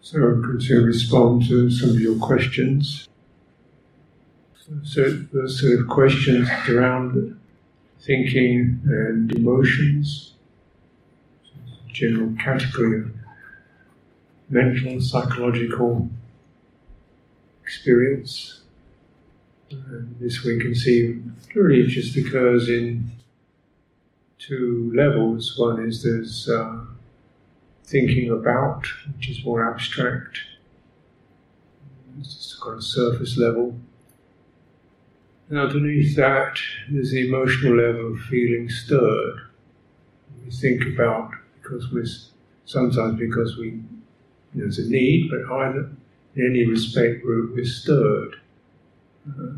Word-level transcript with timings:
So 0.00 0.18
I'm 0.18 0.42
going 0.42 0.60
to 0.60 0.84
respond 0.84 1.46
to 1.48 1.70
some 1.70 1.90
of 1.90 2.00
your 2.00 2.18
questions. 2.18 3.08
So 4.84 5.10
the 5.32 5.48
sort 5.48 5.80
of 5.80 5.88
questions 5.88 6.48
around 6.68 7.38
thinking 8.00 8.80
and 8.84 9.32
emotions, 9.32 10.34
general 11.88 12.34
category 12.38 13.00
of 13.00 13.10
mental, 14.48 15.00
psychological 15.00 16.08
experience. 17.62 18.60
And 19.70 20.16
this 20.18 20.42
we 20.44 20.58
can 20.58 20.74
see 20.74 21.20
really 21.54 21.86
just 21.86 22.16
occurs 22.16 22.68
in 22.68 23.10
two 24.38 24.92
levels. 24.94 25.58
One 25.58 25.86
is 25.86 26.02
there's 26.02 26.48
uh, 26.48 26.77
thinking 27.88 28.30
about, 28.30 28.86
which 29.14 29.30
is 29.30 29.44
more 29.44 29.70
abstract, 29.72 30.38
it's 32.20 32.34
just 32.34 32.60
got 32.60 32.78
a 32.78 32.82
surface 32.82 33.38
level. 33.38 33.74
And 35.48 35.58
underneath 35.58 36.14
that, 36.16 36.58
there's 36.90 37.12
the 37.12 37.26
emotional 37.26 37.76
level 37.76 38.12
of 38.12 38.20
feeling 38.20 38.68
stirred. 38.68 39.40
We 40.44 40.50
think 40.50 40.84
about 40.86 41.30
because 41.54 41.90
we're 41.90 42.04
sometimes 42.66 43.18
because 43.18 43.56
we 43.56 43.66
you 43.66 43.84
know, 44.54 44.64
there's 44.64 44.78
a 44.78 44.90
need, 44.90 45.30
but 45.30 45.50
either 45.50 45.90
in 46.36 46.46
any 46.46 46.66
respect 46.66 47.24
we're, 47.24 47.50
we're 47.52 47.64
stirred. 47.64 48.36
Uh, 49.28 49.56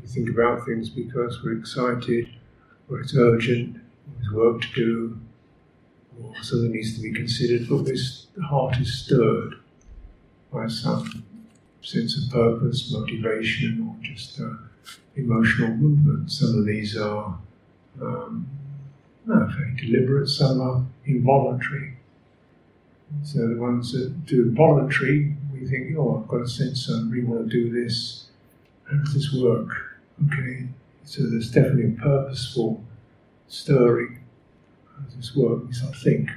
we 0.00 0.08
think 0.08 0.30
about 0.30 0.64
things 0.64 0.88
because 0.88 1.42
we're 1.42 1.58
excited, 1.58 2.28
or 2.88 3.00
it's 3.00 3.14
urgent, 3.14 3.76
there's 4.16 4.32
work 4.32 4.62
to 4.62 4.68
do, 4.74 5.20
something 6.42 6.72
needs 6.72 6.94
to 6.96 7.02
be 7.02 7.12
considered, 7.12 7.68
but 7.68 7.84
this, 7.84 8.26
the 8.36 8.42
heart 8.42 8.76
is 8.78 9.04
stirred 9.04 9.54
by 10.52 10.66
some 10.68 11.24
sense 11.82 12.16
of 12.16 12.30
purpose, 12.30 12.92
motivation, 12.92 13.86
or 13.88 14.04
just 14.04 14.40
uh, 14.40 14.50
emotional 15.16 15.70
movement. 15.76 16.30
Some 16.30 16.58
of 16.58 16.66
these 16.66 16.96
are 16.96 17.38
um, 18.00 18.46
very 19.26 19.74
deliberate, 19.76 20.28
some 20.28 20.60
are 20.60 20.84
involuntary. 21.06 21.96
So 23.22 23.46
the 23.46 23.56
ones 23.56 23.92
that 23.92 24.26
do 24.26 24.50
voluntary, 24.50 25.36
we 25.52 25.66
think, 25.66 25.96
oh, 25.96 26.20
I've 26.20 26.28
got 26.28 26.42
a 26.42 26.48
sense 26.48 26.90
I 26.90 27.00
really 27.08 27.24
want 27.24 27.48
to 27.48 27.50
do 27.50 27.70
this. 27.70 28.26
How 28.90 28.96
does 28.98 29.14
this 29.14 29.32
work? 29.32 29.68
Okay, 30.26 30.66
so 31.04 31.22
there's 31.22 31.50
definitely 31.50 31.94
a 31.96 32.00
purposeful 32.00 32.82
stirring. 33.48 34.13
How 34.94 35.04
does 35.04 35.16
this 35.16 35.36
work? 35.36 35.62
I 35.70 35.92
think. 35.92 36.30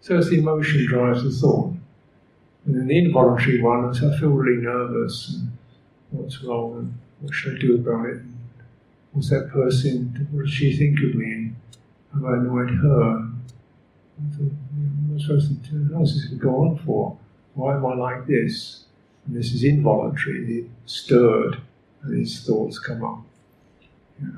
So 0.00 0.18
it's 0.18 0.30
the 0.30 0.38
emotion 0.38 0.86
drives 0.86 1.22
the 1.22 1.30
thought. 1.30 1.74
And 2.66 2.76
then 2.76 2.86
the 2.86 2.98
involuntary 2.98 3.60
one 3.60 3.84
is 3.90 4.02
I 4.02 4.16
feel 4.18 4.30
really 4.30 4.62
nervous 4.62 5.34
and 5.34 5.56
what's 6.10 6.42
wrong 6.42 6.78
and 6.78 6.98
what 7.20 7.34
should 7.34 7.56
I 7.56 7.60
do 7.60 7.74
about 7.76 8.06
it? 8.06 8.16
And 8.16 8.38
what's 9.12 9.30
that 9.30 9.50
person, 9.50 10.28
what 10.30 10.44
does 10.44 10.52
she 10.52 10.76
think 10.76 10.98
of 10.98 11.14
me? 11.14 11.32
And 11.32 11.56
have 12.14 12.24
I 12.24 12.34
annoyed 12.34 12.70
her? 12.70 13.28
What's 15.08 15.24
supposed 15.24 15.64
to, 15.66 15.90
how's 15.94 16.14
this 16.14 16.24
going 16.26 16.38
to 16.38 16.44
go 16.44 16.64
on 16.64 16.78
for? 16.78 17.16
Why 17.54 17.74
am 17.74 17.86
I 17.86 17.94
like 17.94 18.26
this? 18.26 18.84
And 19.26 19.36
this 19.36 19.52
is 19.52 19.64
involuntary, 19.64 20.68
stirred, 20.86 21.60
and 22.02 22.16
these 22.16 22.44
thoughts 22.44 22.78
come 22.78 23.04
up. 23.04 23.20
Yeah. 24.20 24.28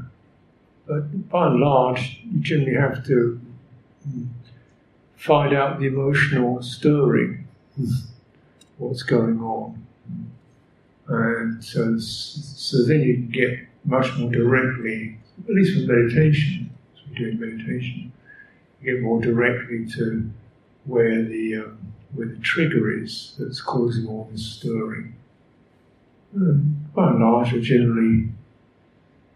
But 0.87 1.29
by 1.31 1.47
and 1.47 1.61
large, 1.61 2.21
you 2.31 2.41
generally 2.41 2.75
have 2.75 3.07
to 3.07 3.41
find 5.17 5.55
out 5.55 5.81
the 5.81 5.87
emotional 5.87 6.63
stirring, 6.63 7.49
what's 8.77 9.03
going 9.03 9.41
on. 9.41 9.87
And 11.09 11.65
so, 11.65 11.99
so 11.99 12.85
then 12.85 13.01
you 13.01 13.15
can 13.15 13.31
get 13.31 13.59
much 13.85 14.15
more 14.19 14.31
directly, 14.31 15.19
at 15.43 15.55
least 15.55 15.77
with 15.77 15.89
meditation, 15.89 16.71
as 16.95 17.01
we're 17.09 17.31
doing 17.31 17.41
meditation, 17.41 18.13
you 18.81 18.93
get 18.93 19.03
more 19.03 19.21
directly 19.21 19.87
to 19.93 20.31
where 20.85 21.23
the, 21.23 21.57
um, 21.57 21.79
where 22.15 22.29
the 22.29 22.39
trigger 22.39 23.03
is 23.03 23.35
that's 23.39 23.61
causing 23.63 24.07
all 24.07 24.29
this 24.31 24.45
stirring. 24.45 25.15
And 26.35 26.93
by 26.93 27.11
and 27.11 27.21
large, 27.21 27.55
are 27.55 27.61
generally 27.61 28.29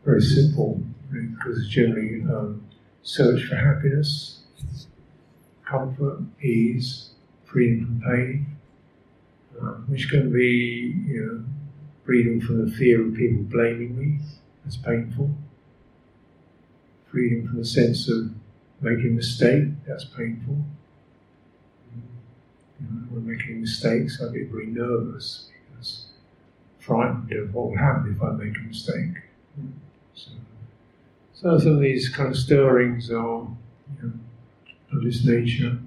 very 0.04 0.20
simple 0.20 0.82
because 1.10 1.58
it's 1.58 1.68
generally 1.68 2.22
um, 2.22 2.64
search 3.02 3.44
for 3.44 3.56
happiness, 3.56 4.40
comfort, 5.64 6.20
ease, 6.42 7.10
freedom 7.44 7.86
from 7.86 8.00
pain, 8.10 8.46
uh, 9.60 9.74
which 9.88 10.08
can 10.10 10.32
be, 10.32 10.94
you 11.06 11.26
know, 11.26 11.44
freedom 12.04 12.40
from 12.40 12.64
the 12.64 12.76
fear 12.76 13.06
of 13.06 13.14
people 13.14 13.42
blaming 13.44 13.98
me, 13.98 14.18
that's 14.64 14.76
painful. 14.76 15.30
Freedom 17.10 17.46
from 17.46 17.58
the 17.58 17.64
sense 17.64 18.08
of 18.08 18.30
making 18.80 19.08
a 19.08 19.10
mistake, 19.10 19.68
that's 19.86 20.04
painful. 20.04 20.58
You 22.80 22.86
know, 23.10 23.20
making 23.20 23.60
mistakes, 23.60 24.22
I 24.22 24.32
get 24.32 24.50
very 24.50 24.66
nervous 24.66 25.48
because 25.70 26.06
frightened 26.78 27.32
of 27.32 27.52
what 27.52 27.70
will 27.70 27.76
happen 27.76 28.14
if 28.14 28.22
I 28.22 28.30
make 28.32 28.56
a 28.56 28.60
mistake. 28.60 29.22
So, 31.40 31.56
so 31.56 31.64
some 31.64 31.74
of 31.74 31.80
these 31.80 32.08
kind 32.08 32.30
of 32.30 32.36
stirrings 32.36 33.12
are 33.12 33.14
you 33.14 34.02
know, 34.02 34.12
of 34.92 35.04
this 35.04 35.24
nature. 35.24 35.78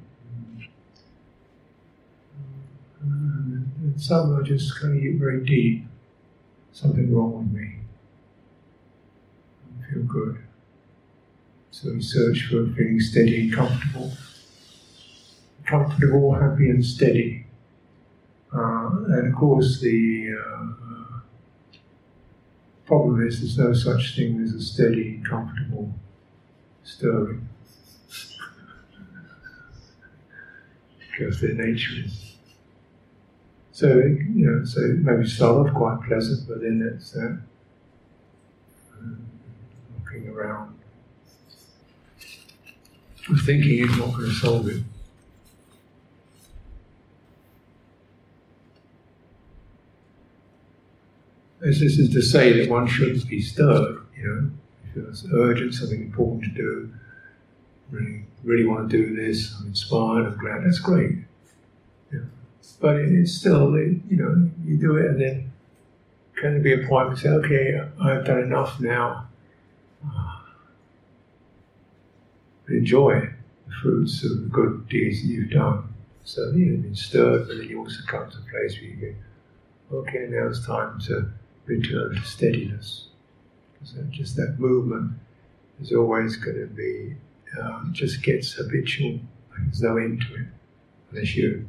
And 3.01 4.01
some 4.01 4.33
are 4.33 4.43
just 4.43 4.79
kind 4.79 4.95
of 4.95 5.19
very 5.19 5.43
deep. 5.43 5.85
Something 6.71 7.13
wrong 7.13 7.37
with 7.39 7.61
me. 7.61 7.75
I 9.77 9.93
feel 9.93 10.03
good. 10.03 10.37
So 11.71 11.91
we 11.91 12.01
search 12.01 12.47
for 12.49 12.67
feeling 12.67 13.01
steady 13.01 13.41
and 13.41 13.53
comfortable. 13.53 14.13
Comfortable, 15.65 16.33
happy, 16.33 16.69
and 16.69 16.85
steady. 16.85 17.45
Uh, 18.53 18.89
and 19.07 19.27
of 19.27 19.35
course, 19.37 19.81
the 19.81 20.33
uh, 20.33 20.80
problem 22.91 23.25
is 23.25 23.39
there's 23.39 23.57
no 23.57 23.71
such 23.71 24.17
thing 24.17 24.43
as 24.43 24.53
a 24.53 24.61
steady, 24.61 25.23
comfortable 25.25 25.93
stirring. 26.83 27.47
because 31.09 31.39
their 31.39 31.53
nature 31.53 32.03
is. 32.03 32.35
So, 33.71 33.87
you 33.87 34.45
know, 34.45 34.65
so 34.65 34.81
maybe 34.99 35.25
start 35.25 35.69
off 35.69 35.73
quite 35.73 35.99
pleasant, 36.05 36.49
but 36.49 36.59
then 36.59 36.91
it's 36.93 37.15
uh, 37.15 37.37
looking 40.03 40.27
around. 40.27 40.77
Thinking 43.45 43.87
is 43.87 43.97
not 43.97 44.09
going 44.17 44.29
to 44.29 44.35
solve 44.35 44.67
it. 44.67 44.83
This 51.61 51.81
isn't 51.81 52.11
to 52.13 52.21
say 52.23 52.53
that 52.53 52.69
one 52.69 52.87
shouldn't 52.87 53.27
be 53.29 53.39
stirred, 53.39 53.99
you 54.17 54.23
know, 54.27 54.49
if 54.83 55.09
it's 55.09 55.25
urgent, 55.31 55.75
something 55.75 56.01
important 56.01 56.43
to 56.43 56.49
do, 56.49 56.91
really, 57.91 58.23
really 58.43 58.65
want 58.65 58.89
to 58.89 58.97
do 58.97 59.15
this, 59.15 59.55
I'm 59.59 59.67
inspired, 59.67 60.25
I'm 60.25 60.37
glad, 60.39 60.65
that's 60.65 60.79
great. 60.79 61.17
Yeah. 62.11 62.21
But 62.79 62.95
it's 62.95 63.33
still, 63.33 63.77
you 63.77 64.01
know, 64.09 64.49
you 64.65 64.77
do 64.77 64.97
it 64.97 65.05
and 65.05 65.21
then 65.21 65.51
can 66.35 66.53
there 66.53 66.61
be 66.61 66.73
a 66.73 66.87
point 66.87 67.09
where 67.09 67.11
you 67.11 67.15
say, 67.17 67.29
okay, 67.29 67.81
I've 68.01 68.25
done 68.25 68.39
enough 68.39 68.79
now. 68.79 69.29
Ah. 70.03 70.43
But 72.65 72.73
enjoy 72.75 73.29
the 73.67 73.73
fruits 73.83 74.23
of 74.23 74.41
the 74.41 74.47
good 74.47 74.89
deeds 74.89 75.21
that 75.21 75.27
you've 75.27 75.51
done. 75.51 75.93
So 76.23 76.51
you've 76.51 76.81
been 76.81 76.95
stirred, 76.95 77.47
but 77.47 77.57
then 77.57 77.69
you 77.69 77.79
also 77.79 77.99
come 78.07 78.31
to 78.31 78.37
a 78.37 78.41
place 78.49 78.79
where 78.79 78.89
you 78.89 79.15
go, 79.91 79.97
okay, 79.97 80.25
now 80.29 80.47
it's 80.47 80.65
time 80.65 80.99
to 81.01 81.31
return 81.71 82.15
to 82.15 82.21
steadiness. 82.23 83.07
So 83.83 84.01
just 84.09 84.35
that 84.35 84.59
movement 84.59 85.13
is 85.81 85.91
always 85.91 86.35
going 86.35 86.59
to 86.59 86.67
be, 86.67 87.15
um, 87.59 87.91
just 87.93 88.21
gets 88.21 88.53
habitual, 88.53 89.19
there's 89.57 89.81
no 89.81 89.97
end 89.97 90.21
to 90.27 90.35
it, 90.35 90.47
unless 91.11 91.35
you 91.35 91.67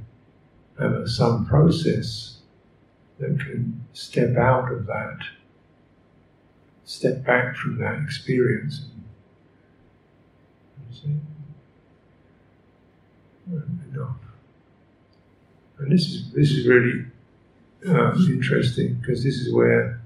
have 0.79 1.09
some 1.09 1.47
process 1.47 2.39
that 3.19 3.39
can 3.39 3.85
step 3.93 4.37
out 4.37 4.71
of 4.73 4.87
that, 4.87 5.19
step 6.85 7.25
back 7.25 7.57
from 7.57 7.79
that 7.79 8.03
experience. 8.03 8.87
Enough. 13.93 14.17
And 15.79 15.91
this 15.93 16.07
is 16.07 16.33
this 16.33 16.51
is 16.53 16.67
really 16.67 17.05
uh, 17.89 18.15
interesting 18.29 18.95
because 18.95 19.25
this 19.25 19.37
is 19.37 19.53
where 19.53 20.01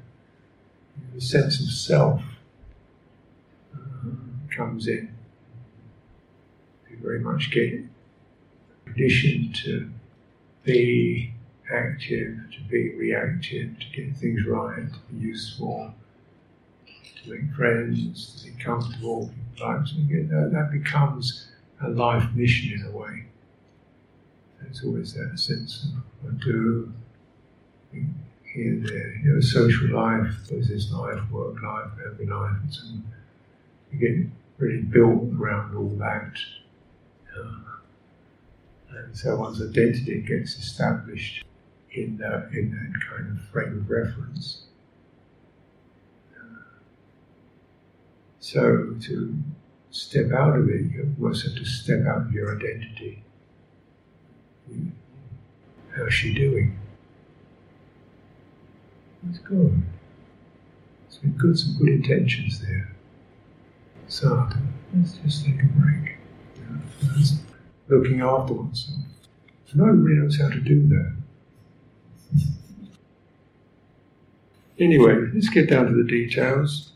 the 1.15 1.21
sense 1.21 1.61
of 1.61 1.71
self 1.71 2.23
uh, 3.75 3.79
comes 4.51 4.87
in. 4.87 5.15
We 6.89 6.97
very 6.97 7.21
much 7.21 7.51
get 7.51 7.83
conditioned 8.85 9.55
to 9.65 9.91
be 10.65 11.33
active, 11.73 12.39
to 12.53 12.61
be 12.71 12.95
reactive, 12.95 13.79
to 13.79 13.87
get 13.95 14.17
things 14.17 14.47
right, 14.47 14.93
to 14.93 14.99
be 15.13 15.19
useful, 15.19 15.95
to 17.23 17.31
make 17.31 17.55
friends, 17.55 18.43
to 18.43 18.51
be 18.51 18.63
comfortable, 18.63 19.31
like 19.61 19.85
that, 19.85 20.51
that 20.53 20.71
becomes 20.73 21.49
a 21.83 21.89
life 21.89 22.29
mission 22.35 22.79
in 22.79 22.87
a 22.87 22.97
way. 22.97 23.25
There's 24.61 24.83
always 24.85 25.15
that 25.15 25.39
sense 25.39 25.85
of 26.25 26.31
I 26.31 26.45
do 26.45 26.93
there, 27.93 29.17
you 29.23 29.35
know, 29.35 29.41
social 29.41 29.89
life, 29.89 30.33
business 30.49 30.91
life, 30.93 31.21
work 31.31 31.57
life, 31.63 31.91
family 31.97 32.27
life, 32.27 32.57
and 32.63 32.73
so 32.73 32.83
you 33.93 33.99
get 33.99 34.27
really 34.59 34.83
built 34.83 35.25
around 35.39 35.77
all 35.77 35.91
that. 35.99 36.33
Uh, 37.39 38.97
and 38.97 39.17
so 39.17 39.37
one's 39.37 39.61
identity 39.61 40.23
gets 40.23 40.57
established 40.57 41.45
in 41.93 42.17
that, 42.19 42.49
in 42.53 42.71
that 42.71 43.01
kind 43.09 43.39
of 43.39 43.45
frame 43.49 43.79
of 43.79 43.91
reference. 43.91 44.63
So 48.41 48.95
to 49.03 49.37
step 49.91 50.31
out 50.31 50.57
of 50.57 50.69
it, 50.69 50.83
you 50.93 51.15
almost 51.21 51.45
have 51.47 51.57
to 51.57 51.65
step 51.65 52.07
out 52.07 52.23
of 52.23 52.33
your 52.33 52.57
identity. 52.57 53.25
How's 55.97 56.15
she 56.15 56.33
doing? 56.33 56.79
It's 59.29 59.39
good. 59.39 59.83
It's 61.07 61.17
been 61.17 61.33
good, 61.33 61.59
some 61.59 61.77
good 61.79 61.89
intentions 61.89 62.61
there. 62.61 62.93
So 64.09 64.49
let's 64.95 65.15
just 65.19 65.45
take 65.45 65.63
a 65.63 65.67
break. 65.67 66.17
You 67.03 67.25
looking 67.89 68.21
after 68.21 68.55
oneself. 68.55 68.99
Nobody 69.75 70.15
knows 70.15 70.41
how 70.41 70.49
to 70.49 70.61
do 70.61 70.87
that. 70.89 71.13
Anyway, 74.79 75.17
let's 75.35 75.49
get 75.49 75.69
down 75.69 75.87
to 75.87 75.95
the 75.95 76.05
details. 76.05 76.93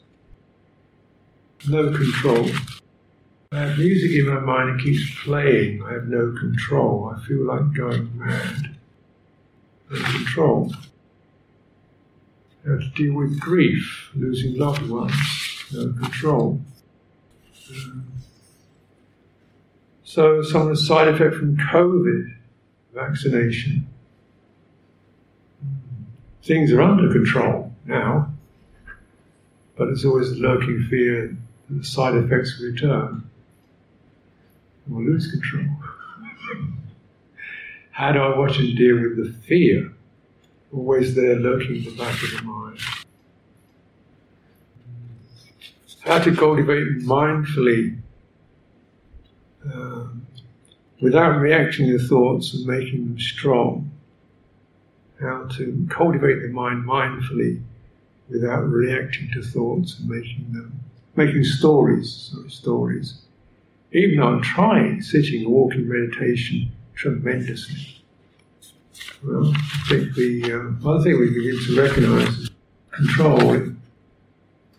No 1.69 1.91
control. 1.93 2.49
I 3.53 3.61
have 3.61 3.79
music 3.79 4.12
in 4.12 4.26
my 4.33 4.41
mind, 4.41 4.81
it 4.81 4.85
keeps 4.85 5.25
playing. 5.25 5.83
I 5.83 5.94
have 5.94 6.06
no 6.06 6.33
control. 6.38 7.12
I 7.15 7.21
feel 7.26 7.44
like 7.44 7.73
going 7.75 8.11
mad. 8.17 8.76
No 9.91 10.03
control. 10.03 10.73
How 12.67 12.77
to 12.77 12.89
deal 12.95 13.15
with 13.15 13.41
grief, 13.41 14.11
losing 14.15 14.57
loved 14.59 14.89
ones, 14.89 15.15
no 15.73 15.93
control. 15.93 16.61
Um, 17.71 18.12
so, 20.05 20.43
some 20.43 20.62
of 20.62 20.69
the 20.69 20.77
side 20.77 21.09
effect 21.09 21.37
from 21.37 21.57
COVID 21.57 22.35
vaccination. 22.93 23.87
Things 26.43 26.73
are 26.73 26.83
under 26.83 27.12
control 27.12 27.73
now, 27.87 28.33
but 29.77 29.87
there's 29.87 30.05
always 30.05 30.33
a 30.33 30.37
lurking 30.37 30.87
fear 30.91 31.37
that 31.69 31.75
the 31.75 31.85
side 31.85 32.15
effects 32.15 32.59
will 32.59 32.73
return. 32.73 33.31
We'll 34.87 35.05
lose 35.05 35.31
control. 35.31 35.65
How 37.93 38.12
do 38.12 38.19
I 38.19 38.37
watch 38.37 38.59
and 38.59 38.77
deal 38.77 39.01
with 39.01 39.17
the 39.17 39.33
fear 39.47 39.93
always 40.73 41.15
there 41.15 41.37
lurking 41.37 41.77
in 41.77 41.85
the 41.85 41.97
back 41.97 42.23
of 42.23 42.31
the 42.37 42.43
mind? 42.43 42.79
How 46.01 46.19
to 46.19 46.35
cultivate 46.35 47.01
mindfully 47.01 47.99
um, 49.65 50.27
without 51.01 51.39
reacting 51.39 51.87
to 51.87 51.99
thoughts 51.99 52.55
and 52.55 52.67
making 52.67 53.07
them 53.07 53.19
strong. 53.19 53.91
How 55.21 55.47
to 55.57 55.87
cultivate 55.91 56.41
the 56.41 56.49
mind 56.49 56.87
mindfully 56.87 57.63
without 58.29 58.63
reacting 58.63 59.31
to 59.35 59.43
thoughts 59.43 59.99
and 59.99 60.09
making 60.09 60.53
them 60.53 60.81
making 61.17 61.45
stories, 61.45 62.31
sort 62.33 62.47
of 62.47 62.53
stories. 62.53 63.23
Even 63.93 64.19
though 64.19 64.29
I'm 64.29 64.43
trying 64.43 65.03
sitting, 65.03 65.51
walking 65.51 65.89
meditation 65.89 66.71
tremendously. 66.95 68.00
Well, 69.23 69.53
I 69.55 69.89
think 69.89 70.15
the 70.15 70.53
uh, 70.53 70.59
one 70.83 71.03
thing 71.03 71.19
we 71.21 71.29
begin 71.29 71.59
to 71.67 71.81
recognise 71.81 72.29
is 72.39 72.51
control. 72.91 73.53
It, 73.53 73.73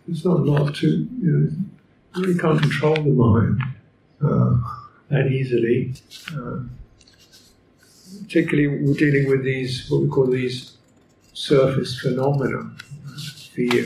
there's 0.07 0.25
not 0.25 0.37
a 0.37 0.41
lot 0.41 0.75
to, 0.75 0.87
you 0.87 1.07
know, 1.21 1.51
you 2.15 2.21
really 2.21 2.39
can't 2.39 2.59
control 2.59 2.95
the 2.95 3.01
mind 3.01 3.61
uh, 4.23 4.57
that 5.09 5.27
easily. 5.27 5.93
Uh, 6.35 6.61
particularly, 8.23 8.83
we're 8.83 8.95
dealing 8.95 9.29
with 9.29 9.43
these, 9.43 9.89
what 9.91 10.01
we 10.01 10.09
call 10.09 10.25
these 10.25 10.77
surface 11.33 11.99
phenomena, 11.99 12.71
fear, 13.51 13.85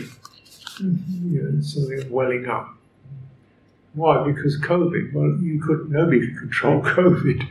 you 0.80 1.42
know, 1.44 1.62
something 1.62 2.10
welling 2.10 2.48
up. 2.48 2.70
Why? 3.94 4.24
Because 4.24 4.60
COVID. 4.62 5.14
Well, 5.14 5.38
you 5.42 5.62
could 5.62 5.90
nobody 5.90 6.28
could 6.28 6.38
control 6.38 6.82
COVID. 6.82 7.48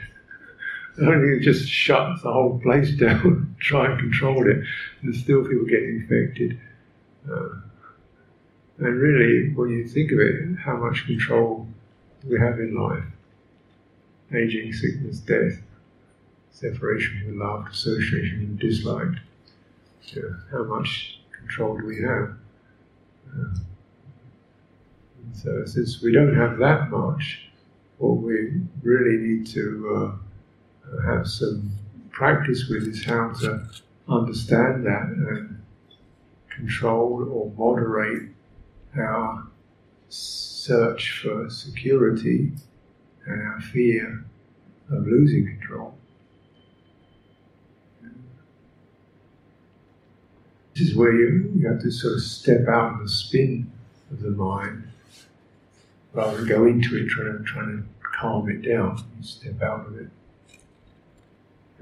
Only 1.00 1.40
just 1.40 1.68
shut 1.68 2.22
the 2.22 2.32
whole 2.32 2.60
place 2.60 2.92
down, 2.96 3.56
try 3.58 3.90
and 3.90 3.98
control 3.98 4.48
it, 4.48 4.64
and 5.02 5.14
still 5.14 5.44
people 5.44 5.66
get 5.66 5.82
infected. 5.82 6.60
Uh, 7.30 7.60
and 8.78 9.00
really, 9.00 9.52
when 9.54 9.70
you 9.70 9.86
think 9.88 10.12
of 10.12 10.18
it, 10.18 10.56
how 10.58 10.76
much 10.76 11.06
control 11.06 11.66
we 12.24 12.38
have 12.38 12.58
in 12.58 12.74
life 12.74 13.04
aging, 14.34 14.72
sickness, 14.72 15.18
death, 15.18 15.60
separation 16.50 17.20
from 17.24 17.38
loved, 17.38 17.72
association 17.72 18.40
with 18.40 18.58
disliked. 18.58 19.18
how 20.50 20.64
much 20.64 21.20
control 21.32 21.76
do 21.76 21.86
we 21.86 22.02
have? 22.02 22.36
Uh, 23.32 23.54
so, 25.32 25.64
since 25.64 26.02
we 26.02 26.12
don't 26.12 26.36
have 26.36 26.58
that 26.58 26.90
much, 26.90 27.48
what 27.98 28.18
we 28.18 28.60
really 28.82 29.16
need 29.16 29.46
to 29.46 29.96
uh, 29.96 30.23
have 31.06 31.26
some 31.26 31.70
practice 32.10 32.68
with 32.68 32.86
is 32.88 33.04
how 33.04 33.32
to 33.32 33.66
understand 34.08 34.86
that 34.86 35.08
and 35.08 35.62
control 36.50 37.28
or 37.30 37.50
moderate 37.56 38.30
our 38.96 39.46
search 40.08 41.20
for 41.22 41.50
security 41.50 42.52
and 43.26 43.42
our 43.42 43.60
fear 43.60 44.24
of 44.90 45.06
losing 45.06 45.46
control. 45.46 45.94
This 50.74 50.88
is 50.88 50.96
where 50.96 51.12
you, 51.12 51.52
you 51.56 51.68
have 51.68 51.80
to 51.82 51.90
sort 51.90 52.14
of 52.14 52.22
step 52.22 52.66
out 52.68 52.94
of 52.94 53.00
the 53.00 53.08
spin 53.08 53.70
of 54.10 54.20
the 54.20 54.30
mind 54.30 54.88
rather 56.12 56.38
than 56.38 56.48
go 56.48 56.64
into 56.64 56.96
it 56.96 57.08
trying 57.08 57.44
trying 57.44 57.82
to 57.82 57.84
calm 58.18 58.48
it 58.48 58.62
down. 58.62 59.04
You 59.16 59.24
step 59.24 59.62
out 59.62 59.86
of 59.86 59.98
it. 59.98 60.08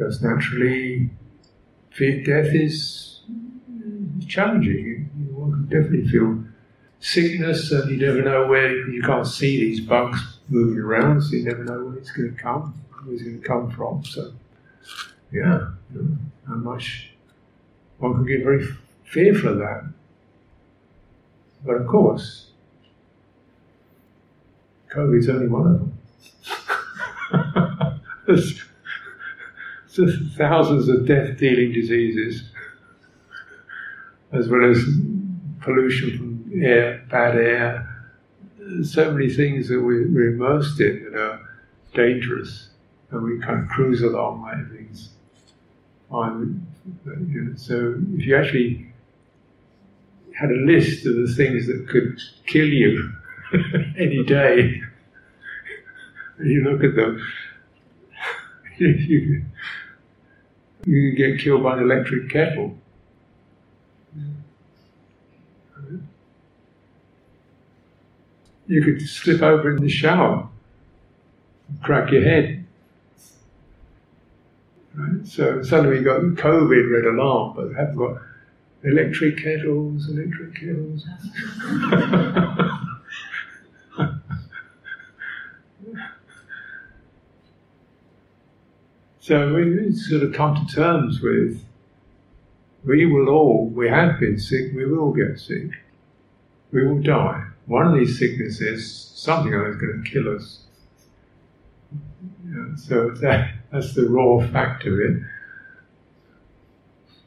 Because 0.02 0.20
naturally, 0.20 1.10
death 1.96 2.52
is 2.52 3.20
challenging. 4.26 5.08
One 5.32 5.52
can 5.52 5.66
definitely 5.66 6.08
feel 6.08 6.42
sickness, 6.98 7.70
and 7.70 7.88
you 7.88 7.98
never 8.04 8.20
know 8.20 8.48
where 8.48 8.88
you 8.88 9.00
can't 9.02 9.26
see 9.26 9.58
these 9.60 9.78
bugs 9.78 10.38
moving 10.48 10.80
around, 10.80 11.22
so 11.22 11.36
you 11.36 11.44
never 11.44 11.62
know 11.62 11.84
where 11.84 11.98
it's 11.98 12.10
going 12.10 12.34
to 12.34 12.42
come, 12.42 12.74
where 13.04 13.14
it's 13.14 13.22
going 13.22 13.40
to 13.40 13.46
come 13.46 13.70
from. 13.70 14.04
So, 14.04 14.32
yeah, 15.30 15.68
how 16.48 16.54
much 16.54 17.12
one 17.98 18.14
can 18.14 18.26
get 18.26 18.42
very 18.42 18.66
fearful 19.04 19.50
of 19.50 19.58
that. 19.58 19.84
But 21.64 21.74
of 21.74 21.86
course, 21.86 22.50
COVID's 24.92 25.28
only 25.28 25.46
one 25.46 25.66
of 25.68 25.78
them. 28.26 28.58
thousands 30.36 30.88
of 30.88 31.06
death-dealing 31.06 31.72
diseases, 31.72 32.50
as 34.32 34.48
well 34.48 34.70
as 34.70 34.82
pollution 35.60 36.18
from 36.18 36.62
air, 36.62 37.04
bad 37.10 37.36
air, 37.36 37.88
so 38.82 39.10
many 39.12 39.28
things 39.28 39.68
that 39.68 39.80
we, 39.80 39.96
are 39.96 40.32
immersed 40.32 40.80
in 40.80 41.04
that 41.04 41.14
are 41.14 41.40
dangerous, 41.94 42.70
and 43.10 43.22
we 43.22 43.38
kind 43.40 43.62
of 43.62 43.68
cruise 43.68 44.02
along 44.02 44.42
like 44.42 44.70
know, 47.42 47.54
so 47.56 47.94
if 48.14 48.26
you 48.26 48.36
actually 48.36 48.86
had 50.34 50.50
a 50.50 50.54
list 50.54 51.06
of 51.06 51.16
the 51.16 51.32
things 51.34 51.66
that 51.66 51.88
could 51.88 52.20
kill 52.46 52.66
you 52.66 53.12
any 53.98 54.24
day, 54.24 54.80
and 56.38 56.50
you 56.50 56.62
look 56.62 56.82
at 56.82 56.94
them, 56.96 57.26
you, 58.78 59.44
you 60.84 61.12
get 61.12 61.40
killed 61.40 61.62
by 61.62 61.76
an 61.76 61.82
electric 61.82 62.30
kettle. 62.30 62.76
you 68.72 68.82
could 68.82 69.06
slip 69.06 69.42
over 69.42 69.76
in 69.76 69.82
the 69.82 69.88
shower, 69.88 70.48
and 71.68 71.82
crack 71.82 72.10
your 72.10 72.22
head. 72.22 72.64
Right? 74.94 75.26
So 75.26 75.62
suddenly 75.62 75.98
we 75.98 76.04
got 76.04 76.20
COVID 76.22 76.90
red 76.90 77.04
alarm, 77.04 77.54
but 77.54 77.68
we 77.68 77.74
haven't 77.74 77.96
got 77.96 78.22
electric 78.82 79.42
kettles, 79.42 80.08
electric 80.08 80.54
kettles. 80.54 81.06
so 89.22 89.54
we 89.54 89.94
sort 89.94 90.24
of 90.24 90.32
come 90.32 90.56
to 90.56 90.74
terms 90.74 91.20
with 91.20 91.64
we 92.84 93.06
will 93.06 93.28
all, 93.28 93.66
we 93.68 93.88
have 93.88 94.18
been 94.18 94.36
sick, 94.36 94.72
we 94.74 94.84
will 94.84 95.12
get 95.12 95.38
sick, 95.38 95.70
we 96.72 96.84
will 96.84 97.00
die. 97.00 97.44
One 97.66 97.86
of 97.86 97.94
these 97.94 98.18
sicknesses, 98.18 99.12
something 99.14 99.54
else 99.54 99.76
is 99.76 99.80
going 99.80 100.02
to 100.02 100.10
kill 100.10 100.34
us. 100.34 100.62
Yeah, 102.48 102.74
so 102.74 103.10
that, 103.10 103.54
that's 103.70 103.94
the 103.94 104.08
raw 104.10 104.44
fact 104.48 104.86
of 104.86 104.98
it. 104.98 105.22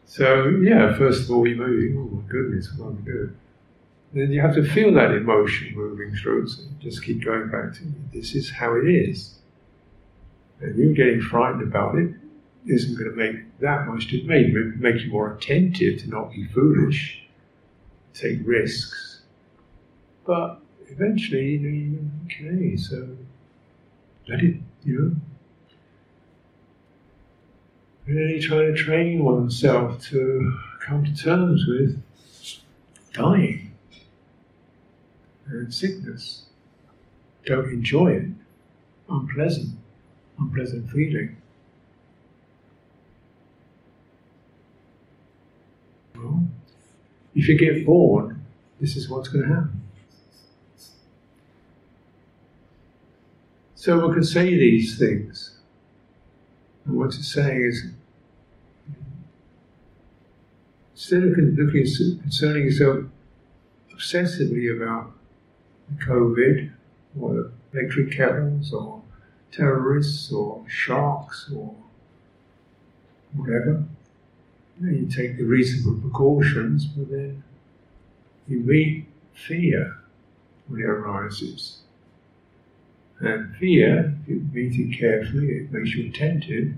So, 0.06 0.50
yeah, 0.62 0.98
first 0.98 1.24
of 1.24 1.32
all, 1.32 1.48
you 1.48 1.56
may 1.56 1.66
think, 1.66 1.98
oh 1.98 2.14
my 2.14 2.30
goodness, 2.30 2.74
what 2.76 2.90
am 2.90 2.98
I 3.04 3.06
doing? 3.06 3.38
Then 4.12 4.32
you 4.34 4.42
have 4.42 4.56
to 4.56 4.70
feel 4.70 4.94
that 4.96 5.12
emotion 5.12 5.74
moving 5.74 6.14
through, 6.14 6.50
so 6.50 6.62
just 6.82 7.06
keep 7.06 7.24
going 7.24 7.50
back 7.50 7.74
to 7.76 7.84
this 8.12 8.36
is 8.36 8.52
how 8.52 8.76
it 8.76 8.86
is. 8.86 9.36
And 10.62 10.78
you 10.78 10.94
getting 10.94 11.22
frightened 11.22 11.64
about 11.64 11.96
it 11.96 12.14
isn't 12.68 12.98
going 12.98 13.10
to 13.10 13.16
make 13.16 13.60
that 13.60 13.88
much 13.88 14.10
to 14.10 14.24
make, 14.24 14.54
make 14.80 15.02
you 15.02 15.12
more 15.12 15.34
attentive 15.34 16.02
to 16.02 16.10
not 16.10 16.32
be 16.32 16.46
foolish, 16.48 17.24
take 18.14 18.40
risks. 18.44 19.22
But 20.26 20.60
eventually, 20.88 21.58
you 21.58 21.70
know, 21.70 22.10
okay, 22.26 22.76
so 22.78 23.08
let 24.28 24.42
it, 24.42 24.56
you 24.84 25.00
know. 25.00 25.16
Really 28.08 28.40
try 28.40 28.66
to 28.66 28.76
train 28.76 29.24
oneself 29.24 30.02
to 30.10 30.58
come 30.80 31.04
to 31.04 31.16
terms 31.16 31.66
with 31.68 32.02
dying 33.14 33.72
and 35.48 35.74
sickness. 35.74 36.44
Don't 37.46 37.70
enjoy 37.70 38.12
it. 38.12 38.30
Unpleasant, 39.10 39.78
unpleasant 40.40 40.90
feeling. 40.90 41.38
If 47.36 47.50
you 47.50 47.58
get 47.58 47.86
born, 47.86 48.46
this 48.80 48.96
is 48.96 49.10
what's 49.10 49.28
going 49.28 49.48
to 49.48 49.54
happen. 49.54 49.82
So 53.76 54.08
we 54.08 54.14
can 54.14 54.24
say 54.24 54.46
these 54.46 54.98
things. 54.98 55.60
And 56.86 56.96
what 56.98 57.08
it's 57.08 57.32
saying 57.32 57.62
is 57.62 57.88
instead 60.94 61.24
of 61.24 61.38
looking 61.38 61.86
concerning 62.22 62.64
yourself 62.64 63.06
obsessively 63.94 64.76
about 64.76 65.12
COVID 65.98 66.72
or 67.20 67.52
electric 67.74 68.12
kettles 68.12 68.74
or 68.74 69.02
terrorists 69.52 70.32
or 70.32 70.64
sharks 70.68 71.50
or 71.56 71.74
whatever, 73.34 73.84
you, 74.80 74.86
know, 74.86 74.92
you 74.92 75.08
take 75.08 75.38
the 75.38 75.44
reasonable 75.44 76.00
precautions, 76.02 76.86
but 76.86 77.10
then 77.10 77.44
you 78.48 78.60
meet 78.60 79.06
fear 79.34 79.98
when 80.68 80.82
it 80.82 80.86
arises. 80.86 81.80
And 83.20 83.56
fear, 83.56 84.14
if 84.24 84.30
you 84.30 84.48
meet 84.52 84.78
it 84.78 85.00
carefully, 85.00 85.48
it 85.48 85.72
makes 85.72 85.96
you 85.96 86.10
attentive. 86.10 86.74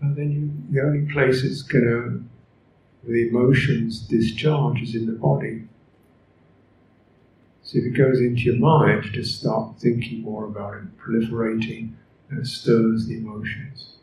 And 0.00 0.16
then 0.16 0.32
you, 0.32 0.74
the 0.74 0.86
only 0.86 1.12
place 1.12 1.44
it's 1.44 1.62
going 1.62 1.84
to, 1.84 2.24
the 3.04 3.28
emotions 3.28 4.00
discharge 4.00 4.82
is 4.82 4.94
in 4.94 5.06
the 5.06 5.12
body. 5.12 5.64
So 7.64 7.78
if 7.78 7.84
it 7.86 7.96
goes 7.96 8.20
into 8.20 8.42
your 8.42 8.56
mind, 8.56 9.04
just 9.12 9.40
start 9.40 9.78
thinking 9.78 10.20
more 10.20 10.44
about 10.44 10.74
it, 10.74 10.98
proliferating, 10.98 11.94
and 12.28 12.40
it 12.40 12.46
stirs 12.46 13.06
the 13.06 13.16
emotions. 13.16 13.94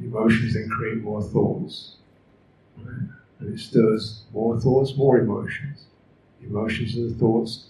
The 0.00 0.06
emotions 0.06 0.54
then 0.54 0.70
create 0.70 1.02
more 1.02 1.22
thoughts. 1.22 1.96
Right? 2.78 3.08
And 3.38 3.54
it 3.54 3.60
stirs 3.60 4.22
more 4.32 4.58
thoughts, 4.58 4.96
more 4.96 5.18
emotions. 5.18 5.84
The 6.40 6.46
emotions 6.46 6.96
and 6.96 7.14
the 7.14 7.18
thoughts 7.18 7.66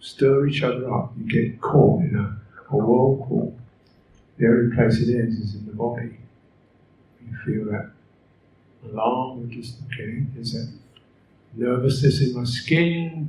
stir 0.00 0.46
each 0.46 0.62
other 0.62 0.92
up. 0.92 1.12
You 1.18 1.24
get 1.24 1.60
caught 1.60 2.00
in 2.02 2.16
a, 2.16 2.40
a 2.70 2.76
whirlpool. 2.76 3.54
The 4.38 4.46
only 4.46 4.74
place 4.74 4.98
it 4.98 5.14
ends 5.14 5.38
is 5.38 5.56
in 5.56 5.66
the 5.66 5.74
body. 5.74 6.16
You 7.22 7.36
feel 7.44 7.64
that 7.70 7.90
alarm, 8.90 9.50
just, 9.50 9.76
okay, 9.86 10.24
there's 10.34 10.52
that 10.52 10.72
nervousness 11.54 12.22
in 12.22 12.34
my 12.34 12.44
skin, 12.44 13.28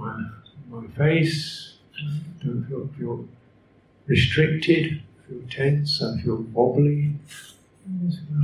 my, 0.00 0.30
my 0.70 0.86
face. 0.88 1.74
Don't 2.42 2.64
feel, 2.68 2.88
feel 2.98 3.28
restricted, 4.06 5.02
feel 5.28 5.42
tense, 5.50 6.02
I 6.02 6.20
feel 6.20 6.36
wobbly. 6.52 7.14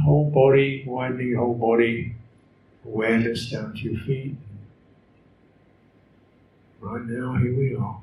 Whole 0.05 0.31
body, 0.31 0.85
widening 0.87 1.35
whole 1.35 1.55
body, 1.55 2.15
awareness 2.85 3.51
down 3.51 3.73
to 3.75 3.79
your 3.79 4.01
feet. 4.03 4.37
Right 6.81 7.05
now, 7.05 7.37
here 7.37 7.57
we 7.57 7.75
are. 7.75 8.01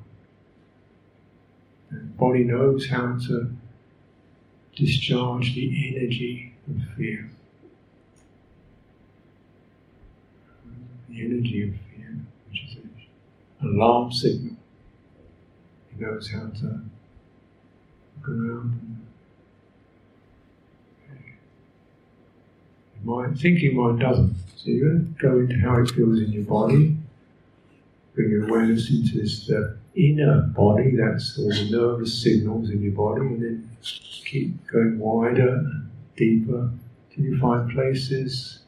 And 1.90 2.16
body 2.16 2.44
knows 2.44 2.88
how 2.88 3.18
to 3.28 3.54
discharge 4.74 5.54
the 5.54 5.96
energy 5.96 6.54
of 6.68 6.82
fear. 6.96 7.30
The 11.08 11.24
energy 11.24 11.62
of 11.62 11.74
fear, 11.90 12.16
which 12.50 12.64
is 12.64 12.76
an 12.76 12.90
alarm 13.64 14.12
signal. 14.12 14.56
He 15.90 16.04
knows 16.04 16.30
how 16.30 16.46
to 16.48 16.80
look 18.16 18.28
around 18.28 18.94
mind, 23.04 23.38
thinking 23.38 23.76
mind 23.76 24.00
doesn't. 24.00 24.34
So 24.56 24.70
to 24.70 25.14
go 25.20 25.38
into 25.38 25.58
how 25.60 25.80
it 25.80 25.90
feels 25.90 26.20
in 26.20 26.32
your 26.32 26.44
body, 26.44 26.96
bring 28.14 28.30
your 28.30 28.48
awareness 28.48 28.90
into 28.90 29.20
this 29.20 29.46
the 29.46 29.76
inner 29.94 30.42
body, 30.42 30.96
that's 30.96 31.38
all 31.38 31.50
the 31.50 31.68
nervous 31.70 32.22
signals 32.22 32.70
in 32.70 32.82
your 32.82 32.92
body, 32.92 33.26
and 33.26 33.42
then 33.42 33.70
keep 34.24 34.66
going 34.66 34.98
wider, 34.98 35.62
deeper, 36.16 36.70
till 37.14 37.24
you 37.24 37.38
find 37.38 37.70
places 37.70 38.60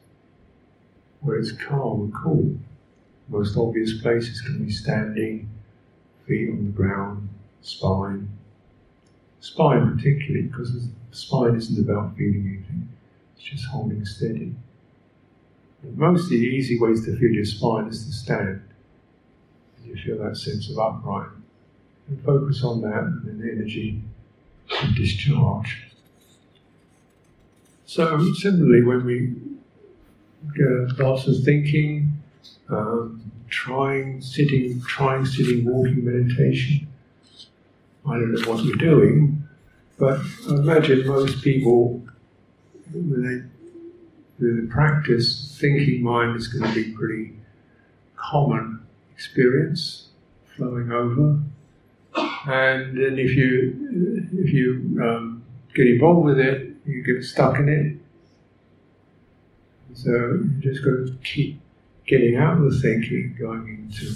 where 1.21 1.37
it's 1.37 1.51
calm 1.51 2.01
and 2.01 2.13
cool. 2.13 2.55
Most 3.29 3.57
obvious 3.57 4.01
places 4.01 4.41
can 4.41 4.63
be 4.63 4.71
standing, 4.71 5.49
feet 6.25 6.49
on 6.49 6.65
the 6.65 6.71
ground, 6.71 7.29
spine. 7.61 8.29
Spine 9.39 9.95
particularly, 9.95 10.47
because 10.47 10.73
the 10.73 10.89
spine 11.11 11.55
isn't 11.55 11.79
about 11.79 12.15
feeling 12.15 12.47
anything 12.47 12.89
it's 13.37 13.45
just 13.45 13.65
holding 13.65 14.03
steady. 14.05 14.55
most 15.95 16.23
of 16.23 16.29
the 16.31 16.35
easy 16.37 16.79
ways 16.79 17.05
to 17.05 17.15
feel 17.17 17.31
your 17.31 17.45
spine 17.45 17.87
is 17.87 18.05
to 18.05 18.11
stand. 18.11 18.61
And 19.77 19.85
You 19.85 19.95
feel 19.95 20.17
that 20.23 20.37
sense 20.37 20.69
of 20.69 20.79
upright. 20.79 21.29
And 22.07 22.23
focus 22.23 22.63
on 22.63 22.81
that 22.81 23.03
and 23.03 23.25
then 23.25 23.49
energy 23.49 24.01
and 24.81 24.95
discharge. 24.95 25.83
So 27.85 28.33
similarly, 28.33 28.83
when 28.83 29.05
we 29.05 29.35
get 30.55 30.99
lots 30.99 31.27
of 31.27 31.43
thinking, 31.43 32.16
um, 32.69 33.31
trying 33.49 34.21
sitting, 34.21 34.81
trying 34.81 35.25
sitting, 35.25 35.65
walking 35.65 36.03
meditation. 36.03 36.87
I 38.05 38.13
don't 38.13 38.33
know 38.33 38.51
what 38.51 38.63
you're 38.63 38.75
doing, 38.75 39.43
but 39.97 40.19
I 40.49 40.55
imagine 40.55 41.07
most 41.07 41.41
people 41.43 42.01
with 42.93 43.49
the 44.39 44.67
practice, 44.69 45.57
thinking 45.59 46.03
mind 46.03 46.37
is 46.37 46.47
going 46.47 46.71
to 46.71 46.75
be 46.75 46.93
pretty 46.93 47.33
common 48.15 48.85
experience 49.13 50.07
flowing 50.55 50.91
over. 50.91 51.39
And 52.47 52.97
then 52.97 53.19
if 53.19 53.31
you 53.35 54.29
if 54.33 54.51
you 54.53 54.99
um, 55.03 55.43
get 55.75 55.87
involved 55.87 56.25
with 56.25 56.39
it, 56.39 56.75
you 56.85 57.03
get 57.03 57.23
stuck 57.23 57.57
in 57.57 57.69
it. 57.69 57.97
So 59.93 60.09
you 60.09 60.59
just 60.61 60.83
got 60.83 60.91
to 60.91 61.17
keep 61.23 61.59
getting 62.07 62.37
out 62.37 62.57
of 62.57 62.71
the 62.71 62.79
thinking, 62.79 63.35
going 63.37 63.67
into 63.67 64.13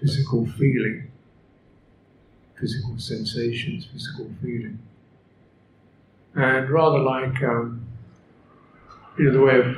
physical 0.00 0.46
feeling, 0.46 1.10
physical 2.58 2.98
sensations, 2.98 3.86
physical 3.92 4.30
feeling 4.40 4.78
and 6.34 6.70
rather 6.70 6.98
like 6.98 7.42
um, 7.42 7.84
you 9.18 9.24
know 9.26 9.32
the 9.32 9.42
way 9.42 9.74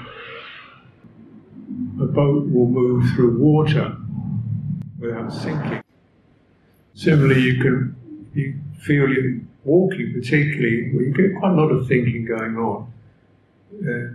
a 2.00 2.06
boat 2.06 2.48
will 2.50 2.68
move 2.68 3.10
through 3.14 3.38
water 3.38 3.96
without 4.98 5.32
sinking. 5.32 5.82
Similarly, 6.94 7.40
you 7.40 7.60
can 7.60 7.96
you 8.34 8.54
feel 8.80 9.08
you 9.08 9.46
walking, 9.64 10.12
particularly, 10.12 10.92
where 10.92 11.04
you 11.04 11.12
get 11.12 11.38
quite 11.38 11.52
a 11.52 11.54
lot 11.54 11.70
of 11.70 11.88
thinking 11.88 12.24
going 12.24 12.56
on, 12.56 12.92
uh, 13.82 14.14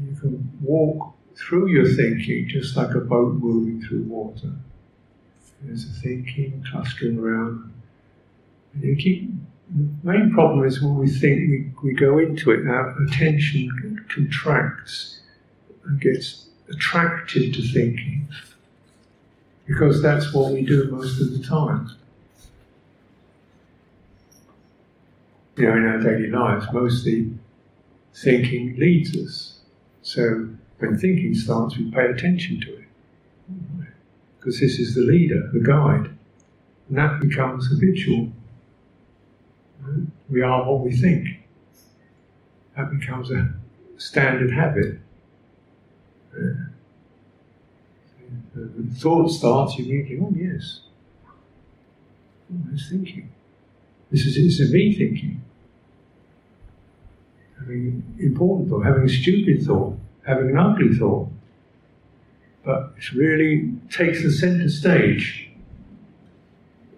you 0.00 0.16
can 0.20 0.52
walk 0.62 1.13
through 1.36 1.68
your 1.68 1.86
thinking 1.86 2.48
just 2.48 2.76
like 2.76 2.94
a 2.94 3.00
boat 3.00 3.34
moving 3.34 3.82
through 3.82 4.04
water. 4.04 4.52
There's 5.62 5.84
a 5.84 6.00
thinking 6.00 6.64
clustering 6.70 7.18
around. 7.18 7.72
And 8.74 8.82
you 8.82 8.96
keep. 8.96 9.30
The 9.74 10.12
main 10.12 10.30
problem 10.30 10.64
is 10.64 10.82
when 10.82 10.96
we 10.96 11.08
think 11.08 11.38
we, 11.50 11.72
we 11.82 11.94
go 11.94 12.18
into 12.18 12.50
it, 12.50 12.66
our 12.66 12.94
attention 13.02 14.04
contracts 14.08 15.20
and 15.86 16.00
gets 16.00 16.48
attracted 16.68 17.54
to 17.54 17.62
thinking 17.62 18.28
because 19.66 20.02
that's 20.02 20.32
what 20.32 20.52
we 20.52 20.62
do 20.62 20.90
most 20.90 21.20
of 21.20 21.32
the 21.32 21.42
time. 21.42 21.90
You 25.56 25.66
know, 25.66 25.72
in 25.76 25.86
our 25.86 25.98
daily 25.98 26.28
lives, 26.28 26.66
mostly 26.72 27.32
thinking 28.14 28.76
leads 28.76 29.16
us. 29.16 29.60
So 30.02 30.48
when 30.78 30.98
thinking 30.98 31.34
starts, 31.34 31.76
we 31.76 31.90
pay 31.90 32.06
attention 32.06 32.60
to 32.60 32.74
it. 32.74 32.84
Because 34.38 34.60
this 34.60 34.78
is 34.78 34.94
the 34.94 35.00
leader, 35.02 35.50
the 35.52 35.60
guide. 35.60 36.10
And 36.88 36.98
that 36.98 37.20
becomes 37.20 37.68
habitual. 37.68 38.32
We 40.28 40.42
are 40.42 40.70
what 40.70 40.80
we 40.80 40.92
think. 40.96 41.28
That 42.76 42.90
becomes 42.90 43.30
a 43.30 43.54
standard 43.96 44.50
habit. 44.50 44.98
The 48.54 48.94
thought 48.94 49.28
starts, 49.28 49.78
you 49.78 49.84
immediately, 49.84 50.18
oh 50.20 50.32
yes, 50.36 50.80
I 52.50 52.76
thinking. 52.88 53.30
This 54.10 54.26
is, 54.26 54.34
this 54.34 54.60
is 54.60 54.72
me 54.72 54.94
thinking. 54.94 55.42
Having 57.58 58.02
important 58.18 58.68
thought, 58.68 58.84
having 58.84 59.04
a 59.04 59.08
stupid 59.08 59.64
thought, 59.64 59.96
having 60.26 60.50
an 60.50 60.58
ugly 60.58 60.96
thought. 60.96 61.28
But 62.64 62.94
it 62.96 63.12
really 63.12 63.72
takes 63.90 64.22
the 64.22 64.30
center 64.30 64.68
stage. 64.68 65.50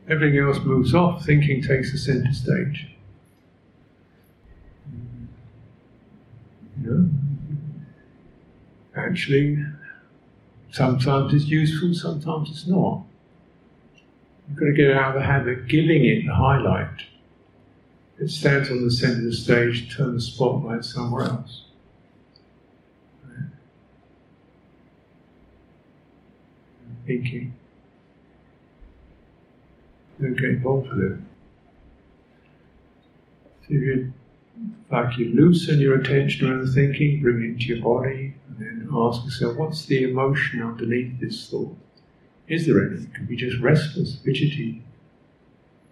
Everything 0.09 0.39
else 0.39 0.59
moves 0.65 0.95
off, 0.95 1.25
thinking 1.25 1.63
takes 1.63 1.91
the 1.91 1.99
center 1.99 2.33
stage. 2.33 2.89
You 6.81 6.91
know? 6.91 7.11
Actually, 8.95 9.65
sometimes 10.71 11.35
it's 11.35 11.47
useful, 11.47 11.93
sometimes 11.95 12.51
it's 12.51 12.67
not. 12.67 13.03
You've 14.49 14.59
got 14.59 14.67
to 14.67 14.73
get 14.73 14.93
out 14.93 15.17
of 15.17 15.21
the 15.21 15.27
habit 15.27 15.59
of 15.59 15.69
giving 15.69 16.05
it 16.05 16.25
the 16.25 16.35
highlight. 16.35 17.03
It 18.19 18.31
stands 18.31 18.71
on 18.71 18.85
the 18.85 18.91
center 18.91 19.19
of 19.19 19.25
the 19.25 19.33
stage, 19.33 19.95
turn 19.95 20.15
the 20.15 20.21
spotlight 20.21 20.85
somewhere 20.85 21.25
else. 21.25 21.66
Thinking. 27.07 27.55
Don't 30.21 30.35
get 30.35 30.51
involved 30.51 30.89
with 30.93 31.13
it. 31.13 31.19
So 33.63 33.75
if 33.75 33.83
you 33.83 34.13
like 34.91 35.19
you 35.19 35.35
loosen 35.35 35.81
your 35.81 35.99
attention 35.99 36.49
around 36.49 36.67
the 36.67 36.73
thinking, 36.73 37.21
bring 37.21 37.43
it 37.43 37.47
into 37.47 37.67
your 37.67 37.83
body, 37.83 38.35
and 38.49 38.59
then 38.59 38.89
ask 38.95 39.25
yourself, 39.25 39.57
what's 39.57 39.85
the 39.87 40.05
emotion 40.05 40.63
underneath 40.63 41.21
this 41.21 41.51
thought? 41.51 41.77
Is 42.49 42.67
there 42.67 42.81
any? 42.87 43.03
It 43.03 43.15
could 43.15 43.29
be 43.29 43.37
just 43.37 43.61
restless, 43.61 44.17
fidgety. 44.25 44.83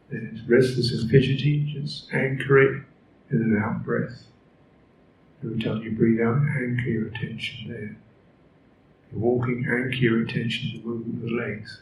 There's 0.09 0.49
restless 0.49 0.93
and 0.93 1.11
fidgety, 1.11 1.73
just 1.75 2.13
anchor 2.15 2.59
it 2.59 2.83
in 3.31 3.43
an 3.43 3.63
out 3.63 3.85
breath. 3.85 4.27
Every 5.43 5.59
time 5.59 5.83
you 5.83 5.91
breathe 5.91 6.21
out, 6.21 6.37
anchor 6.37 6.89
your 6.89 7.09
attention 7.09 7.69
there 7.69 7.97
walking, 9.13 9.67
anchor 9.71 9.97
your 9.97 10.23
attention 10.23 10.71
to 10.71 10.79
the 10.79 10.85
movement 10.85 11.23
of 11.23 11.31
the 11.31 11.37
legs. 11.37 11.81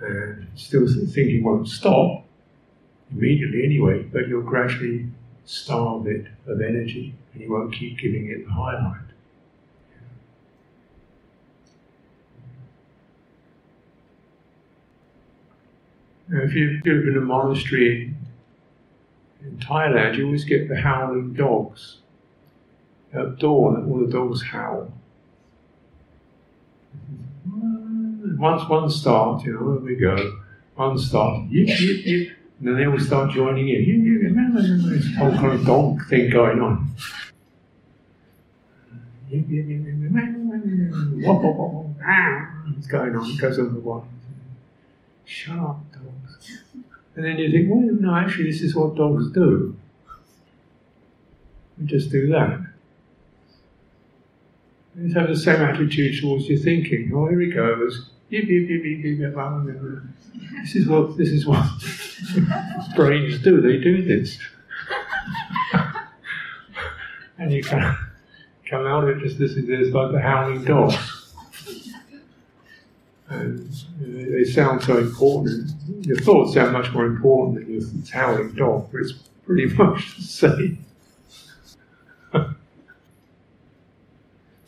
And 0.00 0.48
still 0.54 0.86
thinking 0.88 1.42
won't 1.42 1.68
stop 1.68 2.24
immediately 3.12 3.64
anyway, 3.64 4.02
but 4.02 4.28
you'll 4.28 4.42
gradually 4.42 5.06
starve 5.44 6.06
it 6.06 6.26
of 6.46 6.60
energy 6.60 7.14
and 7.32 7.42
you 7.42 7.50
won't 7.50 7.74
keep 7.74 7.98
giving 7.98 8.30
it 8.30 8.46
the 8.46 8.52
highlight. 8.52 9.00
Now, 16.28 16.42
if 16.42 16.54
you've 16.54 16.86
live 16.86 17.08
in 17.08 17.16
a 17.16 17.20
monastery 17.20 18.14
in, 19.42 19.46
in 19.46 19.56
Thailand, 19.56 20.16
you 20.16 20.26
always 20.26 20.44
get 20.44 20.68
the 20.68 20.80
howling 20.80 21.34
dogs. 21.34 21.98
At 23.12 23.38
dawn, 23.40 23.90
all 23.90 23.98
the 23.98 24.12
dogs 24.12 24.40
howl. 24.40 24.92
Once 28.40 28.68
one 28.68 28.88
starts, 28.90 29.44
you 29.44 29.52
know, 29.52 29.74
there 29.74 29.84
we 29.84 29.96
go. 29.96 30.38
One 30.74 30.98
starts, 30.98 31.50
yip, 31.50 31.68
yip, 31.68 32.06
yip, 32.06 32.36
and 32.58 32.68
then 32.68 32.76
they 32.76 32.86
all 32.86 32.98
start 32.98 33.30
joining 33.30 33.68
in. 33.68 33.82
Yip, 33.84 34.04
yip, 34.04 34.22
yip, 34.22 34.92
this 34.92 35.14
whole 35.16 35.32
kind 35.32 35.52
of 35.52 35.66
dog 35.66 36.06
thing 36.08 36.30
going 36.30 36.60
on. 36.60 36.94
Going 42.88 43.16
on, 43.16 43.36
goes 43.36 43.58
on 43.58 43.74
the 43.74 43.80
one. 43.80 44.02
Shut 45.24 45.58
up, 45.58 45.80
dogs. 45.92 46.58
And 47.14 47.24
then 47.24 47.38
you 47.38 47.50
think, 47.50 47.70
well, 47.70 47.80
no, 47.80 48.14
actually, 48.14 48.50
this 48.50 48.62
is 48.62 48.74
what 48.74 48.96
dogs 48.96 49.30
do. 49.32 49.76
We 51.78 51.86
just 51.86 52.10
do 52.10 52.28
that. 52.28 52.69
Just 54.96 55.16
have 55.16 55.28
the 55.28 55.36
same 55.36 55.62
attitude 55.62 56.20
towards 56.20 56.48
your 56.48 56.58
thinking. 56.58 57.12
Oh, 57.14 57.28
here 57.28 57.40
he 57.40 57.50
goes. 57.50 58.10
This 58.30 58.42
is 60.74 60.88
what 60.88 61.16
this 61.16 61.28
is 61.28 61.46
what 61.46 61.64
brains 62.96 63.40
do. 63.42 63.60
They 63.60 63.78
do 63.78 64.02
this, 64.02 64.38
and 67.38 67.52
you 67.52 67.62
can 67.62 67.96
come 68.66 68.86
out 68.86 69.04
of 69.04 69.10
it 69.10 69.20
just 69.20 69.38
this 69.38 69.52
is 69.52 69.92
like 69.92 70.12
the 70.12 70.20
howling 70.20 70.64
dog. 70.64 70.92
and 73.28 73.70
they 74.00 74.44
sound 74.44 74.82
so 74.82 74.98
important. 74.98 75.70
Your 76.06 76.18
thoughts 76.18 76.54
sound 76.54 76.72
much 76.72 76.92
more 76.92 77.06
important 77.06 77.66
than 77.66 77.72
your 77.72 77.82
howling 78.12 78.52
dog, 78.52 78.88
it's 78.92 79.12
pretty 79.44 79.66
much 79.74 80.16
the 80.16 80.22
same. 80.22 80.84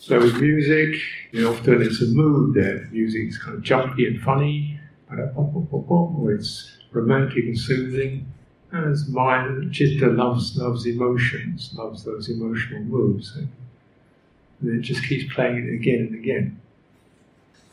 So 0.02 0.18
with 0.18 0.40
music, 0.40 1.00
you 1.30 1.42
know, 1.42 1.52
often 1.52 1.80
it's 1.80 2.02
a 2.02 2.06
mood 2.06 2.54
there. 2.54 2.88
Music 2.90 3.28
is 3.28 3.38
kind 3.38 3.54
of 3.54 3.62
jumpy 3.62 4.04
and 4.04 4.20
funny, 4.20 4.80
or 5.08 6.32
it's 6.32 6.72
romantic 6.90 7.44
and 7.44 7.56
soothing. 7.56 8.26
And 8.72 8.90
it's 8.90 9.06
mind, 9.06 9.72
Chitta 9.72 10.08
loves 10.08 10.56
loves 10.56 10.86
emotions, 10.86 11.72
loves 11.76 12.02
those 12.02 12.28
emotional 12.28 12.82
moves, 12.82 13.36
and, 13.36 13.48
it 14.64 14.80
just 14.80 15.04
keeps 15.04 15.32
playing 15.32 15.58
it 15.58 15.72
again 15.72 16.08
and 16.10 16.14
again. 16.16 16.60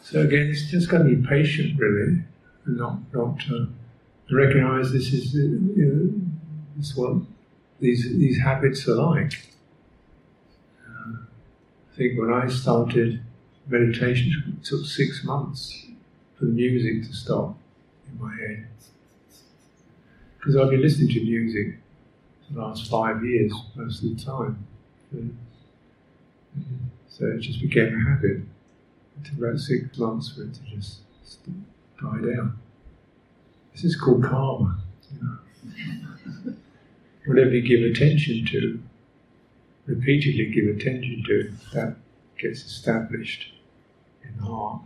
So 0.03 0.21
again, 0.21 0.51
it's 0.51 0.69
just 0.69 0.87
got 0.87 0.99
to 0.99 1.05
be 1.05 1.27
patient, 1.27 1.79
really, 1.79 2.21
and 2.65 2.77
not 2.77 2.99
not 3.11 3.41
uh, 3.51 3.65
recognize 4.31 4.91
this 4.91 5.13
is 5.13 5.33
uh, 5.33 5.39
you 5.39 5.85
know, 5.87 6.21
this 6.77 6.95
what 6.95 7.23
these 7.79 8.03
these 8.19 8.39
habits 8.39 8.87
are 8.87 8.93
like 8.93 9.48
think 11.99 12.17
when 12.17 12.31
I 12.31 12.47
started 12.47 13.21
meditation, 13.67 14.57
it 14.57 14.65
took 14.65 14.85
six 14.85 15.23
months 15.25 15.85
for 16.35 16.45
the 16.45 16.51
music 16.51 17.03
to 17.03 17.13
stop 17.13 17.57
in 18.07 18.19
my 18.25 18.33
head. 18.35 18.67
Because 20.37 20.55
I've 20.55 20.69
been 20.69 20.81
listening 20.81 21.09
to 21.09 21.21
music 21.21 21.77
for 22.47 22.53
the 22.53 22.61
last 22.61 22.89
five 22.89 23.23
years 23.25 23.53
most 23.75 24.01
of 24.01 24.17
the 24.17 24.23
time. 24.23 24.65
So 27.09 27.25
it 27.25 27.39
just 27.39 27.61
became 27.61 27.93
a 27.93 28.09
habit. 28.09 28.43
It 29.17 29.25
took 29.25 29.37
about 29.37 29.59
six 29.59 29.97
months 29.97 30.33
for 30.33 30.43
it 30.43 30.53
to 30.53 30.61
just 30.73 30.99
die 32.01 32.33
down. 32.33 32.57
This 33.73 33.83
is 33.83 33.97
called 33.97 34.23
karma. 34.23 34.79
You 35.13 35.21
know. 35.21 36.53
Whatever 37.25 37.49
you 37.49 37.61
give 37.61 37.91
attention 37.91 38.45
to, 38.45 38.79
repeatedly 39.89 40.51
give 40.51 40.67
attention 40.75 41.23
to, 41.25 41.39
it, 41.39 41.51
that 41.73 41.95
gets 42.37 42.63
established 42.63 43.51
in 44.23 44.37
the 44.37 44.43
heart. 44.43 44.81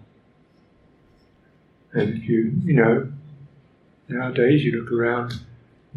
And 1.92 2.16
if 2.18 2.24
you, 2.28 2.54
you 2.63 2.74
know, 2.74 3.12
nowadays 4.08 4.63
you 4.63 4.82
look 4.82 4.92
around, 4.92 5.42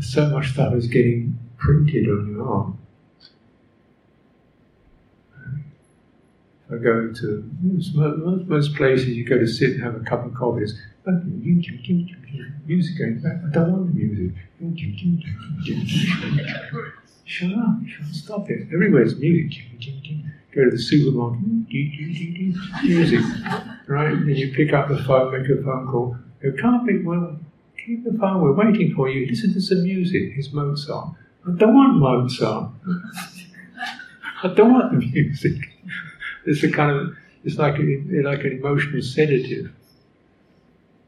so 0.01 0.29
much 0.29 0.53
stuff 0.53 0.75
is 0.75 0.89
getting 0.89 1.39
printed 1.57 2.07
on 2.09 2.31
your 2.31 2.47
arm. 2.47 2.79
I 6.69 6.79
go 6.79 7.13
to 7.13 7.51
most, 7.63 7.95
most 7.95 8.75
places, 8.75 9.09
you 9.09 9.25
go 9.25 9.39
to 9.39 9.47
sit 9.47 9.75
and 9.75 9.83
have 9.85 9.95
a 9.95 10.01
cup 10.01 10.27
of 10.27 10.35
coffee. 10.35 10.65
It's 10.65 10.75
oh, 11.07 11.21
music 12.67 12.99
going 12.99 13.21
back. 13.21 13.41
I 13.47 13.51
don't 13.53 13.71
want 13.71 13.87
the 13.87 13.95
music. 13.95 14.35
Shut 17.27 17.51
up! 17.53 17.77
You 17.83 17.93
can't 17.99 18.15
stop 18.15 18.49
it! 18.51 18.69
Everywhere's 18.73 19.17
music. 19.17 19.65
Go 20.55 20.65
to 20.65 20.71
the 20.71 20.79
supermarket. 20.79 21.43
Music, 22.85 23.21
right? 23.89 24.13
And 24.13 24.39
you 24.39 24.55
pick 24.55 24.73
up 24.73 24.89
the 24.89 25.03
phone, 25.03 25.33
make 25.33 25.51
a 25.51 25.63
phone 25.63 25.89
call. 25.89 26.17
You 26.43 26.53
can't 26.53 26.87
be 26.87 27.03
well. 27.03 27.39
Keep 27.85 28.05
the 28.05 28.17
phone. 28.17 28.41
We're 28.41 28.53
waiting 28.53 28.95
for 28.95 29.11
you. 29.11 29.27
Listen 29.27 29.53
to 29.55 29.61
some 29.61 29.83
music. 29.83 30.35
It's 30.37 30.53
Mozart. 30.53 31.11
I 31.47 31.51
don't 31.51 31.75
want 31.75 31.99
Mozart. 31.99 32.71
I 34.43 34.49
don't 34.55 34.73
want 34.73 34.93
the 34.93 35.07
music. 35.07 35.57
It's 36.49 36.63
a 36.63 36.71
kind 36.71 36.97
of, 36.97 37.17
it's 37.43 37.59
like, 37.59 37.75
a, 37.75 38.05
like 38.23 38.45
an 38.45 38.53
emotional 38.53 39.03
sedative 39.03 39.73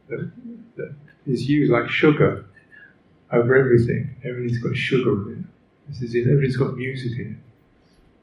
that, 0.09 0.33
that 0.75 0.95
is 1.27 1.49
used 1.49 1.71
like 1.71 1.89
sugar 1.89 2.45
over 3.31 3.55
everything. 3.55 4.17
Everything's 4.25 4.59
got 4.59 4.75
sugar 4.75 5.31
in 5.31 5.38
it. 5.38 5.38
This 5.89 6.03
is 6.03 6.15
it. 6.15 6.27
Everything's 6.29 6.57
got 6.57 6.77
music 6.77 7.19
in 7.19 7.33
it. 7.33 7.37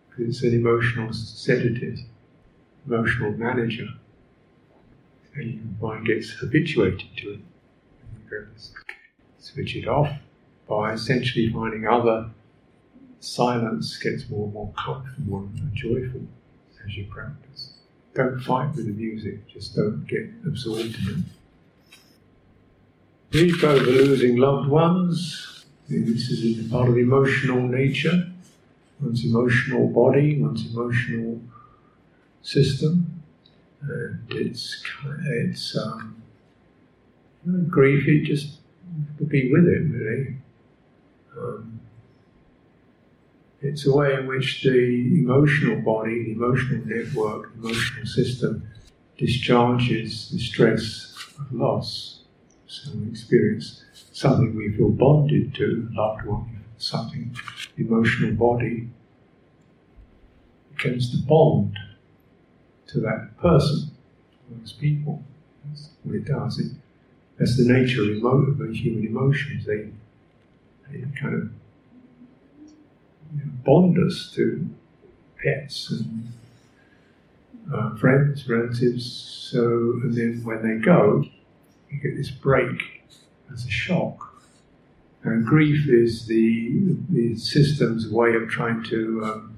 Because 0.10 0.36
it's 0.36 0.43
an 0.43 0.54
emotional 0.54 1.12
sedative, 1.13 1.99
emotional 2.86 3.32
manager. 3.32 3.88
And 5.36 5.54
your 5.54 5.89
mind 5.89 6.06
gets 6.06 6.32
habituated 6.32 7.08
to 7.17 7.34
it. 7.34 7.39
Switch 9.39 9.75
it 9.75 9.88
off 9.88 10.10
by 10.67 10.93
essentially 10.93 11.51
finding 11.51 11.88
other 11.88 12.30
silence 13.19 13.97
gets 13.97 14.30
more 14.30 14.45
and 14.45 14.54
more 14.54 14.71
comfortable 14.78 15.39
and 15.39 15.73
joyful 15.73 16.21
as 16.86 16.95
you 16.95 17.06
practice. 17.10 17.73
Don't 18.13 18.39
fight 18.39 18.75
with 18.75 18.86
the 18.86 18.93
music, 18.93 19.47
just 19.47 19.75
don't 19.75 20.06
get 20.08 20.30
absorbed 20.45 20.95
in 21.08 21.10
it. 21.10 21.97
Grief 23.32 23.63
over 23.63 23.84
losing 23.84 24.38
loved 24.38 24.69
ones. 24.69 25.55
This 25.88 26.30
is 26.30 26.71
part 26.71 26.89
of 26.89 26.98
emotional 26.98 27.62
nature, 27.62 28.28
one's 29.00 29.24
emotional 29.24 29.88
body, 29.88 30.41
one's 30.41 30.65
emotional 30.74 31.39
system. 32.41 33.21
And 33.82 34.19
it's, 34.32 34.84
it's 35.28 35.78
um, 35.78 36.24
grief, 37.69 38.08
it 38.08 38.26
just 38.26 38.58
to 39.19 39.26
be 39.26 39.52
with 39.52 39.67
it, 39.67 39.84
really. 39.91 40.38
Um, 41.38 41.80
it's 43.62 43.86
a 43.86 43.95
way 43.95 44.15
in 44.15 44.26
which 44.26 44.63
the 44.63 45.19
emotional 45.19 45.82
body, 45.82 46.24
the 46.24 46.32
emotional 46.32 46.86
network, 46.86 47.54
the 47.54 47.67
emotional 47.67 48.06
system 48.08 48.67
discharges 49.17 50.32
the 50.32 50.39
stress 50.39 51.13
of 51.39 51.54
loss. 51.54 52.21
So 52.67 52.91
we 52.95 53.08
experience 53.10 53.85
something 54.15 54.56
we 54.56 54.71
feel 54.71 54.89
bonded 54.89 55.54
to, 55.54 55.89
loved 55.91 56.25
one, 56.25 56.63
something, 56.78 57.36
emotional 57.78 58.32
body, 58.32 58.88
becomes 60.73 61.12
the 61.12 61.28
bond 61.28 61.78
to 62.88 63.01
that 63.01 63.38
person, 63.38 63.91
those 64.49 64.71
people. 64.71 65.21
That's 65.65 65.89
what 66.04 66.15
it 66.15 66.23
does. 66.23 66.60
It, 66.60 66.71
that's 67.38 67.58
the 67.58 67.65
nature 67.71 68.04
of, 68.04 68.10
emo- 68.12 68.63
of 68.63 68.73
human 68.73 69.06
emotions. 69.06 69.65
They, 69.65 69.89
they 70.89 71.04
kind 71.19 71.36
of 71.36 71.49
bond 73.65 73.97
us 73.99 74.32
to 74.36 74.65
pets 75.43 75.91
and 75.91 76.30
uh, 77.73 77.97
friends, 77.97 78.47
relatives. 78.47 79.06
So, 79.51 79.60
and 80.04 80.13
then 80.13 80.41
when 80.45 80.62
they 80.63 80.82
go, 80.82 81.25
you 81.89 81.99
get 81.99 82.15
this 82.15 82.32
break 82.32 83.05
as 83.52 83.66
a 83.66 83.70
shock. 83.70 84.34
And 85.24 85.46
grief 85.46 85.88
is 85.90 86.28
the 86.28 86.98
the 87.10 87.36
system's 87.36 88.08
way 88.10 88.36
of 88.36 88.48
trying 88.48 88.84
to, 88.86 89.24
um, 89.24 89.58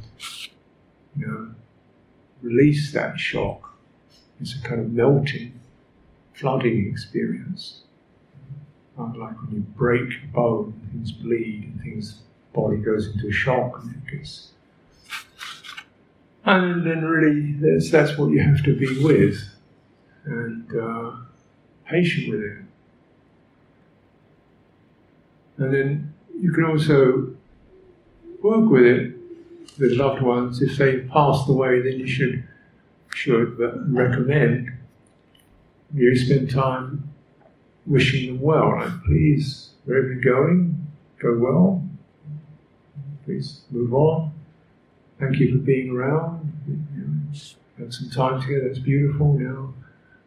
you 1.17 1.28
know, 1.28 1.50
release 2.41 2.93
that 2.93 3.19
shock. 3.19 3.73
It's 4.39 4.56
a 4.56 4.62
kind 4.62 4.80
of 4.80 4.91
melting, 4.91 5.60
flooding 6.34 6.88
experience. 6.88 7.82
Like 8.97 9.39
when 9.41 9.52
you 9.52 9.60
break 9.60 10.10
a 10.23 10.28
bone, 10.34 10.73
things 10.91 11.12
bleed 11.12 11.65
and 11.65 11.82
things 11.82 12.21
body 12.54 12.78
goes 12.78 13.08
into 13.08 13.32
shock 13.32 13.80
and 13.84 13.95
it 13.95 14.12
gets. 14.12 14.52
And 16.45 16.86
then 16.86 17.04
really, 17.04 17.54
that's, 17.54 17.91
that's 17.91 18.17
what 18.17 18.28
you 18.32 18.41
have 18.41 18.63
to 18.63 18.76
be 18.76 19.04
with 19.04 19.38
and 20.26 20.65
uh, 20.80 21.12
patient 21.86 22.30
with 22.32 22.41
it. 22.41 22.58
And 25.57 25.73
then 25.73 26.13
you 26.39 26.51
can 26.51 26.65
also 26.65 27.35
work 28.43 28.69
with 28.69 28.83
it 28.83 29.13
with 29.79 29.93
loved 29.93 30.21
ones. 30.21 30.61
If 30.61 30.77
they've 30.77 31.07
passed 31.09 31.49
away, 31.49 31.81
then 31.81 31.99
you 31.99 32.07
should 32.07 32.43
should 33.13 33.57
recommend 33.91 34.71
you 35.93 36.15
spend 36.15 36.49
time 36.49 37.09
wishing 37.85 38.27
them 38.27 38.41
well. 38.41 38.75
Like, 38.77 39.03
please, 39.05 39.71
wherever 39.85 40.11
you're 40.11 40.21
going, 40.21 40.87
go 41.19 41.37
well. 41.37 41.83
Please 43.25 43.61
move 43.71 43.93
on. 43.93 44.31
Thank 45.19 45.37
you 45.37 45.51
for 45.51 45.63
being 45.63 45.91
around. 45.91 46.53
Had 47.77 47.93
some 47.93 48.09
time 48.09 48.41
together, 48.41 48.67
It's 48.67 48.79
beautiful. 48.79 49.33
Now, 49.33 49.73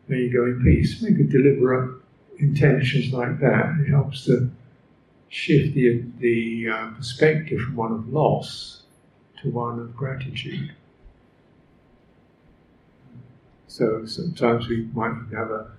may 0.08 0.18
you 0.18 0.32
go 0.32 0.44
in 0.44 0.62
peace. 0.62 1.02
Make 1.02 1.18
a 1.18 1.24
deliberate 1.24 2.00
intentions 2.38 3.12
like 3.12 3.40
that. 3.40 3.76
It 3.80 3.90
helps 3.90 4.24
to 4.26 4.50
shift 5.30 5.74
the, 5.74 6.02
the 6.18 6.68
uh, 6.68 6.90
perspective 6.96 7.60
from 7.60 7.76
one 7.76 7.92
of 7.92 8.12
loss 8.12 8.82
to 9.40 9.48
one 9.50 9.78
of 9.78 9.96
gratitude. 9.96 10.74
So 13.68 14.04
sometimes 14.04 14.68
we 14.68 14.88
might 14.92 15.14
have 15.32 15.50
a 15.50 15.70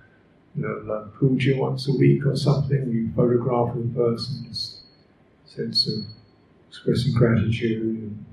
you 0.56 0.62
know, 0.62 1.10
puja 1.18 1.56
once 1.56 1.86
a 1.86 1.92
week 1.92 2.24
or 2.24 2.34
something. 2.34 2.88
We 2.88 3.08
photograph 3.14 3.74
the 3.74 3.82
person's 3.94 4.82
sense 5.44 5.86
of 5.86 6.04
expressing 6.68 7.12
gratitude 7.12 7.82
and 7.82 8.24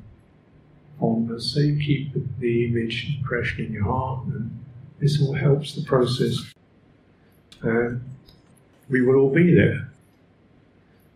fondness. 1.00 1.54
So 1.54 1.60
you 1.60 1.78
keep 1.84 2.14
the 2.40 2.66
image 2.66 3.18
impression 3.18 3.66
in 3.66 3.74
your 3.74 3.84
heart, 3.84 4.26
and 4.28 4.58
this 5.00 5.22
all 5.22 5.34
helps 5.34 5.76
the 5.76 5.84
process. 5.84 6.54
And 7.62 8.02
we 8.90 9.02
will 9.02 9.16
all 9.16 9.34
be 9.34 9.54
there. 9.54 9.89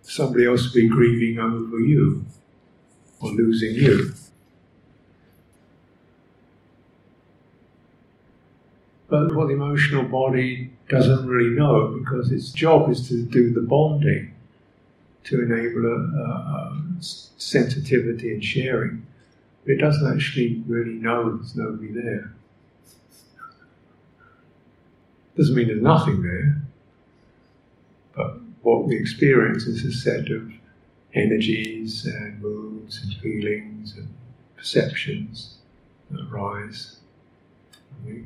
Somebody 0.04 0.46
else 0.46 0.66
will 0.66 0.82
be 0.82 0.88
grieving 0.88 1.40
over 1.40 1.80
you 1.80 2.26
or 3.22 3.32
losing 3.32 3.74
you. 3.74 4.14
But 9.10 9.34
what 9.36 9.48
the 9.48 9.54
emotional 9.54 10.04
body 10.04 10.72
doesn't 10.90 11.28
really 11.28 11.56
know 11.56 12.00
because 12.00 12.32
its 12.32 12.52
job 12.52 12.90
is 12.90 13.08
to 13.10 13.24
do 13.24 13.54
the 13.54 13.62
bonding 13.62 14.34
to 15.26 15.42
enable 15.42 15.86
a, 15.86 15.98
a, 16.20 16.84
sensitivity 17.00 18.32
and 18.34 18.44
sharing. 18.44 19.06
It 19.66 19.80
doesn't 19.80 20.14
actually 20.14 20.64
really 20.68 20.94
know 20.94 21.38
there's 21.38 21.56
nobody 21.56 21.92
there. 21.92 22.34
Doesn't 25.38 25.56
mean 25.56 25.68
there's 25.68 25.82
nothing 25.82 26.22
there, 26.22 26.62
but 28.16 28.40
what 28.64 28.86
we 28.86 28.98
experience 28.98 29.66
is 29.66 29.86
a 29.86 29.92
set 29.92 30.32
of 30.32 30.52
energies 31.14 32.06
and 32.06 32.42
moods 32.42 33.02
and 33.04 33.14
feelings 33.22 33.96
and 33.96 34.08
perceptions 34.56 35.58
that 36.10 36.22
arise. 36.32 36.98
And 37.92 38.06
we 38.06 38.24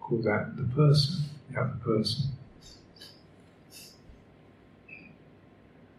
call 0.00 0.18
that 0.18 0.56
the 0.56 0.62
person, 0.74 1.24
the 1.50 1.60
other 1.60 1.76
person. 1.84 2.30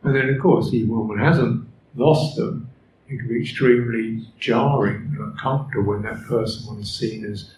And 0.04 0.16
then, 0.16 0.30
of 0.30 0.40
course, 0.40 0.74
even 0.74 0.98
when 0.98 1.08
one 1.10 1.20
hasn't 1.20 1.68
lost 1.96 2.38
them, 2.38 2.70
it 3.10 3.18
can 3.18 3.28
be 3.28 3.42
extremely 3.42 4.26
jarring 4.40 5.14
and 5.14 5.20
uncomfortable 5.20 5.90
when 5.90 6.04
that 6.04 6.24
person 6.24 6.80
is 6.80 6.94
seen 6.94 7.26
as, 7.26 7.52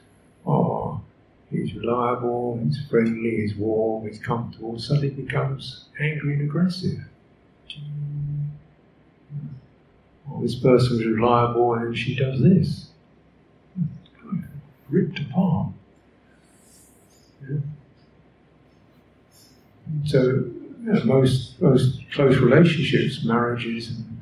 he's 1.49 1.73
reliable, 1.73 2.59
he's 2.63 2.79
friendly, 2.89 3.38
he's 3.38 3.55
warm, 3.55 4.07
he's 4.07 4.19
comfortable, 4.19 4.77
suddenly 4.79 5.09
becomes 5.09 5.85
angry 5.99 6.33
and 6.33 6.43
aggressive. 6.43 6.99
Well, 10.27 10.41
this 10.41 10.55
person 10.55 10.97
was 10.97 11.05
reliable 11.05 11.73
and 11.73 11.97
she 11.97 12.15
does 12.15 12.41
this. 12.41 12.88
Ripped 14.89 15.19
apart. 15.19 15.71
Yeah. 17.47 17.57
So 20.05 20.21
you 20.21 20.53
know, 20.81 21.03
most 21.03 21.62
most 21.62 21.99
close 22.12 22.38
relationships, 22.38 23.23
marriages, 23.23 23.89
and 23.89 24.21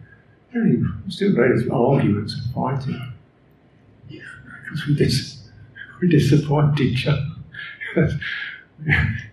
really 0.53 0.83
still 1.07 1.33
there's 1.33 1.67
arguments 1.69 2.35
and 2.35 2.53
fighting 2.53 3.13
because 4.09 5.36
we 6.01 6.07
disappoint 6.09 6.79
each 6.79 7.07
other. 7.07 7.27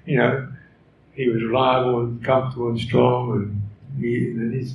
you 0.07 0.17
know, 0.17 0.49
he 1.13 1.29
was 1.29 1.43
reliable 1.43 2.01
and 2.01 2.25
comfortable 2.25 2.69
and 2.69 2.81
strong, 2.81 3.33
and, 3.33 4.03
he, 4.03 4.31
and 4.31 4.55
he's 4.55 4.75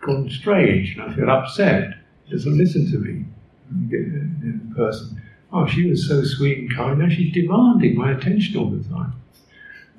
gone 0.00 0.28
strange, 0.30 0.96
and 0.96 1.02
I 1.02 1.14
feel 1.14 1.30
upset. 1.30 1.94
He 2.24 2.32
doesn't 2.32 2.56
listen 2.56 2.90
to 2.90 2.98
me. 2.98 3.24
In 3.70 4.72
person, 4.74 5.20
oh, 5.52 5.66
she 5.66 5.90
was 5.90 6.08
so 6.08 6.24
sweet 6.24 6.58
and 6.58 6.74
kind. 6.74 6.98
Now 6.98 7.08
she's 7.08 7.32
demanding 7.32 7.96
my 7.96 8.12
attention 8.12 8.56
all 8.56 8.70
the 8.70 8.82
time. 8.88 9.12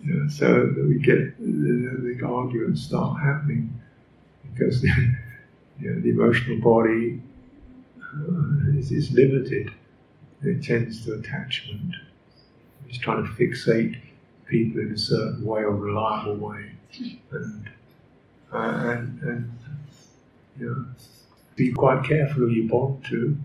You 0.03 0.13
know, 0.13 0.29
so 0.29 0.73
we 0.87 0.97
get 0.99 1.37
the, 1.39 2.15
the 2.17 2.25
arguments 2.25 2.83
start 2.83 3.19
happening 3.21 3.73
because 4.51 4.83
you 5.79 5.93
know, 5.93 6.01
the 6.01 6.09
emotional 6.09 6.59
body 6.59 7.21
uh, 8.01 8.77
is, 8.77 8.91
is 8.91 9.11
limited. 9.11 9.71
It 10.43 10.63
tends 10.63 11.05
to 11.05 11.15
attachment. 11.15 11.95
It's 12.89 12.99
trying 12.99 13.23
to 13.25 13.29
fixate 13.31 13.97
people 14.47 14.81
in 14.81 14.93
a 14.93 14.97
certain 14.97 15.45
way 15.45 15.61
or 15.63 15.71
reliable 15.75 16.37
way, 16.37 16.71
and 17.31 17.69
uh, 18.53 18.57
and, 18.57 19.21
and 19.23 19.51
you 20.59 20.67
know, 20.67 20.85
be 21.55 21.71
quite 21.73 22.03
careful 22.05 22.41
who 22.41 22.49
you 22.49 22.69
bond 22.69 23.05
to, 23.05 23.37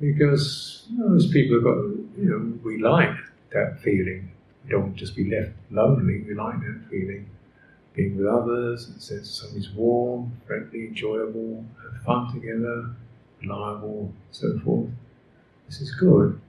because 0.00 0.86
most 0.92 1.32
people 1.32 1.56
have 1.56 1.64
got 1.64 1.78
you 2.18 2.30
know 2.30 2.58
we 2.64 2.78
like 2.82 3.16
that 3.52 3.80
feeling. 3.82 4.30
We 4.64 4.70
don't 4.70 4.96
just 4.96 5.16
be 5.16 5.30
left 5.30 5.52
lonely. 5.70 6.22
We 6.28 6.34
like 6.34 6.60
that 6.60 6.82
feeling, 6.90 7.28
being 7.94 8.16
with 8.18 8.26
others, 8.26 8.88
and 8.88 9.02
sense 9.02 9.30
something's 9.30 9.70
warm, 9.70 10.32
friendly, 10.46 10.86
enjoyable, 10.88 11.64
have 11.82 12.02
fun 12.04 12.32
together, 12.34 12.90
reliable, 13.42 14.12
so 14.32 14.58
forth. 14.60 14.90
This 15.66 15.80
is 15.80 15.94
good. 15.94 16.40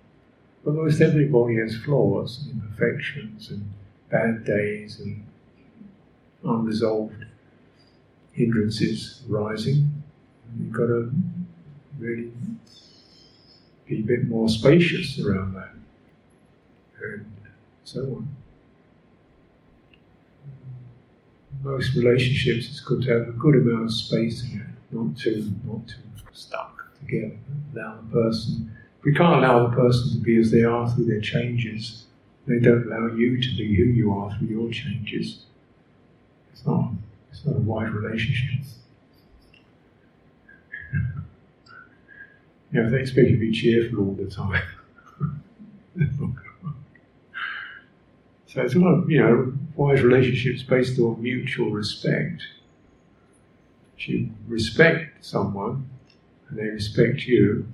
But 0.63 0.73
most 0.73 1.01
everybody 1.01 1.57
has 1.57 1.77
flaws 1.77 2.43
and 2.43 2.61
imperfections 2.61 3.51
and 3.51 3.71
bad 4.09 4.45
days 4.45 4.99
and 4.99 5.23
unresolved 6.43 7.25
hindrances 8.31 9.23
arising. 9.29 10.03
You've 10.59 10.71
got 10.71 10.87
to 10.87 11.11
really 11.99 12.31
be 13.87 13.99
a 13.99 14.01
bit 14.01 14.27
more 14.27 14.49
spacious 14.49 15.19
around 15.19 15.53
that 15.53 15.75
and 17.03 17.25
so 17.83 18.01
on. 18.01 18.35
Most 21.63 21.95
relationships, 21.95 22.67
it's 22.67 22.79
good 22.79 23.03
to 23.03 23.11
have 23.11 23.27
a 23.27 23.31
good 23.31 23.55
amount 23.55 23.85
of 23.85 23.93
space 23.93 24.43
in 24.43 24.61
it, 24.61 24.67
not 24.91 25.17
too, 25.17 25.51
not 25.65 25.87
too 25.87 25.95
stuck 26.33 26.93
together. 26.99 27.37
Allow 27.73 28.01
the 28.01 28.11
person 28.11 28.74
we 29.05 29.13
can't 29.13 29.35
allow 29.35 29.67
the 29.67 29.75
person 29.75 30.11
to 30.13 30.17
be 30.17 30.37
as 30.37 30.49
they 30.49 30.63
are 30.63 30.89
through 30.89 31.05
their 31.05 31.21
changes. 31.21 32.05
They 32.47 32.59
don't 32.59 32.91
allow 32.91 33.15
you 33.15 33.39
to 33.39 33.55
be 33.55 33.75
who 33.75 33.83
you 33.83 34.11
are 34.11 34.35
through 34.35 34.47
your 34.47 34.71
changes. 34.71 35.43
It's 36.51 36.65
not, 36.65 36.91
it's 37.31 37.45
not 37.45 37.55
a 37.55 37.59
wide 37.59 37.91
relationship. 37.91 38.65
you 40.93 41.03
know, 42.71 42.85
if 42.85 42.91
they 42.91 42.99
expect 42.99 43.29
you 43.29 43.35
to 43.35 43.39
be 43.39 43.51
cheerful 43.51 43.99
all 43.99 44.13
the 44.13 44.25
time. 44.25 44.63
so 48.47 48.61
it's 48.61 48.73
not, 48.73 49.07
you 49.07 49.19
know, 49.19 49.53
wise 49.75 50.01
relationships 50.01 50.63
based 50.63 50.99
on 50.99 51.21
mutual 51.21 51.69
respect. 51.69 52.41
If 53.97 54.09
you 54.09 54.31
respect 54.47 55.23
someone 55.23 55.87
and 56.49 56.57
they 56.57 56.65
respect 56.65 57.27
you, 57.27 57.67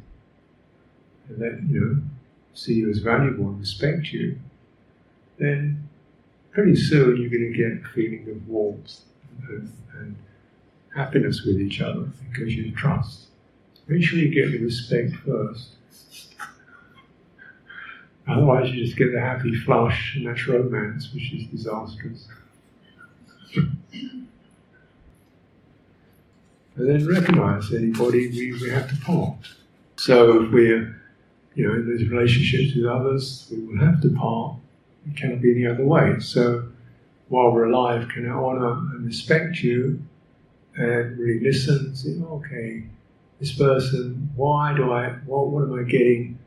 and 1.31 1.41
that 1.41 1.61
you 1.69 1.79
know 1.79 2.01
see 2.53 2.73
you 2.75 2.89
as 2.89 2.99
valuable 2.99 3.45
and 3.47 3.59
respect 3.59 4.11
you, 4.11 4.37
then 5.37 5.87
pretty 6.51 6.75
soon 6.75 7.17
you're 7.17 7.29
going 7.29 7.51
to 7.51 7.57
get 7.57 7.71
a 7.71 7.93
feeling 7.93 8.27
of 8.29 8.47
warmth 8.47 9.01
and, 9.47 9.71
and 9.97 10.15
happiness 10.93 11.43
with 11.43 11.59
each 11.59 11.81
other 11.81 12.09
because 12.29 12.53
you 12.53 12.71
trust. 12.71 13.27
Make 13.87 14.03
sure 14.03 14.19
you 14.19 14.29
get 14.29 14.51
the 14.51 14.63
respect 14.63 15.15
first. 15.25 15.69
Otherwise, 18.27 18.69
you 18.71 18.85
just 18.85 18.97
get 18.97 19.11
the 19.11 19.19
happy 19.19 19.53
flush, 19.55 20.15
and 20.15 20.27
that's 20.27 20.47
romance, 20.47 21.11
which 21.13 21.33
is 21.33 21.45
disastrous. 21.47 22.27
and 23.55 23.87
then 26.75 27.07
recognize 27.07 27.73
anybody 27.73 28.29
we, 28.29 28.53
we 28.61 28.69
have 28.69 28.89
to 28.89 28.95
part. 29.03 29.37
So 29.97 30.43
if 30.43 30.51
we're 30.51 31.00
you 31.55 31.67
know, 31.67 31.73
in 31.73 31.89
those 31.89 32.07
relationships 32.09 32.75
with 32.75 32.85
others, 32.85 33.47
we 33.51 33.59
will 33.61 33.85
have 33.85 34.01
to 34.01 34.09
part. 34.11 34.55
It 35.07 35.17
cannot 35.17 35.41
be 35.41 35.51
any 35.51 35.67
other 35.67 35.85
way. 35.85 36.19
So 36.19 36.67
while 37.27 37.51
we're 37.51 37.65
alive, 37.65 38.07
can 38.09 38.29
I 38.29 38.33
honour 38.33 38.71
and 38.71 39.05
respect 39.05 39.57
you 39.63 40.01
and 40.75 41.17
really 41.17 41.39
listen 41.39 41.95
say, 41.95 42.15
oh, 42.21 42.43
okay, 42.45 42.83
this 43.39 43.53
person, 43.57 44.29
why 44.35 44.73
do 44.75 44.91
I, 44.91 45.09
what, 45.25 45.49
what 45.49 45.63
am 45.63 45.73
I 45.73 45.83
getting? 45.83 46.37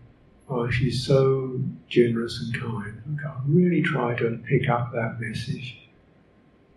Oh, 0.48 0.70
she's 0.70 1.04
so 1.04 1.60
generous 1.88 2.40
and 2.40 2.54
kind. 2.60 3.02
Okay, 3.14 3.26
I'll 3.26 3.42
really 3.46 3.82
try 3.82 4.14
to 4.16 4.38
pick 4.46 4.68
up 4.68 4.92
that 4.92 5.20
message. 5.20 5.78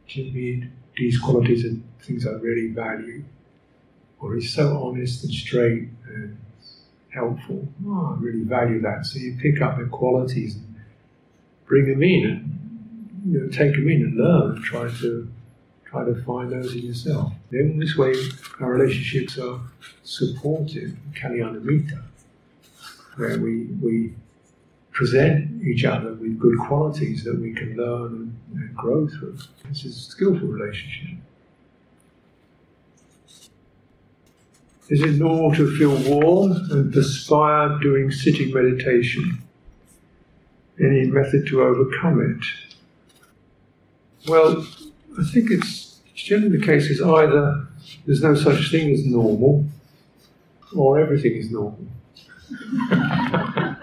She 0.06 0.32
mean 0.32 0.72
these 0.96 1.20
qualities 1.20 1.64
and 1.66 1.84
things 2.00 2.26
I 2.26 2.32
really 2.32 2.72
value. 2.72 3.24
Or 4.20 4.36
he's 4.36 4.54
so 4.54 4.84
honest 4.84 5.24
and 5.24 5.34
straight 5.34 5.90
and 6.08 6.38
helpful. 7.18 7.68
Oh, 7.86 8.16
I 8.16 8.22
really 8.22 8.44
value 8.44 8.82
that. 8.82 9.06
So 9.06 9.20
you 9.20 9.38
pick 9.42 9.62
up 9.62 9.78
their 9.78 9.88
qualities 9.88 10.56
and 10.56 10.76
bring 11.66 11.86
them 11.90 12.04
in 12.04 12.26
and 12.26 13.34
you 13.34 13.42
know, 13.42 13.48
take 13.50 13.74
them 13.74 13.90
in 13.90 14.02
and 14.04 14.16
learn 14.18 14.56
and 14.56 14.64
try 14.64 14.90
to 15.02 15.28
try 15.86 16.04
to 16.04 16.16
find 16.24 16.52
those 16.52 16.76
in 16.76 16.82
yourself. 16.82 17.34
Then 17.52 17.80
this 17.80 17.96
way 17.98 18.14
our 18.60 18.72
relationships 18.74 19.38
are 19.38 19.60
supportive, 20.04 20.96
kalyanamitta, 21.14 22.04
where 23.16 23.40
we, 23.40 23.66
we 23.82 24.14
present 24.92 25.64
each 25.64 25.86
other 25.86 26.14
with 26.14 26.40
good 26.40 26.58
qualities 26.60 27.24
that 27.24 27.40
we 27.40 27.54
can 27.54 27.78
learn 27.78 28.36
and 28.54 28.76
grow 28.76 29.08
through. 29.08 29.38
This 29.70 29.86
is 29.86 29.98
a 29.98 30.12
skillful 30.12 30.48
relationship. 30.48 31.20
Is 34.90 35.02
it 35.02 35.16
normal 35.16 35.54
to 35.56 35.76
feel 35.78 35.98
warm 36.10 36.52
and 36.72 36.94
perspire 36.94 37.78
during 37.80 38.10
sitting 38.10 38.54
meditation? 38.54 39.42
Any 40.80 41.06
method 41.08 41.46
to 41.48 41.62
overcome 41.62 42.22
it? 42.22 42.46
Well, 44.30 44.66
I 45.20 45.24
think 45.26 45.52
it's 45.52 46.00
generally 46.16 46.58
the 46.58 46.66
case 46.66 46.90
is 46.90 47.02
either 47.02 47.68
there's 48.06 48.24
no 48.24 48.34
such 48.36 48.72
thing 48.72 48.94
as 48.94 49.06
normal 49.06 49.66
or 50.76 51.00
everything 51.00 51.34
is 51.34 51.52
normal. 51.52 51.86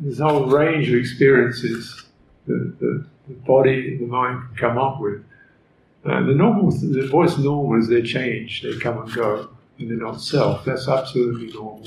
there's 0.00 0.20
a 0.20 0.24
whole 0.28 0.46
range 0.46 0.88
of 0.88 0.94
experiences 0.94 2.04
that, 2.46 2.78
that 2.78 3.04
the 3.28 3.34
body, 3.34 3.96
the 3.96 4.06
mind 4.06 4.42
can 4.48 4.56
come 4.56 4.78
up 4.78 5.00
with. 5.00 5.24
The 6.04 6.20
normal, 6.20 6.70
the 6.70 7.08
voice 7.08 7.36
normal 7.36 7.80
is 7.80 7.88
they 7.88 8.02
change, 8.02 8.62
they 8.62 8.78
come 8.78 8.98
and 8.98 9.12
go, 9.12 9.48
and 9.78 9.90
they're 9.90 9.96
not 9.96 10.20
self. 10.20 10.64
That's 10.64 10.86
absolutely 10.86 11.52
normal. 11.52 11.84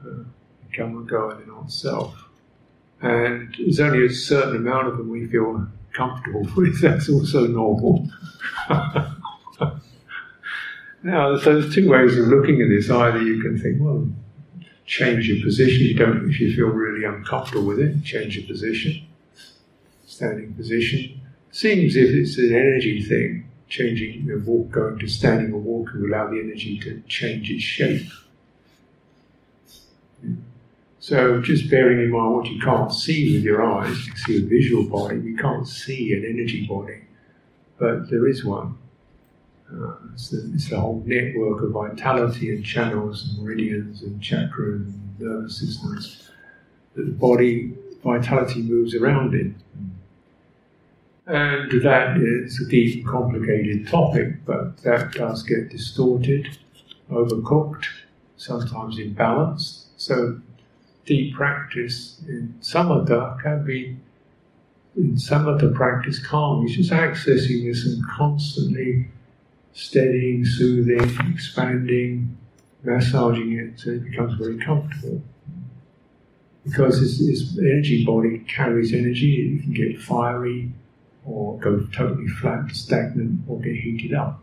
Uh, 0.00 0.24
they 0.62 0.76
come 0.76 0.96
and 0.96 1.08
go, 1.08 1.30
and 1.30 1.40
they're 1.40 1.46
not 1.46 1.70
self. 1.70 2.24
And 3.02 3.54
there's 3.56 3.78
only 3.78 4.04
a 4.04 4.10
certain 4.10 4.56
amount 4.56 4.88
of 4.88 4.96
them 4.96 5.08
we 5.10 5.26
feel 5.26 5.64
comfortable 5.92 6.44
with. 6.56 6.80
That's 6.80 7.08
also 7.08 7.46
normal. 7.46 8.08
now, 11.04 11.36
so 11.36 11.60
there's 11.60 11.72
two 11.72 11.88
ways 11.88 12.18
of 12.18 12.26
looking 12.26 12.60
at 12.62 12.68
this. 12.68 12.90
Either 12.90 13.22
you 13.22 13.40
can 13.40 13.56
think, 13.58 13.76
well, 13.80 14.08
change 14.86 15.28
your 15.28 15.40
position. 15.44 15.86
You 15.86 15.94
don't, 15.94 16.28
if 16.28 16.40
you 16.40 16.52
feel 16.52 16.66
really 16.66 17.04
uncomfortable 17.04 17.64
with 17.64 17.78
it, 17.78 18.02
change 18.02 18.36
your 18.36 18.46
position 18.48 19.05
standing 20.16 20.54
position. 20.54 21.20
Seems 21.50 21.94
if 21.94 22.10
it's 22.10 22.38
an 22.38 22.54
energy 22.54 23.02
thing, 23.02 23.48
changing, 23.68 24.26
know, 24.26 24.42
walk, 24.44 24.70
going 24.70 24.98
to 24.98 25.08
standing 25.08 25.52
or 25.52 25.58
walking 25.58 26.00
will 26.00 26.08
allow 26.08 26.30
the 26.30 26.40
energy 26.40 26.78
to 26.80 27.02
change 27.06 27.50
its 27.50 27.62
shape. 27.62 28.08
So 30.98 31.40
just 31.40 31.70
bearing 31.70 32.00
in 32.00 32.10
mind 32.10 32.34
what 32.34 32.46
you 32.46 32.60
can't 32.60 32.92
see 32.92 33.34
with 33.34 33.44
your 33.44 33.62
eyes, 33.62 34.06
you 34.06 34.12
can 34.12 34.20
see 34.20 34.38
a 34.38 34.48
visual 34.48 34.84
body, 34.84 35.20
you 35.20 35.36
can't 35.36 35.68
see 35.68 36.12
an 36.14 36.24
energy 36.24 36.66
body, 36.66 37.02
but 37.78 38.10
there 38.10 38.26
is 38.26 38.44
one. 38.44 38.78
Uh, 39.70 39.96
it's, 40.14 40.30
the, 40.30 40.50
it's, 40.54 40.70
the, 40.70 40.80
whole 40.80 41.02
network 41.04 41.60
of 41.60 41.72
vitality 41.72 42.54
and 42.54 42.64
channels 42.64 43.28
and 43.28 43.42
meridians 43.42 44.02
and 44.02 44.20
chakras 44.20 44.76
and 44.76 45.20
nervous 45.20 45.58
systems 45.58 46.30
that 46.94 47.04
the 47.04 47.10
body 47.10 47.74
vitality 48.04 48.62
moves 48.62 48.94
around 48.94 49.34
in. 49.34 49.56
And 51.26 51.82
that 51.82 52.18
is 52.18 52.60
a 52.60 52.68
deep, 52.68 53.04
complicated 53.04 53.88
topic, 53.88 54.44
but 54.44 54.76
that 54.78 55.12
does 55.12 55.42
get 55.42 55.70
distorted, 55.70 56.56
overcooked, 57.10 57.86
sometimes 58.36 58.98
imbalanced. 58.98 59.86
So, 59.96 60.40
deep 61.04 61.34
practice 61.34 62.22
in 62.28 62.54
samatha 62.60 63.42
can 63.42 63.64
be, 63.64 63.96
in 64.96 65.16
samatha 65.16 65.74
practice, 65.74 66.24
calm. 66.24 66.64
It's 66.64 66.76
just 66.76 66.92
accessing 66.92 67.64
this 67.64 67.84
and 67.86 68.06
constantly 68.08 69.08
steadying, 69.72 70.44
soothing, 70.44 71.10
expanding, 71.32 72.36
massaging 72.84 73.52
it 73.52 73.80
so 73.80 73.90
it 73.90 74.04
becomes 74.04 74.34
very 74.34 74.58
comfortable 74.58 75.20
because 76.64 77.00
this, 77.00 77.18
this 77.18 77.58
energy 77.58 78.04
body 78.04 78.38
carries 78.48 78.92
energy, 78.92 79.56
it 79.56 79.62
can 79.62 79.72
get 79.72 80.00
fiery 80.00 80.72
or 81.26 81.58
go 81.58 81.86
totally 81.92 82.28
flat, 82.28 82.70
stagnant, 82.70 83.40
or 83.48 83.60
get 83.60 83.76
heated 83.76 84.14
up. 84.14 84.42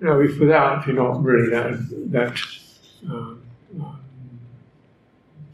Now, 0.00 0.20
if 0.20 0.38
without, 0.38 0.80
if 0.80 0.86
you're 0.88 0.96
not 0.96 1.22
really 1.22 1.48
that, 1.50 2.10
that 2.10 2.40
um, 3.08 3.42
um, 3.80 4.00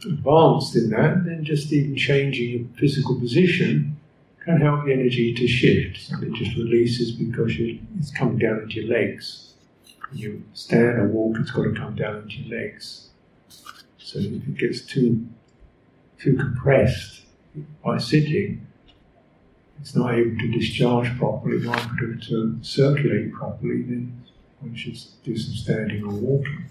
advanced 0.04 0.74
in 0.74 0.90
that, 0.90 1.24
then 1.26 1.44
just 1.44 1.70
even 1.72 1.96
changing 1.96 2.50
your 2.50 2.66
physical 2.78 3.20
position 3.20 3.96
can 4.42 4.60
help 4.60 4.86
the 4.86 4.92
energy 4.94 5.34
to 5.34 5.46
shift. 5.46 6.10
And 6.10 6.24
it 6.24 6.32
just 6.32 6.56
releases 6.56 7.12
because 7.12 7.52
it's 7.98 8.10
coming 8.10 8.38
down 8.38 8.60
into 8.62 8.80
your 8.80 8.90
legs. 8.98 9.52
When 10.08 10.18
you 10.18 10.42
stand 10.54 10.98
or 10.98 11.08
walk, 11.08 11.36
it's 11.38 11.50
got 11.50 11.64
to 11.64 11.74
come 11.74 11.94
down 11.94 12.22
into 12.22 12.36
your 12.36 12.58
legs. 12.58 13.08
So 13.98 14.18
if 14.18 14.48
it 14.48 14.56
gets 14.56 14.80
too 14.80 15.26
too 16.18 16.36
compressed 16.36 17.22
by 17.84 17.98
sitting, 17.98 18.66
it's 19.80 19.94
not 19.94 20.14
able 20.14 20.36
to 20.38 20.48
discharge 20.48 21.16
properly, 21.18 21.58
not 21.60 21.80
able 22.02 22.20
to 22.20 22.58
circulate 22.62 23.32
properly, 23.32 23.82
then 23.82 24.24
one 24.60 24.74
should 24.74 24.98
do 25.24 25.36
some 25.36 25.54
standing 25.54 26.04
or 26.04 26.10
walking. 26.10 26.64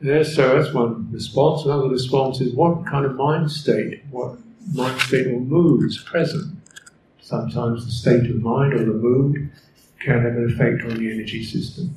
Yeah, 0.00 0.22
so 0.22 0.56
that's 0.56 0.72
one 0.72 1.10
response. 1.12 1.64
Another 1.64 1.88
response 1.88 2.40
is 2.40 2.54
what 2.54 2.86
kind 2.86 3.04
of 3.04 3.16
mind 3.16 3.50
state, 3.50 4.02
what 4.10 4.38
mind 4.72 4.98
state 5.00 5.26
or 5.26 5.40
mood 5.40 5.84
is 5.84 5.98
present. 5.98 6.56
Sometimes 7.20 7.84
the 7.84 7.92
state 7.92 8.30
of 8.30 8.36
mind 8.42 8.72
or 8.74 8.78
the 8.78 8.94
mood 8.94 9.50
can 9.98 10.22
have 10.22 10.36
an 10.36 10.50
effect 10.50 10.82
on 10.84 10.98
the 10.98 11.12
energy 11.12 11.44
system 11.44 11.94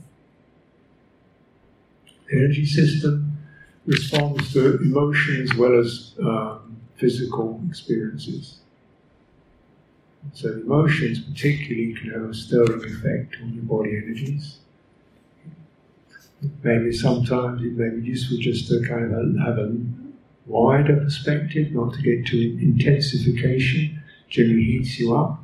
The 2.30 2.38
energy 2.38 2.66
system 2.66 3.38
responds 3.86 4.52
to 4.54 4.78
emotion 4.82 5.42
as 5.42 5.58
well 5.58 5.80
as 5.80 6.14
um, 6.20 6.63
physical 6.96 7.62
experiences. 7.68 8.60
So 10.34 10.54
emotions 10.54 11.20
particularly 11.20 11.94
can 11.94 12.12
have 12.12 12.30
a 12.30 12.34
stirring 12.34 12.84
effect 12.86 13.36
on 13.42 13.54
your 13.54 13.64
body 13.64 13.98
energies. 13.98 14.60
Maybe 16.64 16.92
sometimes 16.94 17.62
it 17.62 17.74
may 17.74 17.90
be 17.90 18.08
useful 18.08 18.38
just 18.38 18.68
to 18.70 18.82
kind 18.88 19.14
of 19.14 19.46
have 19.46 19.58
a 19.58 19.76
wider 20.46 20.98
perspective, 20.98 21.72
not 21.72 21.94
to 21.94 22.02
get 22.02 22.26
to 22.28 22.38
intensification, 22.62 24.02
generally 24.30 24.64
heats 24.64 25.00
you 25.00 25.16
up. 25.16 25.40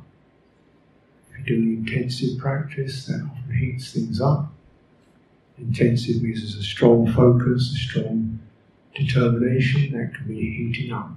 If 1.30 1.38
you're 1.38 1.58
doing 1.58 1.86
intensive 1.86 2.38
practice, 2.38 3.06
that 3.06 3.22
often 3.22 3.54
heats 3.54 3.92
things 3.92 4.20
up. 4.20 4.52
Intensive 5.58 6.22
means 6.22 6.40
there's 6.40 6.56
a 6.56 6.62
strong 6.62 7.10
focus, 7.12 7.72
a 7.72 7.78
strong 7.78 8.40
determination 8.94 9.92
that 9.92 10.14
can 10.14 10.26
be 10.26 10.40
heating 10.40 10.92
up. 10.92 11.10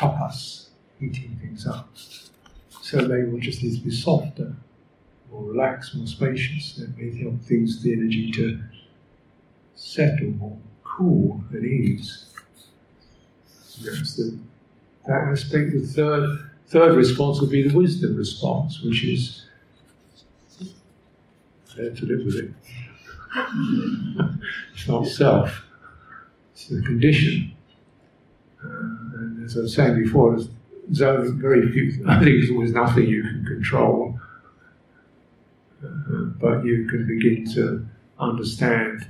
Tapas, 0.00 0.68
heating 0.98 1.38
things 1.40 1.66
up. 1.66 1.90
So 2.80 3.06
they 3.06 3.24
will 3.24 3.38
just 3.38 3.62
need 3.62 3.76
to 3.76 3.84
be 3.84 3.90
softer, 3.90 4.56
more 5.30 5.44
relaxed, 5.44 5.94
more 5.94 6.06
spacious. 6.06 6.76
That 6.76 6.96
may 6.96 7.22
help 7.22 7.42
things, 7.42 7.82
the 7.82 7.92
energy 7.92 8.30
to 8.32 8.60
settle, 9.74 10.30
more 10.30 10.56
cool 10.82 11.44
at 11.54 11.62
ease. 11.62 12.32
That's 13.84 14.16
the, 14.16 14.38
that 15.06 15.28
aspect. 15.32 15.72
The 15.72 15.86
third, 15.86 16.50
third 16.68 16.96
response 16.96 17.40
would 17.40 17.50
be 17.50 17.68
the 17.68 17.76
wisdom 17.76 18.16
response, 18.16 18.80
which 18.82 19.04
is 19.04 19.44
there 21.76 21.90
to 21.90 22.06
live 22.06 22.24
with 22.24 22.36
it 22.36 22.50
it's 24.74 24.88
not 24.88 25.06
self, 25.06 25.64
it's 26.52 26.66
the 26.68 26.82
condition. 26.82 27.52
Uh, 28.64 28.99
as 29.50 29.56
I 29.56 29.60
was 29.62 29.74
saying 29.74 30.02
before, 30.02 30.38
there's, 30.88 31.30
very 31.32 31.70
few, 31.72 32.04
I 32.08 32.14
think 32.14 32.38
there's 32.38 32.50
always 32.50 32.72
nothing 32.72 33.06
you 33.06 33.22
can 33.22 33.44
control, 33.44 34.18
uh, 35.84 35.88
but 36.40 36.64
you 36.64 36.86
can 36.88 37.06
begin 37.06 37.44
to 37.54 37.86
understand 38.18 39.08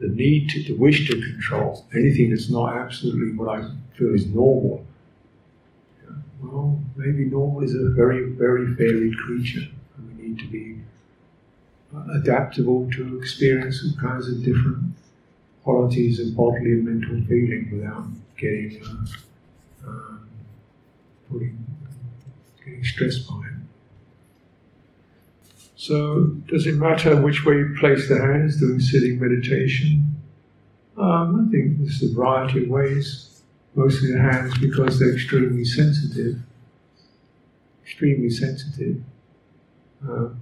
the 0.00 0.08
need 0.08 0.48
to, 0.50 0.62
the 0.64 0.74
wish 0.74 1.06
to 1.08 1.20
control 1.20 1.86
anything 1.94 2.30
that's 2.30 2.50
not 2.50 2.76
absolutely 2.76 3.36
what 3.36 3.60
I 3.60 3.70
feel 3.96 4.14
is 4.14 4.26
normal. 4.26 4.84
Well, 6.42 6.82
maybe 6.96 7.24
normal 7.24 7.62
is 7.62 7.74
a 7.74 7.90
very, 7.90 8.30
very 8.30 8.66
varied 8.74 9.16
creature, 9.18 9.68
and 9.96 10.18
we 10.18 10.28
need 10.28 10.38
to 10.40 10.46
be 10.46 10.78
adaptable 12.12 12.90
to 12.90 13.18
experience 13.18 13.84
all 13.84 14.00
kinds 14.00 14.28
of 14.28 14.44
different 14.44 14.94
qualities 15.62 16.20
of 16.20 16.36
bodily 16.36 16.72
and 16.72 16.84
mental 16.84 17.26
feeling 17.28 17.70
without 17.72 18.04
getting 18.44 19.08
um, 19.86 20.28
putting, 21.30 21.66
getting 22.64 22.84
stressed 22.84 23.28
by 23.28 23.36
it. 23.36 23.54
So, 25.76 26.24
does 26.48 26.66
it 26.66 26.76
matter 26.76 27.20
which 27.20 27.44
way 27.44 27.56
you 27.56 27.76
place 27.78 28.08
the 28.08 28.18
hands 28.20 28.58
during 28.58 28.80
sitting 28.80 29.18
meditation? 29.18 30.16
Um, 30.96 31.46
I 31.46 31.50
think 31.50 31.78
there's 31.78 32.02
a 32.02 32.14
variety 32.14 32.64
of 32.64 32.70
ways. 32.70 33.42
Mostly 33.74 34.12
the 34.12 34.20
hands 34.20 34.56
because 34.58 34.98
they're 34.98 35.12
extremely 35.12 35.64
sensitive. 35.64 36.40
Extremely 37.82 38.30
sensitive. 38.30 39.02
Um, 40.02 40.40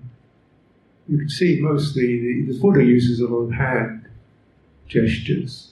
you 1.08 1.18
can 1.18 1.30
see 1.30 1.58
mostly 1.60 2.20
the, 2.20 2.52
the 2.52 2.58
Buddha 2.60 2.84
uses 2.84 3.20
a 3.20 3.26
lot 3.26 3.44
of 3.44 3.52
hand 3.52 4.08
gestures, 4.86 5.71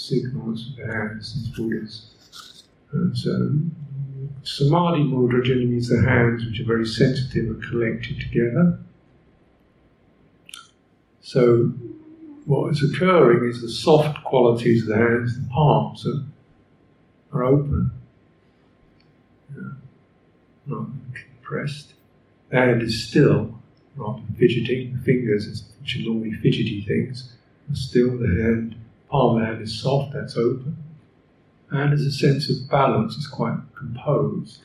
signals 0.00 0.72
hands 0.78 1.36
as 1.36 1.48
Buddhas. 1.48 2.64
And 2.92 3.16
so 3.16 3.52
Samadhi 4.42 5.04
mudra 5.04 5.44
generally 5.44 5.66
means 5.66 5.88
the 5.88 6.02
hands 6.02 6.44
which 6.44 6.60
are 6.60 6.64
very 6.64 6.86
sensitive 6.86 7.46
and 7.46 7.62
collected 7.62 8.20
together. 8.20 8.78
So 11.20 11.72
what 12.46 12.72
is 12.72 12.82
occurring 12.82 13.48
is 13.48 13.62
the 13.62 13.68
soft 13.68 14.24
qualities 14.24 14.82
of 14.82 14.88
the 14.88 14.96
hands, 14.96 15.38
the 15.38 15.48
palms 15.48 16.06
are, 16.06 16.24
are 17.32 17.44
open, 17.44 17.92
yeah, 19.54 19.72
not 20.66 20.88
compressed. 21.14 21.92
The 22.48 22.56
hand 22.56 22.82
is 22.82 23.06
still 23.06 23.60
not 23.96 24.20
fidgeting. 24.38 24.94
The 24.96 25.02
fingers, 25.02 25.64
which 25.80 25.96
are 25.96 26.00
normally 26.00 26.32
fidgety 26.32 26.82
things, 26.82 27.32
are 27.70 27.76
still 27.76 28.16
the 28.18 28.26
hand. 28.26 28.74
Palm 29.10 29.36
of 29.36 29.40
the 29.40 29.46
hand 29.46 29.62
is 29.62 29.80
soft, 29.80 30.12
that's 30.12 30.36
open. 30.36 30.76
And 31.70 31.90
there's 31.90 32.06
a 32.06 32.12
sense 32.12 32.48
of 32.50 32.68
balance, 32.68 33.16
it's 33.16 33.26
quite 33.26 33.58
composed. 33.76 34.60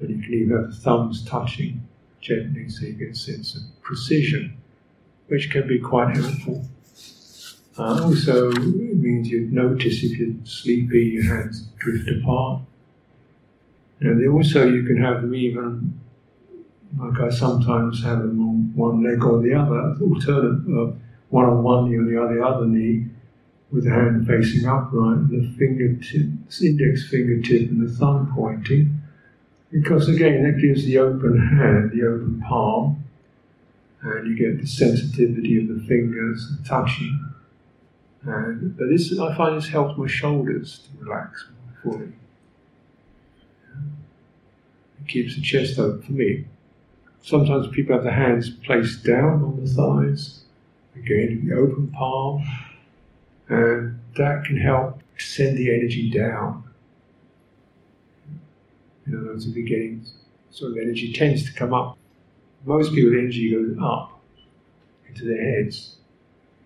And 0.00 0.10
you 0.10 0.22
can 0.22 0.34
even 0.34 0.56
have 0.56 0.68
the 0.68 0.76
thumbs 0.76 1.24
touching 1.24 1.86
gently 2.20 2.68
so 2.68 2.86
you 2.86 2.92
get 2.94 3.10
a 3.10 3.14
sense 3.14 3.54
of 3.54 3.62
precision, 3.82 4.56
which 5.28 5.50
can 5.50 5.68
be 5.68 5.78
quite 5.78 6.16
helpful. 6.16 6.64
Uh, 7.76 8.04
also, 8.04 8.50
it 8.50 8.96
means 8.96 9.28
you 9.28 9.48
notice 9.50 10.02
if 10.04 10.18
you're 10.18 10.34
sleepy, 10.44 11.06
your 11.06 11.24
hands 11.24 11.66
drift 11.78 12.08
apart. 12.08 12.62
And 14.00 14.26
also, 14.28 14.68
you 14.68 14.84
can 14.84 15.02
have 15.02 15.22
them 15.22 15.34
even 15.34 16.00
like 16.98 17.20
I 17.20 17.30
sometimes 17.30 18.02
have 18.04 18.18
them 18.18 18.40
on 18.40 18.72
one 18.74 19.02
leg 19.02 19.24
or 19.24 19.42
the 19.42 19.54
other, 19.54 19.96
alternate, 20.00 20.62
uh, 20.70 20.92
one 21.30 21.46
on 21.46 21.62
one 21.62 21.90
knee 21.90 21.96
or 21.96 22.04
the 22.04 22.22
other, 22.22 22.34
the 22.36 22.44
other 22.44 22.66
knee, 22.66 23.06
with 23.70 23.84
the 23.84 23.90
hand 23.90 24.26
facing 24.26 24.68
upright, 24.68 25.28
the 25.30 25.52
fingertip, 25.58 26.26
index 26.62 27.08
fingertip 27.08 27.70
and 27.70 27.86
the 27.86 27.92
thumb 27.92 28.30
pointing, 28.34 29.00
because 29.72 30.08
again 30.08 30.44
that 30.44 30.60
gives 30.60 30.84
the 30.84 30.98
open 30.98 31.38
hand, 31.38 31.90
the 31.90 32.06
open 32.06 32.40
palm, 32.46 33.04
and 34.02 34.28
you 34.28 34.36
get 34.36 34.60
the 34.60 34.66
sensitivity 34.66 35.58
of 35.58 35.68
the 35.68 35.84
fingers 35.86 36.52
touching. 36.66 37.30
And 38.22 38.76
but 38.76 38.88
this, 38.88 39.18
I 39.18 39.36
find 39.36 39.56
this 39.56 39.68
helps 39.68 39.98
my 39.98 40.06
shoulders 40.06 40.78
to 40.78 41.04
relax 41.04 41.46
more 41.82 41.92
fully. 41.92 42.12
It 45.00 45.08
keeps 45.08 45.34
the 45.34 45.42
chest 45.42 45.78
open 45.78 46.02
for 46.02 46.12
me. 46.12 46.44
Sometimes 47.22 47.68
people 47.68 47.94
have 47.94 48.04
their 48.04 48.12
hands 48.12 48.50
placed 48.50 49.04
down 49.04 49.42
on 49.42 49.62
the 49.62 49.68
thighs, 49.68 50.42
again, 50.94 51.46
the 51.48 51.54
open 51.56 51.88
palm, 51.88 52.44
and 53.48 54.00
that 54.16 54.44
can 54.44 54.56
help 54.56 55.00
send 55.18 55.58
the 55.58 55.72
energy 55.72 56.10
down. 56.10 56.64
In 59.06 59.16
other 59.16 59.26
words, 59.26 59.46
the 59.46 59.52
beginning, 59.52 60.06
sort 60.50 60.72
of 60.72 60.78
energy 60.78 61.12
tends 61.12 61.44
to 61.44 61.52
come 61.52 61.74
up. 61.74 61.98
Most 62.64 62.94
people, 62.94 63.12
energy 63.12 63.50
goes 63.50 63.76
up 63.82 64.20
into 65.08 65.24
their 65.24 65.42
heads, 65.42 65.96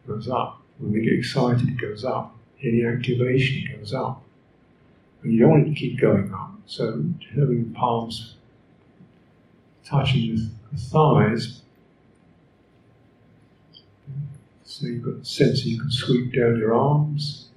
goes 0.06 0.28
up. 0.28 0.62
When 0.78 0.92
we 0.92 1.00
get 1.02 1.14
excited, 1.14 1.68
it 1.68 1.80
goes 1.80 2.04
up. 2.04 2.36
Any 2.62 2.84
activation 2.84 3.76
goes 3.76 3.92
up. 3.92 4.22
And 5.22 5.32
you 5.32 5.40
don't 5.40 5.50
want 5.50 5.66
it 5.66 5.70
to 5.70 5.76
keep 5.76 6.00
going 6.00 6.32
up. 6.32 6.52
So 6.66 7.02
having 7.34 7.72
palms 7.74 8.36
touching 9.84 10.50
the 10.70 10.78
thighs, 10.78 11.62
so 14.78 14.86
you've 14.86 15.02
got 15.02 15.22
a 15.22 15.24
sense 15.24 15.64
that 15.64 15.68
you 15.68 15.80
can 15.80 15.90
sweep 15.90 16.32
down 16.32 16.56
your 16.56 16.72
arms, 16.72 17.48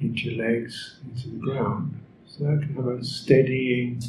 into 0.00 0.30
your 0.30 0.46
legs, 0.46 0.96
into 1.04 1.28
the 1.28 1.38
ground. 1.38 1.98
So 2.24 2.44
that 2.44 2.60
can 2.62 2.76
have 2.76 2.86
a 2.86 3.04
steadying 3.04 4.00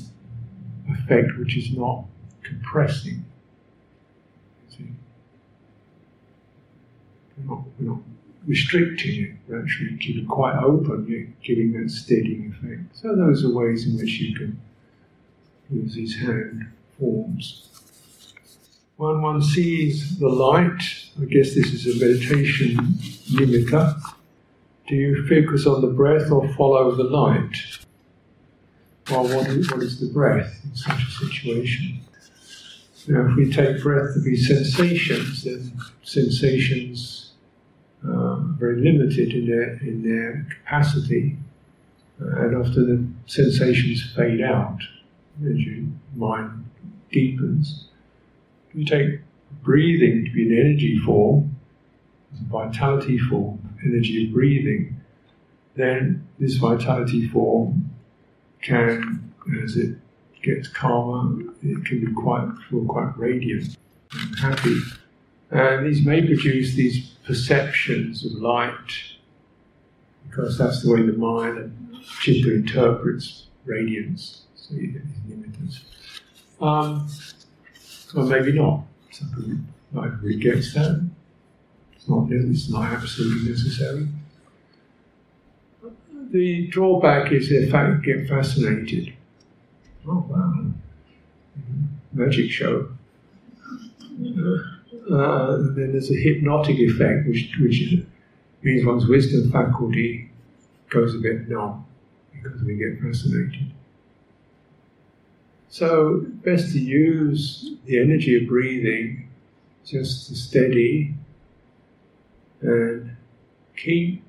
effect 0.87 1.29
which 1.39 1.57
is 1.57 1.75
not 1.75 2.05
compressing. 2.43 3.25
See? 4.69 4.85
We're 7.37 7.55
not, 7.55 7.63
we're 7.79 7.89
not 7.89 8.01
restricting 8.45 9.23
it, 9.23 9.31
we're 9.47 9.63
actually 9.63 9.97
keeping 9.97 10.25
it 10.25 10.27
quite 10.27 10.57
open, 10.57 11.07
you're 11.09 11.27
giving 11.43 11.81
that 11.81 11.89
steadying 11.89 12.53
effect. 12.53 12.97
So 12.97 13.15
those 13.15 13.43
are 13.43 13.49
ways 13.49 13.87
in 13.87 13.97
which 13.97 14.19
you 14.19 14.35
can 14.35 14.59
use 15.71 15.95
these 15.95 16.19
hand 16.19 16.67
forms. 16.99 17.67
When 18.97 19.23
one 19.23 19.41
sees 19.41 20.19
the 20.19 20.29
light, 20.29 21.06
I 21.19 21.25
guess 21.25 21.55
this 21.55 21.73
is 21.73 21.87
a 21.87 22.05
meditation 22.05 22.77
nimitta, 23.31 23.99
do 24.87 24.95
you 24.95 25.27
focus 25.27 25.65
on 25.65 25.81
the 25.81 25.87
breath 25.87 26.31
or 26.31 26.47
follow 26.53 26.93
the 26.95 27.03
light? 27.03 27.55
Well, 29.09 29.23
what 29.23 29.47
is, 29.47 29.71
what 29.71 29.81
is 29.81 29.99
the 29.99 30.13
breath 30.13 30.61
in 30.63 30.75
such 30.75 31.01
a 31.01 31.11
situation? 31.25 32.01
Now, 33.07 33.29
if 33.29 33.35
we 33.35 33.51
take 33.51 33.81
breath 33.81 34.13
to 34.13 34.21
be 34.21 34.37
sensations, 34.37 35.43
then 35.43 35.79
sensations 36.03 37.31
are 38.07 38.37
very 38.59 38.79
limited 38.79 39.33
in 39.33 39.47
their, 39.47 39.73
in 39.77 40.03
their 40.03 40.45
capacity, 40.49 41.35
uh, 42.21 42.41
and 42.41 42.55
often 42.57 43.15
the 43.25 43.31
sensations 43.31 44.13
fade 44.15 44.41
out 44.41 44.77
as 45.49 45.57
your 45.57 45.85
mind 46.15 46.69
deepens. 47.11 47.85
We 48.75 48.85
take 48.85 49.21
breathing 49.67 50.23
to 50.23 50.31
be 50.31 50.47
an 50.47 50.57
energy 50.57 50.97
form, 50.97 51.53
vitality 52.49 53.17
form, 53.17 53.59
energy 53.85 54.25
of 54.25 54.33
breathing, 54.33 54.95
then 55.75 56.25
this 56.39 56.55
vitality 56.55 57.27
form 57.27 57.89
can, 58.61 59.33
as 59.61 59.75
it 59.75 59.97
gets 60.41 60.69
calmer, 60.69 61.51
it 61.61 61.85
can 61.85 61.99
be 61.99 62.13
quite 62.13 62.49
feel 62.69 62.85
quite 62.85 63.11
radiant 63.17 63.77
and 64.13 64.39
happy. 64.39 64.79
And 65.51 65.85
these 65.85 66.05
may 66.05 66.25
produce 66.25 66.73
these 66.73 67.09
perceptions 67.25 68.25
of 68.25 68.31
light, 68.41 68.91
because 70.29 70.57
that's 70.57 70.81
the 70.81 70.93
way 70.93 71.01
the 71.01 71.11
mind 71.11 71.57
and 71.57 72.03
chitta 72.21 72.53
interprets 72.55 73.47
radiance. 73.65 74.43
So 74.55 74.75
you 74.75 74.87
get 74.87 75.03
these 75.03 75.33
images. 75.33 75.83
Um, 76.61 77.09
or 78.15 78.23
maybe 78.23 78.53
not. 78.53 78.83
People 79.19 79.57
might 79.91 80.13
reject 80.21 80.73
that. 80.75 81.09
It's 81.95 82.07
not, 82.07 82.31
it's 82.31 82.69
not 82.69 82.93
absolutely 82.93 83.49
necessary. 83.49 84.07
The 86.31 86.67
drawback 86.67 87.31
is 87.31 87.49
the 87.49 87.69
fact 87.69 88.05
you 88.05 88.15
get 88.15 88.27
fascinated. 88.27 89.13
Oh 90.05 90.25
wow, 90.29 90.65
magic 92.13 92.51
show. 92.51 92.89
Uh, 95.11 95.57
then 95.75 95.91
there's 95.91 96.11
a 96.11 96.15
hypnotic 96.15 96.77
effect, 96.79 97.27
which, 97.27 97.55
which 97.61 97.93
means 98.61 98.85
one's 98.85 99.07
wisdom 99.07 99.51
faculty 99.51 100.29
goes 100.89 101.15
a 101.15 101.19
bit 101.19 101.47
numb 101.47 101.85
because 102.33 102.61
we 102.63 102.75
get 102.75 102.99
fascinated. 103.01 103.71
So, 105.69 106.25
best 106.43 106.71
to 106.73 106.79
use 106.79 107.73
the 107.85 107.99
energy 107.99 108.41
of 108.41 108.47
breathing 108.47 109.29
just 109.85 110.27
to 110.27 110.35
steady 110.35 111.13
and 112.61 113.15
keep 113.75 114.23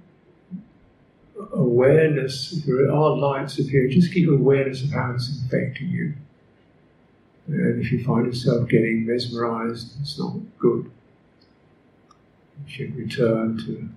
awareness. 1.53 2.53
If 2.53 2.65
there 2.65 2.91
are 2.91 3.17
lights 3.17 3.59
appear, 3.59 3.89
just 3.89 4.13
keep 4.13 4.29
awareness 4.29 4.83
of 4.83 4.91
how 4.91 5.13
it's 5.15 5.43
affecting 5.47 5.89
you. 5.89 6.15
And 7.47 7.83
if 7.85 7.91
you 7.91 8.05
find 8.05 8.27
yourself 8.27 8.69
getting 8.69 9.07
mesmerized, 9.07 9.95
it's 10.01 10.19
not 10.19 10.35
good. 10.59 10.91
You 12.67 12.71
should 12.71 12.97
return 12.97 13.59
to 13.59 13.89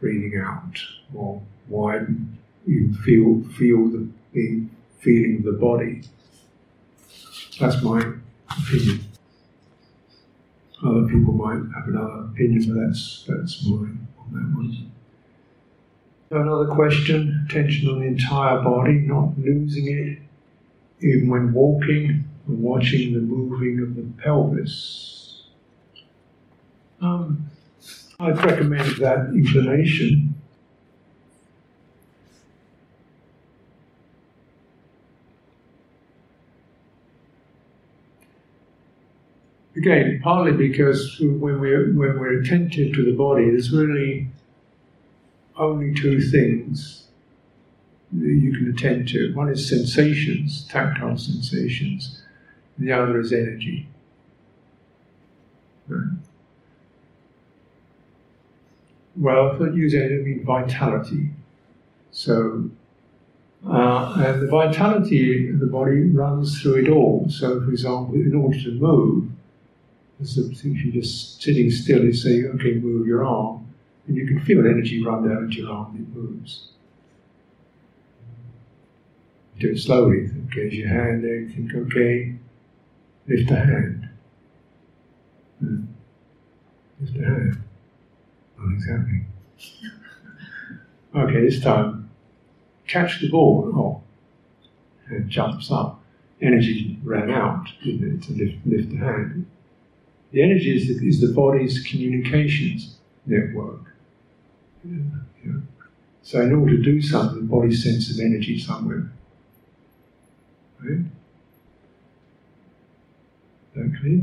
breathing 0.00 0.40
out 0.40 0.78
or 1.14 1.42
widen. 1.68 2.38
You 2.66 2.92
feel 2.94 3.42
feel 3.54 3.88
the, 3.88 4.08
the 4.32 4.62
feeling 5.00 5.38
of 5.38 5.44
the 5.44 5.52
body. 5.52 6.02
That's 7.58 7.82
my 7.82 7.98
opinion. 8.50 9.00
Other 10.84 11.08
people 11.08 11.34
might 11.34 11.60
have 11.74 11.88
another 11.88 12.26
opinion, 12.32 12.72
but 12.72 12.86
that's 12.86 13.24
that's 13.26 13.66
mine 13.66 14.06
on 14.20 14.32
that 14.32 14.56
one. 14.56 14.92
Another 16.30 16.66
question: 16.66 17.46
tension 17.50 17.88
on 17.88 18.00
the 18.00 18.06
entire 18.06 18.62
body, 18.62 19.00
not 19.00 19.36
losing 19.38 19.88
it, 19.88 20.18
even 21.04 21.28
when 21.28 21.52
walking 21.52 22.24
and 22.46 22.62
watching 22.62 23.12
the 23.12 23.20
moving 23.20 23.80
of 23.80 23.96
the 23.96 24.22
pelvis. 24.22 25.44
Um, 27.00 27.50
I'd 28.20 28.44
recommend 28.44 28.96
that 28.98 29.30
inclination 29.34 30.34
again, 39.78 40.20
partly 40.22 40.52
because 40.52 41.18
when 41.20 41.60
we're, 41.60 41.92
when 41.92 42.18
we're 42.18 42.40
attentive 42.40 42.94
to 42.94 43.04
the 43.04 43.12
body, 43.12 43.46
there's 43.50 43.72
really 43.72 44.28
only 45.56 45.94
two 45.94 46.20
things 46.20 47.04
that 48.12 48.26
you 48.26 48.52
can 48.52 48.70
attend 48.70 49.08
to. 49.08 49.34
One 49.34 49.48
is 49.48 49.68
sensations, 49.68 50.66
tactile 50.68 51.16
sensations, 51.16 52.22
the 52.78 52.92
other 52.92 53.20
is 53.20 53.32
energy. 53.32 53.88
Well, 59.16 59.52
if 59.52 59.60
I 59.60 59.74
use 59.74 59.94
energy, 59.94 60.14
I 60.14 60.22
mean 60.22 60.44
vitality. 60.44 61.30
So, 62.10 62.70
uh, 63.66 64.22
and 64.24 64.42
the 64.42 64.46
vitality 64.46 65.50
of 65.50 65.58
the 65.58 65.66
body 65.66 66.02
runs 66.10 66.60
through 66.60 66.84
it 66.84 66.88
all. 66.88 67.26
So, 67.28 67.60
for 67.60 67.70
example, 67.70 68.14
in 68.14 68.34
order 68.34 68.58
to 68.60 68.70
move, 68.72 69.30
if 70.20 70.64
you're 70.64 70.92
just 70.92 71.40
sitting 71.40 71.70
still, 71.70 72.04
you 72.04 72.12
say, 72.12 72.44
okay, 72.44 72.74
move 72.74 73.06
your 73.06 73.24
arm, 73.24 73.66
and 74.06 74.16
you 74.16 74.26
can 74.26 74.40
feel 74.40 74.60
energy 74.60 75.04
run 75.04 75.28
down 75.28 75.44
into 75.44 75.58
your 75.58 75.72
arm, 75.72 75.94
it 75.96 76.16
moves. 76.16 76.68
Do 79.58 79.70
it 79.70 79.78
slowly. 79.78 80.30
As 80.50 80.74
your 80.74 80.88
hand 80.88 81.24
there, 81.24 81.40
you 81.40 81.48
think, 81.48 81.74
okay, 81.74 82.34
lift 83.26 83.48
the 83.48 83.56
hand. 83.56 84.08
Hmm. 85.60 85.84
Lift 87.00 87.14
the 87.14 87.24
hand. 87.24 87.62
Nothing's 88.58 88.86
happening. 88.88 89.26
Okay, 91.14 91.40
this 91.40 91.60
time, 91.60 92.10
catch 92.86 93.20
the 93.20 93.30
ball. 93.30 93.72
Oh, 93.74 94.02
hand 95.08 95.30
jumps 95.30 95.70
up. 95.70 96.02
Energy 96.40 96.98
ran 97.02 97.30
out, 97.30 97.66
didn't 97.82 98.14
it, 98.14 98.22
to 98.24 98.32
lift, 98.32 98.66
lift 98.66 98.90
the 98.90 98.96
hand. 98.98 99.46
The 100.32 100.42
energy 100.42 100.76
is 100.76 100.88
the, 100.88 101.06
is 101.06 101.20
the 101.20 101.32
body's 101.32 101.82
communications 101.84 102.96
network. 103.26 103.80
Yeah, 104.84 104.98
yeah. 105.44 105.52
So, 106.22 106.42
in 106.42 106.54
order 106.54 106.76
to 106.76 106.82
do 106.82 107.00
something, 107.00 107.38
the 107.38 107.44
body 107.46 107.74
senses 107.74 108.20
energy 108.20 108.58
somewhere. 108.58 109.10
Right? 110.80 111.04
Clear? 114.00 114.22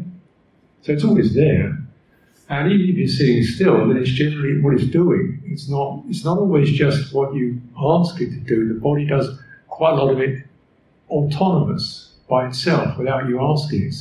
So 0.82 0.91
it's 0.91 1.03
always 1.03 1.34
there. 1.34 1.78
And 2.49 2.72
even 2.72 2.89
if 2.89 2.95
you're 2.97 3.08
sitting 3.08 3.43
still, 3.43 3.88
then 3.88 3.97
it's 3.97 4.12
generally 4.12 4.62
what 4.62 4.76
it's 4.76 4.86
doing. 4.86 5.41
It's 5.45 5.68
not 5.68 6.03
it's 6.08 6.24
not 6.24 6.38
always 6.38 6.72
just 6.72 7.14
what 7.14 7.34
you 7.34 7.60
ask 7.78 8.22
it 8.22 8.30
to 8.30 8.39
do. 8.41 8.68
The 8.68 8.80
body 8.80 9.06
does 9.08 9.39
quite 9.68 9.93
a 9.93 9.95
lot 9.95 10.12
of 10.12 10.20
it 10.20 10.43
autonomous 11.10 12.14
by 12.30 12.47
itself 12.47 12.97
without 12.97 13.28
you 13.28 13.41
asking 13.41 13.84
it 13.84 13.93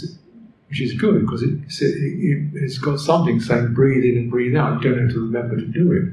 which 0.74 0.80
is 0.80 0.92
good 0.94 1.20
because 1.20 1.40
it, 1.44 1.56
it, 1.80 2.60
has 2.60 2.78
got 2.78 2.98
something 2.98 3.38
saying 3.38 3.72
breathe 3.74 4.02
in 4.02 4.18
and 4.18 4.28
breathe 4.28 4.56
out. 4.56 4.82
You 4.82 4.90
don't 4.90 5.02
have 5.02 5.12
to 5.12 5.20
remember 5.20 5.54
to 5.54 5.66
do 5.66 5.92
it. 5.92 6.12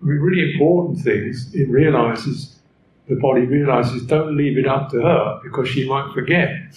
really 0.00 0.54
important 0.54 1.04
things, 1.04 1.54
it 1.54 1.68
realizes, 1.68 2.56
the 3.06 3.14
body 3.14 3.42
realizes, 3.42 4.04
don't 4.06 4.36
leave 4.36 4.58
it 4.58 4.66
up 4.66 4.90
to 4.90 5.00
her 5.00 5.38
because 5.44 5.68
she 5.68 5.88
might 5.88 6.12
forget. 6.12 6.50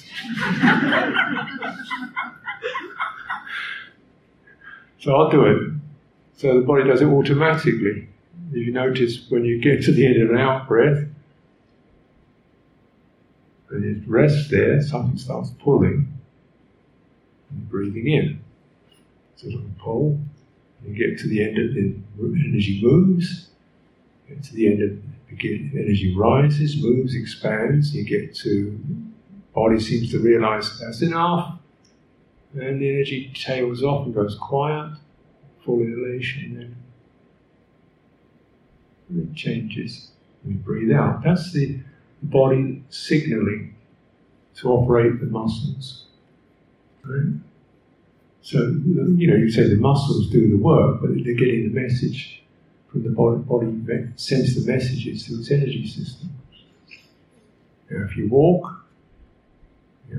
so 5.00 5.16
I'll 5.16 5.32
do 5.32 5.46
it. 5.46 5.72
So 6.38 6.60
the 6.60 6.66
body 6.66 6.84
does 6.84 7.02
it 7.02 7.08
automatically. 7.08 8.08
You 8.52 8.72
notice 8.72 9.26
when 9.30 9.46
you 9.46 9.60
get 9.60 9.82
to 9.86 9.92
the 9.92 10.06
end 10.06 10.22
of 10.22 10.30
an 10.30 10.38
out 10.38 10.68
breath, 10.68 11.08
and 13.74 13.84
it 13.84 14.08
rests 14.08 14.50
there, 14.50 14.82
something 14.82 15.18
starts 15.18 15.50
pulling, 15.60 16.14
and 17.50 17.70
breathing 17.70 18.08
in. 18.08 18.40
So 19.36 19.48
it'll 19.48 19.62
pull, 19.80 20.20
you 20.86 20.94
get 20.94 21.20
to 21.20 21.28
the 21.28 21.44
end 21.44 21.58
of 21.58 21.74
the 21.74 21.96
energy 22.18 22.80
moves, 22.82 23.50
get 24.30 24.44
to 24.44 24.54
the 24.54 24.68
end 24.68 24.84
of 24.84 25.28
begin, 25.28 25.72
energy 25.74 26.16
rises, 26.16 26.82
moves, 26.82 27.16
expands, 27.16 27.94
you 27.96 28.04
get 28.04 28.36
to 28.36 28.80
body 29.54 29.80
seems 29.80 30.12
to 30.12 30.20
realize 30.20 30.80
that's 30.80 31.02
enough, 31.02 31.60
and 32.54 32.82
the 32.82 32.90
energy 32.90 33.32
tails 33.34 33.84
off 33.84 34.06
and 34.06 34.14
goes 34.14 34.36
quiet, 34.36 34.92
full 35.64 35.82
elation 35.82 36.76
then 39.10 39.32
it 39.32 39.36
changes. 39.36 40.12
We 40.46 40.54
breathe 40.54 40.92
out. 40.92 41.24
That's 41.24 41.52
the 41.54 41.80
body 42.24 42.84
signaling 42.90 43.76
to 44.56 44.70
operate 44.70 45.20
the 45.20 45.26
muscles. 45.28 46.06
Right? 47.04 47.34
So, 48.42 48.58
you 48.86 49.28
know, 49.28 49.36
you 49.36 49.50
say 49.50 49.68
the 49.68 49.76
muscles 49.76 50.30
do 50.30 50.50
the 50.50 50.58
work, 50.58 51.02
but 51.02 51.12
they're 51.12 51.34
getting 51.34 51.74
the 51.74 51.82
message 51.82 52.44
from 52.90 53.04
the 53.04 53.10
body, 53.10 53.38
body 53.38 54.08
sends 54.16 54.56
the 54.56 54.72
messages 54.72 55.26
to 55.26 55.40
its 55.40 55.50
energy 55.50 55.88
system. 55.88 56.30
Now, 57.90 58.06
if 58.06 58.16
you 58.18 58.28
walk, 58.28 58.86
yeah, 60.10 60.18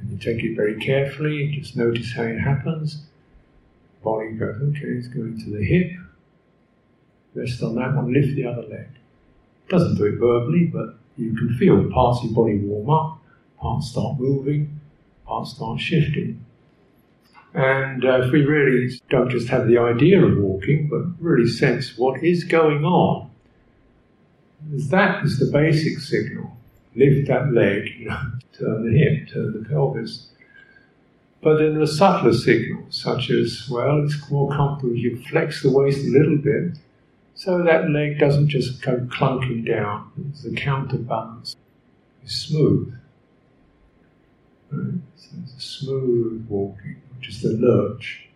and 0.00 0.10
you 0.10 0.18
take 0.18 0.42
it 0.44 0.54
very 0.56 0.78
carefully, 0.78 1.48
just 1.58 1.76
notice 1.76 2.12
how 2.14 2.22
it 2.22 2.38
happens. 2.38 3.02
Body 4.02 4.32
goes, 4.32 4.56
okay, 4.62 4.86
it's 4.86 5.08
going 5.08 5.38
to 5.44 5.50
the 5.50 5.64
hip, 5.64 5.92
rest 7.34 7.62
on 7.62 7.74
that 7.74 7.94
one, 7.94 8.12
lift 8.12 8.36
the 8.36 8.46
other 8.46 8.62
leg. 8.62 8.88
Doesn't 9.68 9.96
do 9.96 10.04
it 10.06 10.18
verbally, 10.18 10.64
but 10.64 10.97
you 11.18 11.34
can 11.34 11.56
feel 11.56 11.90
parts 11.90 12.20
of 12.20 12.26
your 12.26 12.34
body 12.34 12.58
warm 12.58 12.90
up, 12.90 13.18
parts 13.60 13.90
start 13.90 14.18
moving, 14.18 14.80
parts 15.26 15.54
start 15.54 15.80
shifting. 15.80 16.44
And 17.54 18.04
uh, 18.04 18.22
if 18.22 18.32
we 18.32 18.42
really 18.42 19.00
don't 19.10 19.30
just 19.30 19.48
have 19.48 19.66
the 19.66 19.78
idea 19.78 20.24
of 20.24 20.38
walking, 20.38 20.88
but 20.88 21.02
really 21.18 21.48
sense 21.48 21.96
what 21.96 22.22
is 22.22 22.44
going 22.44 22.84
on, 22.84 23.30
that 24.62 25.24
is 25.24 25.38
the 25.38 25.46
basic 25.46 25.98
signal. 25.98 26.56
Lift 26.94 27.28
that 27.28 27.52
leg, 27.52 27.88
you 27.98 28.08
know, 28.08 28.20
turn 28.58 28.90
the 28.90 28.98
hip, 28.98 29.28
turn 29.32 29.52
the 29.52 29.68
pelvis. 29.68 30.28
But 31.40 31.58
then 31.58 31.76
are 31.76 31.86
subtler 31.86 32.32
signals, 32.32 33.00
such 33.00 33.30
as, 33.30 33.68
well, 33.70 34.04
it's 34.04 34.30
more 34.30 34.50
comfortable 34.50 34.94
if 34.94 35.02
you 35.02 35.22
flex 35.30 35.62
the 35.62 35.70
waist 35.70 36.04
a 36.04 36.10
little 36.10 36.36
bit, 36.36 36.78
so 37.38 37.62
that 37.62 37.88
leg 37.88 38.18
doesn't 38.18 38.48
just 38.48 38.82
go 38.82 38.96
clunking 38.96 39.64
down. 39.64 40.10
it's 40.28 40.42
The 40.42 40.56
counterbalance 40.56 41.54
is 42.24 42.32
smooth. 42.32 42.92
Right? 44.72 44.94
So 45.14 45.28
it's 45.44 45.54
a 45.54 45.60
smooth 45.60 46.46
walking, 46.48 47.00
just 47.20 47.44
a 47.44 47.50
lurch. 47.50 48.26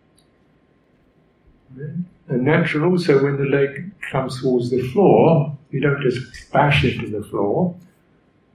Right? 1.75 1.95
And 2.29 2.45
natural 2.45 2.89
also 2.89 3.21
when 3.21 3.35
the 3.35 3.49
leg 3.49 3.91
comes 4.09 4.41
towards 4.41 4.69
the 4.69 4.87
floor, 4.91 5.57
you 5.69 5.81
don't 5.81 6.01
just 6.01 6.49
bash 6.53 6.85
into 6.85 7.09
the 7.09 7.27
floor. 7.27 7.75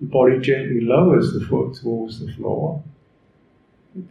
The 0.00 0.06
body 0.06 0.38
gently 0.40 0.80
lowers 0.80 1.34
the 1.34 1.44
foot 1.44 1.74
towards 1.74 2.20
the 2.20 2.32
floor. 2.32 2.82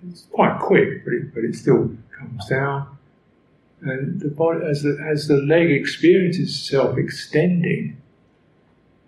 It's 0.07 0.27
quite 0.31 0.59
quick, 0.59 1.03
but 1.03 1.13
it, 1.13 1.33
but 1.33 1.43
it 1.43 1.55
still 1.55 1.95
comes 2.15 2.45
down 2.47 2.96
and 3.81 4.19
the 4.19 4.29
body, 4.29 4.65
as 4.65 4.83
the, 4.83 4.97
as 5.05 5.27
the 5.27 5.37
leg 5.37 5.71
experiences 5.71 6.49
itself 6.49 6.97
extending, 6.97 8.01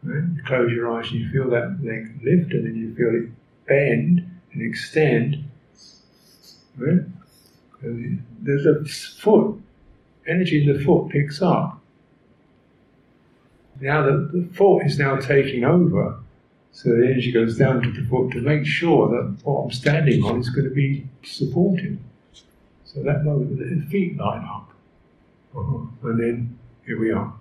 right? 0.03 0.23
you 0.35 0.43
close 0.43 0.71
your 0.71 0.91
eyes 0.91 1.09
and 1.11 1.21
you 1.21 1.29
feel 1.31 1.49
that 1.49 1.79
leg 1.83 2.19
lift, 2.23 2.53
and 2.53 2.65
then 2.65 2.75
you 2.75 2.93
feel 2.95 3.23
it 3.23 3.29
bend 3.67 4.29
and 4.53 4.61
extend. 4.61 5.43
Right? 6.77 7.01
And 7.81 8.23
there's 8.41 8.65
a 8.65 8.85
foot, 8.85 9.59
energy 10.27 10.63
in 10.63 10.77
the 10.77 10.83
foot 10.83 11.09
picks 11.09 11.41
up. 11.41 11.79
Now 13.81 14.03
the, 14.03 14.29
the 14.33 14.53
foot 14.53 14.85
is 14.85 14.99
now 14.99 15.15
taking 15.15 15.63
over, 15.63 16.19
so 16.71 16.89
the 16.89 17.05
energy 17.05 17.31
goes 17.31 17.57
down 17.57 17.81
to 17.81 17.91
the 17.91 18.07
foot 18.07 18.31
to 18.31 18.41
make 18.41 18.65
sure 18.65 19.09
that 19.09 19.45
what 19.45 19.63
I'm 19.63 19.71
standing 19.71 20.23
on 20.23 20.39
is 20.39 20.49
going 20.49 20.67
to 20.67 20.73
be 20.73 21.07
supported. 21.23 21.97
So 22.93 23.03
that 23.03 23.23
moment, 23.23 23.59
the 23.59 23.85
feet 23.89 24.17
line 24.17 24.43
up. 24.43 24.71
Uh-huh. 25.55 26.09
And 26.09 26.19
then 26.19 26.59
here 26.85 26.99
we 26.99 27.11
are. 27.11 27.33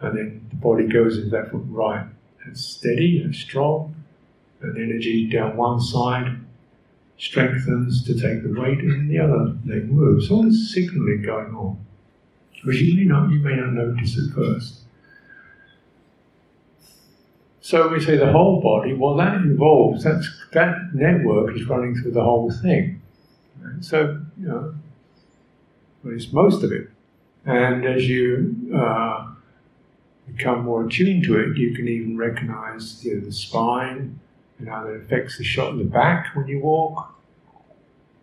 And 0.00 0.16
then 0.16 0.46
the 0.48 0.56
body 0.56 0.86
goes 0.86 1.18
into 1.18 1.30
that 1.30 1.50
foot 1.50 1.64
right. 1.66 2.06
And 2.44 2.56
steady 2.56 3.20
and 3.20 3.34
strong. 3.34 3.94
And 4.62 4.76
energy 4.76 5.28
down 5.28 5.56
one 5.56 5.80
side 5.80 6.38
strengthens 7.18 8.04
to 8.04 8.14
take 8.14 8.42
the 8.42 8.60
weight, 8.60 8.78
and 8.78 9.10
the 9.10 9.18
other 9.18 9.56
leg 9.66 9.90
moves. 9.90 10.30
All 10.30 10.44
this 10.44 10.72
signaling 10.72 11.22
going 11.22 11.54
on, 11.54 11.84
which 12.64 12.80
you 12.80 12.96
may 12.96 13.04
not, 13.04 13.30
you 13.30 13.40
may 13.40 13.56
not 13.56 13.72
notice 13.72 14.16
at 14.16 14.34
first. 14.34 14.80
So 17.60 17.88
we 17.88 18.00
say 18.00 18.16
the 18.16 18.32
whole 18.32 18.62
body, 18.62 18.94
well, 18.94 19.16
that 19.16 19.34
involves, 19.34 20.04
that's, 20.04 20.26
that 20.52 20.94
network 20.94 21.54
is 21.54 21.68
running 21.68 21.94
through 21.96 22.12
the 22.12 22.22
whole 22.22 22.50
thing. 22.50 22.97
So, 23.80 24.20
you 24.38 24.48
know, 24.48 24.74
well, 26.02 26.14
it's 26.14 26.32
most 26.32 26.62
of 26.62 26.72
it. 26.72 26.90
And 27.44 27.84
as 27.86 28.08
you 28.08 28.72
uh, 28.74 29.30
become 30.26 30.64
more 30.64 30.84
attuned 30.84 31.24
to 31.24 31.38
it, 31.38 31.56
you 31.56 31.74
can 31.74 31.88
even 31.88 32.16
recognize 32.16 33.04
you 33.04 33.14
know, 33.14 33.20
the 33.24 33.32
spine 33.32 34.20
and 34.58 34.68
how 34.68 34.84
that 34.84 34.92
affects 34.92 35.38
the 35.38 35.44
shot 35.44 35.72
in 35.72 35.78
the 35.78 35.84
back 35.84 36.34
when 36.34 36.48
you 36.48 36.60
walk. 36.60 37.14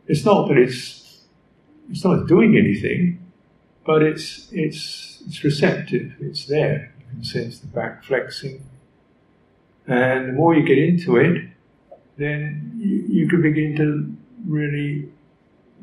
It's 0.07 0.23
not 0.25 0.47
that 0.49 0.57
it's 0.57 1.23
it's 1.89 2.03
not 2.03 2.27
doing 2.27 2.57
anything, 2.57 3.19
but 3.86 4.03
it's 4.03 4.47
it's 4.51 5.23
it's 5.25 5.43
receptive. 5.43 6.13
It's 6.19 6.45
there. 6.45 6.93
You 6.99 7.05
can 7.11 7.23
sense 7.23 7.59
the 7.59 7.67
back 7.67 8.03
flexing, 8.03 8.63
and 9.88 10.29
the 10.29 10.33
more 10.33 10.53
you 10.53 10.63
get 10.63 10.77
into 10.77 11.17
it, 11.17 11.49
then 12.17 12.73
you, 12.77 13.21
you 13.21 13.27
can 13.27 13.41
begin 13.41 13.75
to 13.77 14.15
really 14.47 15.09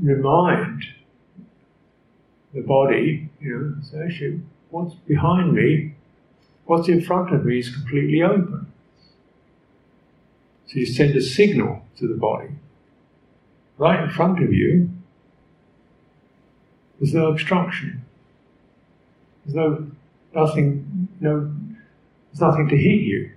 remind 0.00 0.84
the 2.54 2.60
body, 2.60 3.28
you 3.40 3.58
know, 3.58 3.74
so 3.82 4.02
actually 4.02 4.40
what's 4.70 4.94
behind 4.94 5.52
me, 5.52 5.94
what's 6.64 6.88
in 6.88 7.02
front 7.02 7.34
of 7.34 7.44
me 7.44 7.58
is 7.58 7.74
completely 7.74 8.22
open. 8.22 8.66
So 10.66 10.78
you 10.78 10.86
send 10.86 11.14
a 11.16 11.20
signal 11.20 11.82
to 11.98 12.08
the 12.08 12.14
body. 12.14 12.48
Right 13.78 14.02
in 14.02 14.10
front 14.10 14.42
of 14.42 14.52
you, 14.52 14.90
there's 16.98 17.14
no 17.14 17.26
obstruction. 17.26 18.04
There's 19.44 19.56
no 19.56 19.90
nothing 20.34 21.08
no 21.20 21.52
there's 22.30 22.40
nothing 22.40 22.68
to 22.68 22.76
hit 22.76 23.00
you. 23.00 23.32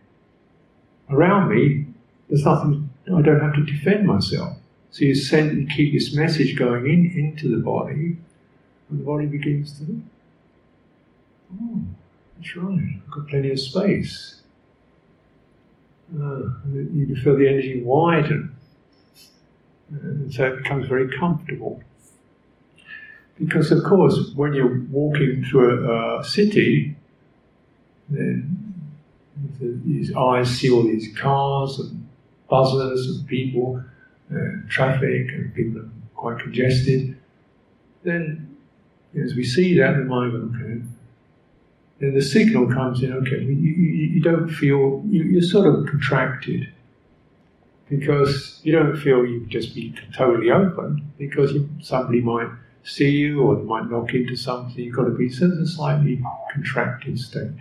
Around 1.10 1.50
me, 1.50 1.86
there's 2.30 2.46
nothing 2.46 2.90
I 3.08 3.22
don't 3.22 3.40
have 3.40 3.56
to 3.56 3.66
defend 3.66 4.08
myself. 4.08 4.58
So 4.96 5.04
you 5.04 5.14
send 5.14 5.58
you 5.58 5.68
keep 5.68 5.92
this 5.92 6.14
message 6.14 6.56
going 6.56 6.86
in 6.86 7.12
into 7.20 7.54
the 7.54 7.62
body 7.62 8.16
and 8.90 8.98
the 8.98 9.04
body 9.04 9.26
begins 9.26 9.78
to, 9.80 10.02
oh, 11.54 11.82
that's 12.38 12.56
right, 12.56 13.02
I've 13.04 13.12
got 13.12 13.28
plenty 13.28 13.52
of 13.52 13.60
space. 13.60 14.42
Uh, 16.18 16.44
you 16.74 17.08
can 17.08 17.16
feel 17.22 17.36
the 17.36 17.46
energy 17.46 17.82
widen. 17.84 18.56
And 19.90 20.34
so 20.34 20.46
it 20.46 20.64
becomes 20.64 20.88
very 20.88 21.10
comfortable. 21.18 21.84
Because, 23.38 23.74
of 23.74 23.84
course, 23.84 24.32
when 24.34 24.54
you're 24.54 24.80
walking 24.90 25.44
through 25.44 25.92
a, 25.92 26.22
a 26.22 26.24
city, 26.24 26.96
then 28.08 28.74
these 29.60 30.16
eyes 30.16 30.50
see 30.52 30.72
all 30.72 30.84
these 30.84 31.14
cars 31.18 31.80
and 31.80 32.08
buzzers 32.50 33.10
and 33.10 33.28
people 33.28 33.84
Uh, 34.34 34.68
traffic 34.70 35.30
and 35.30 35.54
people 35.54 35.82
are 35.82 35.90
quite 36.16 36.40
congested. 36.40 37.16
Then 38.04 38.58
as 39.24 39.36
we 39.36 39.44
see 39.44 39.78
that, 39.78 39.96
the 39.98 40.04
mind 40.04 40.32
goes, 40.32 40.62
okay. 40.62 40.82
Then 42.00 42.14
the 42.14 42.22
signal 42.22 42.68
comes 42.68 43.02
in, 43.04 43.14
okay, 43.14 43.40
you, 43.42 43.54
you, 43.54 44.08
you 44.16 44.22
don't 44.22 44.50
feel, 44.50 45.04
you, 45.08 45.24
you're 45.24 45.42
sort 45.42 45.68
of 45.68 45.86
contracted 45.86 46.68
because 47.88 48.60
you 48.64 48.72
don't 48.74 48.98
feel 48.98 49.26
you 49.26 49.46
just 49.46 49.74
be 49.76 49.96
totally 50.14 50.52
open 50.52 51.12
because 51.18 51.54
you, 51.54 51.70
somebody 51.82 52.20
might 52.20 52.50
see 52.84 53.12
you 53.12 53.42
or 53.42 53.56
they 53.56 53.64
might 53.64 53.90
knock 53.90 54.14
into 54.14 54.36
something. 54.36 54.84
You've 54.84 54.96
got 54.96 55.06
to 55.06 55.12
be 55.12 55.30
so 55.30 55.46
a 55.46 55.66
slightly 55.66 56.22
contracted 56.52 57.20
state, 57.20 57.52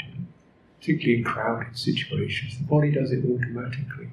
particularly 0.81 1.19
in 1.19 1.25
crowded 1.25 1.77
situations. 1.79 2.59
The 2.59 2.65
body 2.65 2.91
does 2.91 3.13
it 3.13 3.25
automatically. 3.25 4.09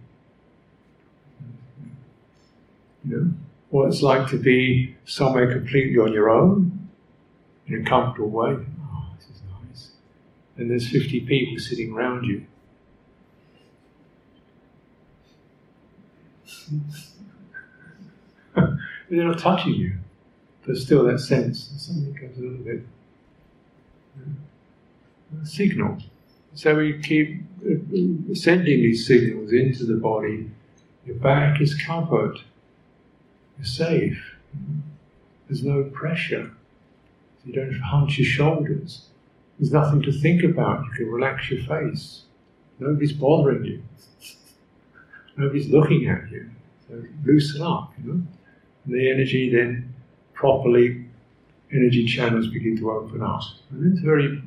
You 3.03 3.17
know, 3.17 3.33
what 3.69 3.87
it's 3.87 4.01
like 4.01 4.27
to 4.29 4.37
be 4.37 4.95
somewhere 5.05 5.51
completely 5.51 5.97
on 5.97 6.13
your 6.13 6.29
own 6.29 6.89
in 7.67 7.81
a 7.85 7.89
comfortable 7.89 8.29
way. 8.29 8.57
Oh, 8.83 9.05
this 9.17 9.29
is 9.29 9.41
nice. 9.65 9.91
And 10.57 10.69
there's 10.69 10.89
50 10.89 11.21
people 11.21 11.57
sitting 11.59 11.93
around 11.93 12.25
you. 12.25 12.45
They're 19.09 19.25
not 19.25 19.39
touching 19.39 19.73
you, 19.73 19.93
but 20.65 20.77
still 20.77 21.03
that 21.05 21.19
sense, 21.19 21.69
something 21.77 22.13
comes 22.13 22.37
a 22.37 22.41
little 22.41 22.57
bit. 22.57 22.85
A 25.41 25.45
signal. 25.45 25.97
So 26.53 26.75
we 26.75 27.01
keep 27.01 27.41
uh, 27.65 28.33
sending 28.33 28.81
these 28.81 29.07
signals 29.07 29.51
into 29.53 29.85
the 29.85 29.95
body. 29.95 30.49
Your 31.05 31.15
back 31.15 31.61
is 31.61 31.73
covered. 31.75 32.39
You're 33.61 33.67
safe. 33.67 34.35
There's 35.47 35.63
no 35.63 35.83
pressure. 35.83 36.49
You 37.45 37.53
don't 37.53 37.79
hunch 37.79 38.17
your 38.17 38.25
shoulders. 38.25 39.05
There's 39.59 39.71
nothing 39.71 40.01
to 40.01 40.11
think 40.11 40.43
about. 40.43 40.83
You 40.85 40.91
can 40.93 41.11
relax 41.11 41.51
your 41.51 41.63
face. 41.65 42.23
Nobody's 42.79 43.13
bothering 43.13 43.63
you. 43.65 43.83
Nobody's 45.37 45.69
looking 45.69 46.09
at 46.09 46.31
you. 46.31 46.49
So 46.89 47.03
loosen 47.23 47.61
up, 47.61 47.93
you 47.99 48.11
know. 48.11 48.21
And 48.85 48.95
the 48.95 49.11
energy 49.11 49.51
then 49.55 49.93
properly, 50.33 51.05
energy 51.71 52.07
channels 52.07 52.47
begin 52.47 52.77
to 52.77 52.89
open 52.89 53.21
up. 53.21 53.43
And 53.69 53.93
it's 53.93 54.01
a 54.01 54.05
very 54.05 54.41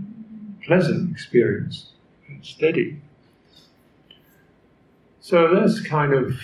pleasant 0.64 1.12
experience. 1.12 1.92
It's 2.28 2.48
steady. 2.48 3.00
So 5.20 5.54
that's 5.54 5.80
kind 5.80 6.12
of 6.12 6.36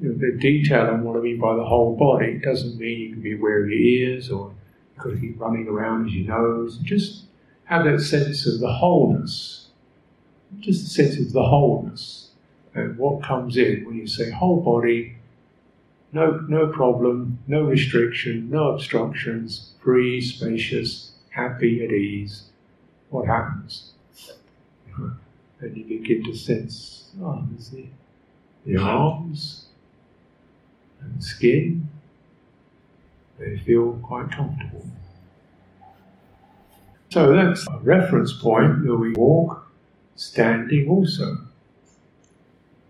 you 0.00 0.08
know, 0.08 0.18
the 0.18 0.38
detail 0.38 0.86
on 0.86 1.04
what 1.04 1.16
I 1.16 1.20
mean 1.20 1.38
by 1.38 1.54
the 1.54 1.64
whole 1.64 1.96
body. 1.96 2.38
Doesn't 2.38 2.78
mean 2.78 3.00
you 3.00 3.12
can 3.12 3.22
be 3.22 3.34
aware 3.34 3.62
of 3.62 3.70
your 3.70 3.80
ears 3.80 4.30
or 4.30 4.52
got 4.98 5.10
to 5.10 5.20
keep 5.20 5.40
running 5.40 5.68
around 5.68 6.06
as 6.06 6.14
your 6.14 6.28
nose. 6.28 6.78
Just 6.78 7.24
have 7.64 7.84
that 7.84 8.00
sense 8.00 8.46
of 8.46 8.60
the 8.60 8.72
wholeness. 8.72 9.68
Just 10.58 10.84
the 10.84 10.90
sense 10.90 11.18
of 11.18 11.32
the 11.32 11.42
wholeness 11.42 12.30
and 12.74 12.96
what 12.98 13.22
comes 13.22 13.56
in 13.56 13.84
when 13.84 13.96
you 13.96 14.06
say 14.06 14.30
whole 14.30 14.60
body, 14.60 15.16
no, 16.12 16.44
no 16.48 16.68
problem, 16.68 17.38
no 17.46 17.62
restriction, 17.62 18.50
no 18.50 18.72
obstructions, 18.72 19.74
free, 19.82 20.20
spacious, 20.20 21.12
happy, 21.30 21.84
at 21.84 21.92
ease. 21.92 22.44
What 23.10 23.26
happens? 23.26 23.92
And 25.62 25.76
you 25.76 25.84
begin 25.84 26.24
to 26.24 26.34
sense, 26.34 27.10
oh, 27.22 27.44
there's 27.50 27.68
the, 27.68 27.84
the 28.64 28.78
arms 28.78 29.66
and 31.02 31.22
skin. 31.22 31.88
They 33.38 33.58
feel 33.58 33.92
quite 34.02 34.30
comfortable. 34.30 34.86
So 37.08 37.32
that's 37.32 37.66
a 37.66 37.78
reference 37.78 38.32
point 38.32 38.84
that 38.84 38.96
we 38.96 39.12
walk 39.12 39.66
standing 40.14 40.88
also 40.88 41.38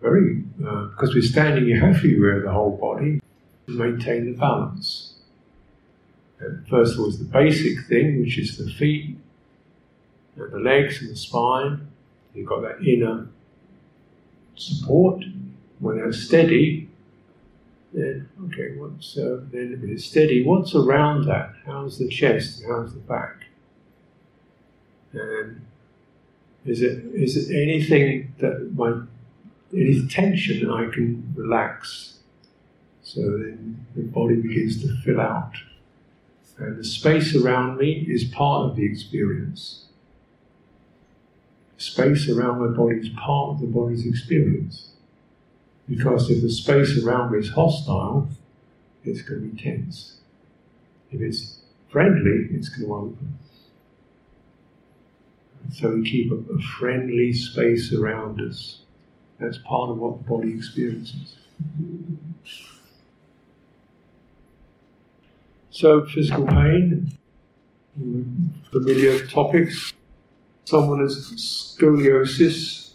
very, 0.01 0.43
uh, 0.67 0.87
because 0.87 1.15
we're 1.15 1.23
standing, 1.23 1.67
you 1.67 1.79
have 1.81 2.01
to 2.01 2.09
of 2.37 2.43
the 2.43 2.51
whole 2.51 2.77
body 2.77 3.21
to 3.67 3.73
maintain 3.73 4.33
the 4.33 4.39
balance. 4.39 5.15
And 6.39 6.67
first 6.69 6.95
of 6.95 7.01
all, 7.01 7.09
is 7.09 7.19
the 7.19 7.25
basic 7.25 7.87
thing, 7.87 8.21
which 8.21 8.39
is 8.39 8.57
the 8.57 8.71
feet, 8.71 9.17
and 10.37 10.53
the 10.53 10.59
legs, 10.59 11.01
and 11.01 11.11
the 11.11 11.17
spine. 11.17 11.89
You've 12.35 12.49
got 12.49 12.63
that 12.63 12.83
inner 12.83 13.29
support. 14.57 15.25
When 15.81 15.97
they're 15.97 16.13
steady, 16.13 16.90
then 17.93 18.29
okay, 18.47 18.77
what's 18.77 19.17
uh, 19.17 19.41
then 19.51 19.73
if 19.73 19.89
it's 19.89 20.05
steady, 20.05 20.45
what's 20.45 20.75
around 20.75 21.27
that? 21.27 21.55
How's 21.67 21.99
the 21.99 22.09
chest? 22.09 22.63
How's 22.69 22.95
the 22.95 23.01
back? 23.01 23.47
And 25.13 25.67
is 26.65 26.83
it 26.83 27.05
is 27.15 27.37
it 27.37 27.55
anything 27.55 28.35
that 28.39 28.73
might 28.75 29.03
any 29.73 30.07
tension 30.09 30.71
I 30.71 30.91
can 30.91 31.33
relax. 31.37 32.19
So 33.03 33.21
then 33.21 33.87
the 33.95 34.03
body 34.03 34.37
begins 34.37 34.83
to 34.83 34.97
fill 35.03 35.21
out. 35.21 35.53
And 36.59 36.79
the 36.79 36.85
space 36.85 37.35
around 37.35 37.79
me 37.79 38.07
is 38.09 38.25
part 38.25 38.71
of 38.71 38.77
the 38.77 38.85
experience. 38.85 39.87
Space 41.79 42.29
around 42.29 42.61
my 42.61 42.77
body 42.77 42.97
is 42.97 43.09
part 43.09 43.51
of 43.51 43.61
the 43.61 43.67
body's 43.67 44.07
experience. 44.07 44.91
Because 45.91 46.31
if 46.31 46.41
the 46.41 46.51
space 46.51 47.03
around 47.03 47.33
me 47.33 47.41
is 47.41 47.51
hostile, 47.51 48.29
it's 49.05 49.23
going 49.23 49.43
to 49.43 49.49
be 49.49 49.61
tense. 49.61 50.19
If 51.11 51.21
it's 51.21 51.59
friendly, 51.91 52.49
it's 52.53 52.69
going 52.69 52.89
to 52.89 52.95
open. 52.95 53.39
So 55.73 55.91
we 55.91 56.09
keep 56.09 56.31
a, 56.31 56.37
a 56.37 56.61
friendly 56.79 57.33
space 57.33 57.93
around 57.93 58.41
us. 58.41 58.83
That's 59.41 59.59
part 59.59 59.91
of 59.91 59.99
what 59.99 60.19
the 60.19 60.25
body 60.25 60.55
experiences. 60.55 61.37
So, 65.71 66.05
physical 66.07 66.47
pain, 66.47 67.13
mm, 67.99 68.49
familiar 68.71 69.27
topics. 69.27 69.93
Someone 70.65 71.01
has 71.01 71.17
scoliosis, 71.37 72.90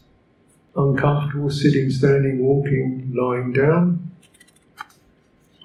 uncomfortable 0.76 1.50
sitting, 1.50 1.90
standing, 1.90 2.40
walking, 2.40 3.14
lying 3.16 3.54
down. 3.54 4.12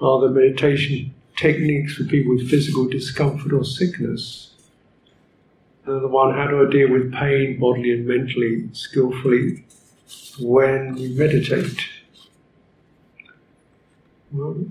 Are 0.01 0.21
there 0.21 0.29
meditation 0.29 1.13
techniques 1.35 1.95
for 1.95 2.03
people 2.05 2.35
with 2.35 2.49
physical 2.49 2.87
discomfort 2.87 3.53
or 3.53 3.63
sickness? 3.63 4.53
Another 5.85 6.07
one, 6.07 6.35
how 6.35 6.47
do 6.47 6.65
I 6.65 6.71
deal 6.71 6.91
with 6.91 7.13
pain 7.13 7.59
bodily 7.59 7.91
and 7.91 8.07
mentally 8.07 8.69
skillfully 8.73 9.65
when 10.39 10.95
we 10.95 11.09
meditate. 11.09 11.81
Well, 14.31 14.65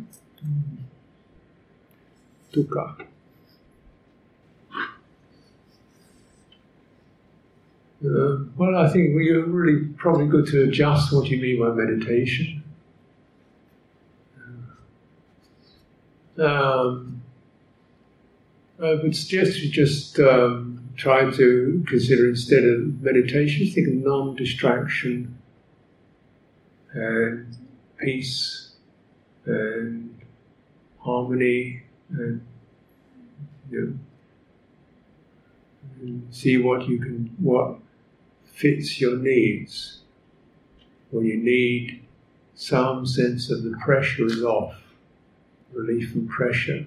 dukkha. 2.52 3.06
Uh, 8.04 8.44
well, 8.56 8.76
I 8.76 8.88
think 8.88 9.10
you're 9.14 9.44
really 9.44 9.84
probably 9.98 10.26
good 10.26 10.46
to 10.46 10.62
adjust 10.64 11.12
what 11.12 11.28
you 11.28 11.40
mean 11.40 11.60
by 11.60 11.70
meditation. 11.70 12.62
Um, 16.38 17.22
I 18.82 18.94
would 18.94 19.14
suggest 19.14 19.58
you 19.58 19.70
just 19.70 20.18
um, 20.18 20.88
try 20.96 21.30
to 21.30 21.84
consider 21.86 22.30
instead 22.30 22.64
of 22.64 23.02
meditation, 23.02 23.70
think 23.70 23.88
of 23.88 23.94
non 23.94 24.34
distraction 24.36 25.36
and 26.94 27.54
peace 27.98 28.70
and 29.44 30.18
harmony 31.00 31.82
and 32.10 32.40
you 33.70 33.98
know, 36.02 36.20
see 36.30 36.56
what 36.56 36.88
you 36.88 36.98
can 36.98 37.34
what 37.38 37.78
fits 38.60 39.00
your 39.00 39.16
needs 39.16 40.00
when 41.10 41.24
you 41.24 41.36
need 41.36 42.02
some 42.54 43.06
sense 43.06 43.50
of 43.50 43.62
the 43.62 43.74
pressure 43.82 44.26
is 44.26 44.42
off 44.42 44.74
relief 45.72 46.12
from 46.12 46.28
pressure 46.28 46.86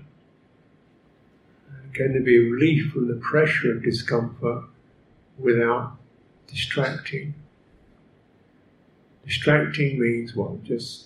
can 1.94 2.12
there 2.14 2.22
be 2.22 2.38
a 2.38 2.50
relief 2.50 2.92
from 2.92 3.08
the 3.08 3.16
pressure 3.16 3.72
of 3.76 3.84
discomfort 3.84 4.64
without 5.38 5.98
distracting 6.48 7.34
Distracting 9.26 10.00
means 10.00 10.36
what? 10.36 10.64
Just 10.64 11.06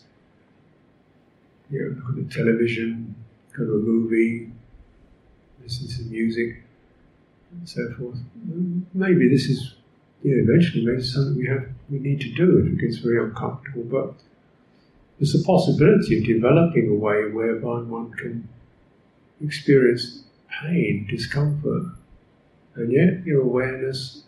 you 1.70 1.80
know, 1.80 2.02
look 2.02 2.18
at 2.18 2.30
the 2.30 2.34
television, 2.34 3.16
go 3.56 3.66
to 3.66 3.74
a 3.74 3.78
movie, 3.78 4.52
listen 5.62 5.88
to 5.88 6.12
music, 6.12 6.64
and 7.52 7.70
so 7.70 7.94
forth. 7.94 8.18
Maybe 8.94 9.30
this 9.30 9.46
is, 9.46 9.76
know, 10.24 10.52
eventually 10.52 10.86
maybe 10.86 11.02
something 11.02 11.38
we 11.38 11.48
have 11.48 11.68
we 11.90 12.00
need 12.00 12.20
to 12.22 12.32
do 12.34 12.58
if 12.58 12.74
it 12.74 12.80
gets 12.80 12.98
very 12.98 13.24
uncomfortable. 13.24 13.84
But 13.84 14.14
there's 15.20 15.36
a 15.36 15.44
possibility 15.44 16.20
of 16.20 16.26
developing 16.26 16.90
a 16.90 16.94
way 16.94 17.30
whereby 17.32 17.80
one 17.82 18.12
can 18.12 18.48
experience 19.42 20.24
pain, 20.62 21.08
discomfort, 21.10 21.84
and 22.76 22.92
yet 22.92 23.26
your 23.26 23.42
awareness 23.42 24.24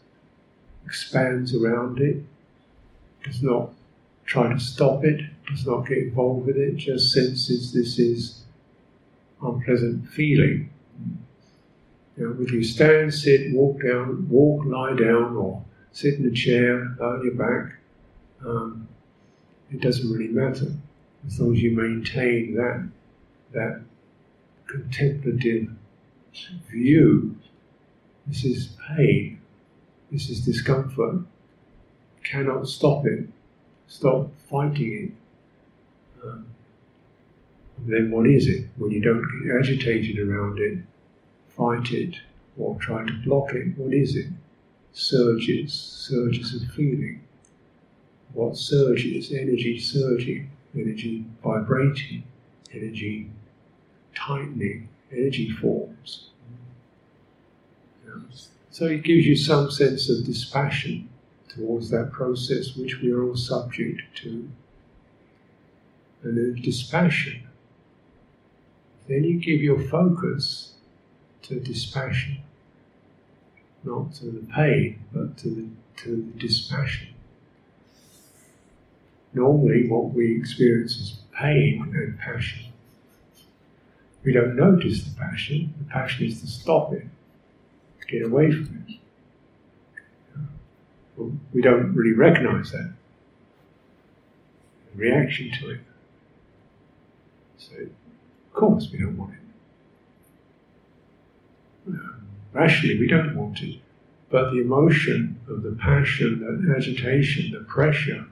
expands 0.85 1.55
around 1.55 1.99
it, 1.99 2.23
does 3.23 3.43
not 3.43 3.69
try 4.25 4.51
to 4.51 4.59
stop 4.59 5.03
it, 5.03 5.21
does 5.47 5.65
not 5.65 5.87
get 5.87 5.97
involved 5.97 6.47
with 6.47 6.57
it, 6.57 6.77
just 6.77 7.11
senses 7.11 7.73
this 7.73 7.99
is 7.99 8.43
unpleasant 9.41 10.07
feeling. 10.09 10.69
Know, 12.17 12.31
whether 12.31 12.51
you 12.51 12.63
stand, 12.63 13.13
sit, 13.13 13.53
walk 13.53 13.81
down, 13.81 14.27
walk, 14.29 14.65
lie 14.65 14.95
down, 14.95 15.37
or 15.37 15.63
sit 15.91 16.15
in 16.15 16.25
a 16.25 16.31
chair, 16.31 16.95
on 17.01 17.23
your 17.23 17.33
back, 17.33 17.75
um, 18.45 18.87
it 19.71 19.81
doesn't 19.81 20.11
really 20.11 20.31
matter 20.31 20.71
as 21.27 21.39
long 21.39 21.53
as 21.53 21.61
you 21.61 21.75
maintain 21.75 22.55
that 22.55 22.87
that 23.51 23.81
contemplative 24.67 25.69
view. 26.69 27.35
This 28.27 28.45
is 28.45 28.69
pain. 28.87 29.41
This 30.11 30.29
is 30.29 30.45
discomfort. 30.45 31.21
Cannot 32.23 32.67
stop 32.67 33.05
it. 33.05 33.27
Stop 33.87 34.29
fighting 34.49 34.93
it. 34.93 36.23
Um, 36.23 36.45
then 37.79 38.11
what 38.11 38.27
is 38.27 38.47
it? 38.47 38.67
When 38.77 38.91
you 38.91 39.01
don't 39.01 39.25
get 39.43 39.55
agitated 39.57 40.19
around 40.19 40.59
it, 40.59 40.79
fight 41.47 41.91
it, 41.91 42.15
or 42.57 42.75
try 42.79 43.05
to 43.05 43.13
block 43.25 43.53
it, 43.53 43.77
what 43.77 43.93
is 43.93 44.15
it? 44.15 44.27
Surges, 44.93 45.73
surges 45.73 46.55
of 46.55 46.69
feeling. 46.71 47.21
What 48.33 48.57
surges? 48.57 49.31
Energy 49.31 49.79
surging, 49.79 50.49
energy 50.75 51.25
vibrating, 51.43 52.23
energy 52.73 53.29
tightening, 54.15 54.89
energy 55.11 55.49
forms. 55.49 56.29
So 58.71 58.85
it 58.85 59.03
gives 59.03 59.25
you 59.25 59.35
some 59.35 59.71
sense 59.71 60.09
of 60.09 60.25
dispassion 60.25 61.09
towards 61.49 61.89
that 61.89 62.11
process 62.11 62.75
which 62.75 63.01
we 63.01 63.11
are 63.11 63.23
all 63.23 63.35
subject 63.35 64.01
to. 64.17 64.49
And 66.23 66.37
then 66.37 66.61
dispassion. 66.61 67.43
Then 69.07 69.23
you 69.23 69.39
give 69.39 69.61
your 69.61 69.79
focus 69.79 70.73
to 71.43 71.59
dispassion, 71.59 72.37
not 73.83 74.13
to 74.15 74.25
the 74.25 74.45
pain, 74.53 74.99
but 75.11 75.37
to 75.37 75.49
the, 75.49 75.67
to 76.03 76.15
the 76.15 76.39
dispassion. 76.39 77.07
Normally, 79.33 79.87
what 79.87 80.13
we 80.13 80.35
experience 80.35 80.97
is 80.97 81.19
pain 81.31 81.91
and 81.95 82.17
passion. 82.17 82.65
We 84.23 84.33
don't 84.33 84.55
notice 84.55 85.03
the 85.03 85.15
passion, 85.17 85.73
the 85.77 85.85
passion 85.85 86.25
is 86.25 86.41
to 86.41 86.47
stop 86.47 86.93
it, 86.93 87.05
get 88.07 88.23
away 88.23 88.51
from 88.51 88.85
it. 88.87 88.95
Uh, 90.35 91.25
we 91.53 91.61
don't 91.61 91.93
really 91.93 92.15
recognize 92.15 92.71
that 92.71 92.93
reaction 94.95 95.51
to 95.59 95.69
it. 95.71 95.79
So, 97.57 97.75
of 97.75 98.53
course, 98.53 98.89
we 98.91 98.99
don't 98.99 99.17
want 99.17 99.33
it. 101.87 101.93
Uh, 101.93 102.19
rationally, 102.53 102.99
we 102.99 103.07
don't 103.07 103.35
want 103.35 103.61
it. 103.61 103.79
But 104.29 104.51
the 104.51 104.61
emotion 104.61 105.39
of 105.47 105.63
the 105.63 105.71
passion, 105.71 106.65
the 106.67 106.75
agitation, 106.75 107.51
the 107.51 107.61
pressure, 107.61 108.25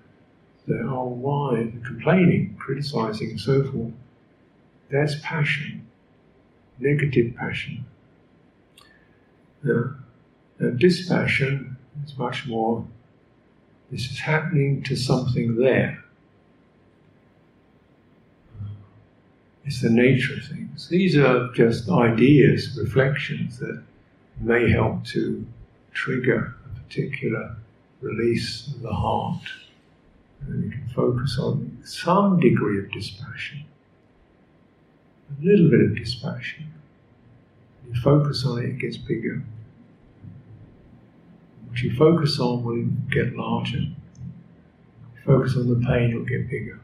the 0.67 0.79
oh 0.81 1.07
why, 1.07 1.63
the 1.63 1.85
complaining, 1.85 2.55
criticizing, 2.59 3.31
and 3.31 3.39
so 3.39 3.63
forth, 3.63 3.93
that's 4.91 5.15
passion, 5.21 5.87
negative 6.79 7.35
passion. 7.35 7.85
Uh, 9.67 9.87
dispassion 10.77 11.77
is 12.05 12.17
much 12.17 12.47
more, 12.47 12.85
this 13.91 14.11
is 14.11 14.19
happening 14.19 14.83
to 14.83 14.95
something 14.95 15.55
there. 15.55 16.03
It's 19.65 19.81
the 19.81 19.89
nature 19.89 20.35
of 20.35 20.45
things. 20.45 20.87
These 20.87 21.17
are 21.17 21.51
just 21.53 21.89
ideas, 21.89 22.77
reflections 22.81 23.59
that 23.59 23.83
may 24.39 24.71
help 24.71 25.03
to 25.05 25.45
trigger 25.93 26.55
a 26.65 26.79
particular 26.79 27.55
release 28.01 28.67
of 28.67 28.81
the 28.81 28.93
heart. 28.93 29.41
And 30.41 30.63
you 30.65 30.71
can 30.71 30.87
focus 30.89 31.37
on 31.39 31.79
some 31.83 32.39
degree 32.39 32.79
of 32.79 32.91
dispassion 32.91 33.65
a 35.29 35.45
little 35.45 35.69
bit 35.69 35.81
of 35.81 35.95
dispassion. 35.95 36.73
You 37.87 37.99
focus 38.01 38.45
on 38.45 38.59
it, 38.59 38.69
it 38.69 38.79
gets 38.79 38.97
bigger. 38.97 39.43
What 41.67 41.79
you 41.79 41.95
focus 41.95 42.39
on 42.39 42.63
will 42.63 42.85
get 43.11 43.35
larger. 43.35 43.77
You 43.77 43.95
focus 45.25 45.55
on 45.55 45.67
the 45.67 45.85
pain, 45.85 46.11
it'll 46.11 46.23
get 46.23 46.49
bigger. 46.49 46.79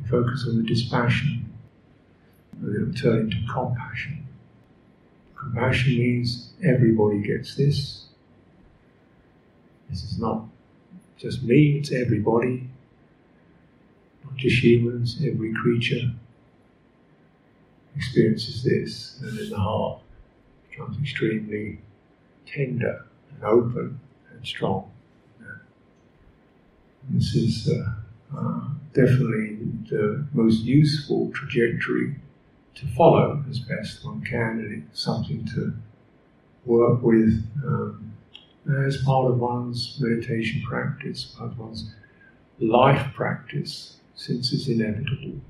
You 0.00 0.08
focus 0.08 0.46
on 0.48 0.56
the 0.56 0.62
dispassion, 0.62 1.52
it'll 2.62 2.92
turn 2.92 3.30
into 3.30 3.52
compassion. 3.52 4.25
Compassion 5.36 5.98
means 5.98 6.52
everybody 6.64 7.18
gets 7.18 7.54
this. 7.54 8.06
This 9.90 10.02
is 10.02 10.18
not 10.18 10.44
just 11.16 11.42
me, 11.42 11.78
it's 11.78 11.92
everybody, 11.92 12.68
not 14.24 14.36
just 14.36 14.62
humans, 14.62 15.18
every 15.24 15.52
creature 15.54 16.10
experiences 17.94 18.62
this, 18.62 19.18
and 19.22 19.38
then 19.38 19.50
the 19.50 19.56
heart 19.56 20.00
becomes 20.68 20.98
extremely 20.98 21.78
tender 22.46 23.06
and 23.34 23.44
open 23.44 24.00
and 24.32 24.46
strong. 24.46 24.90
This 27.08 27.34
is 27.36 27.70
uh, 27.70 28.36
uh, 28.36 28.60
definitely 28.92 29.58
the 29.88 30.26
most 30.34 30.62
useful 30.62 31.30
trajectory 31.32 32.16
to 32.76 32.86
follow 32.88 33.42
as 33.48 33.58
best 33.58 34.04
one 34.04 34.22
can, 34.22 34.60
and 34.60 34.84
it's 34.84 35.02
something 35.02 35.44
to 35.54 35.74
work 36.64 37.02
with 37.02 37.44
um, 37.64 38.12
as 38.86 38.98
part 38.98 39.30
of 39.30 39.38
one's 39.38 39.98
meditation 40.00 40.62
practice, 40.62 41.24
part 41.24 41.52
of 41.52 41.58
one's 41.58 41.92
life 42.58 43.12
practice, 43.14 43.96
since 44.14 44.52
it's 44.52 44.68
inevitable. 44.68 45.40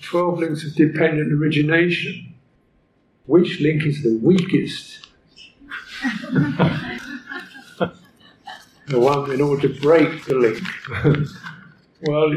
12 0.00 0.38
links 0.38 0.64
of 0.64 0.74
dependent 0.74 1.32
origination. 1.32 2.34
Which 3.26 3.60
link 3.60 3.84
is 3.84 4.02
the 4.02 4.18
weakest? 4.18 5.08
the 8.86 9.00
one 9.00 9.30
in 9.30 9.40
order 9.40 9.66
to 9.68 9.80
break 9.80 10.24
the 10.26 10.34
link. 10.34 10.62
well, 12.06 12.30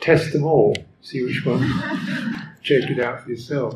test 0.00 0.32
them 0.32 0.44
all, 0.44 0.76
see 1.02 1.22
which 1.22 1.44
one, 1.44 1.62
check 2.62 2.90
it 2.90 3.00
out 3.00 3.22
for 3.22 3.30
yourself. 3.30 3.74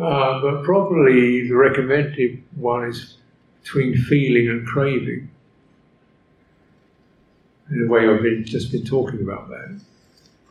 Uh, 0.00 0.40
but 0.42 0.62
probably 0.62 1.48
the 1.48 1.56
recommended 1.56 2.42
one 2.54 2.84
is 2.84 3.16
between 3.62 3.96
feeling 3.96 4.48
and 4.48 4.66
craving. 4.66 5.30
In 7.70 7.86
a 7.86 7.90
way, 7.90 8.08
I've 8.08 8.22
been, 8.22 8.44
just 8.44 8.70
been 8.70 8.84
talking 8.84 9.22
about 9.22 9.48
that. 9.48 9.80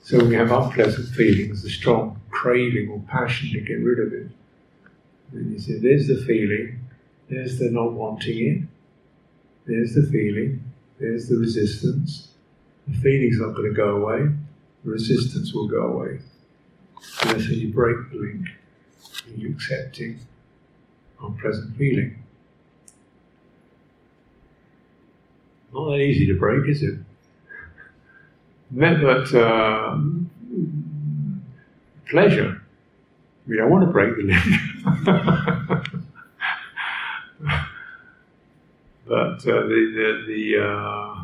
So 0.02 0.24
we 0.24 0.36
have 0.36 0.52
unpleasant 0.52 1.10
feelings, 1.16 1.64
a 1.64 1.70
strong 1.70 2.20
craving 2.30 2.90
or 2.90 3.00
passion 3.08 3.52
to 3.54 3.62
get 3.62 3.76
rid 3.76 4.00
of 4.00 4.14
it. 4.14 4.30
And 5.32 5.54
you 5.54 5.60
say, 5.60 5.80
there's 5.80 6.08
the 6.08 6.18
feeling, 6.18 6.80
there's 7.30 7.58
the 7.58 7.72
not 7.72 7.94
wanting 7.94 8.46
it, 8.46 8.62
there's 9.66 9.96
the 9.96 10.04
feeling, 10.12 10.64
there's 11.00 11.28
the 11.28 11.38
resistance. 11.38 12.30
The 12.88 12.98
feeling's 13.00 13.40
not 13.40 13.56
going 13.56 13.70
to 13.70 13.76
go 13.76 13.98
away, 13.98 14.30
the 14.84 14.92
resistance 14.92 15.54
will 15.54 15.68
go 15.68 15.84
away. 15.84 16.20
How 17.20 17.36
you 17.36 17.74
break 17.74 18.12
the 18.12 18.18
link. 18.18 18.48
You're 19.36 19.52
accepting 19.52 20.20
unpleasant 21.22 21.76
feeling. 21.78 22.22
Not 25.74 25.90
that 25.90 25.98
easy 25.98 26.28
to 26.28 26.36
break, 26.36 26.70
is 26.70 26.84
it? 26.84 27.00
but 28.72 29.34
uh, 29.34 29.98
pleasure. 32.10 32.62
We 33.48 33.58
don't 33.58 33.70
want 33.70 33.86
to 33.86 33.92
break 33.92 34.16
the 34.16 34.24
link. 34.24 34.44
but 39.08 39.14
uh, 39.14 39.38
the, 39.44 39.92
the, 39.96 40.24
the 40.28 40.64
uh, 40.64 41.15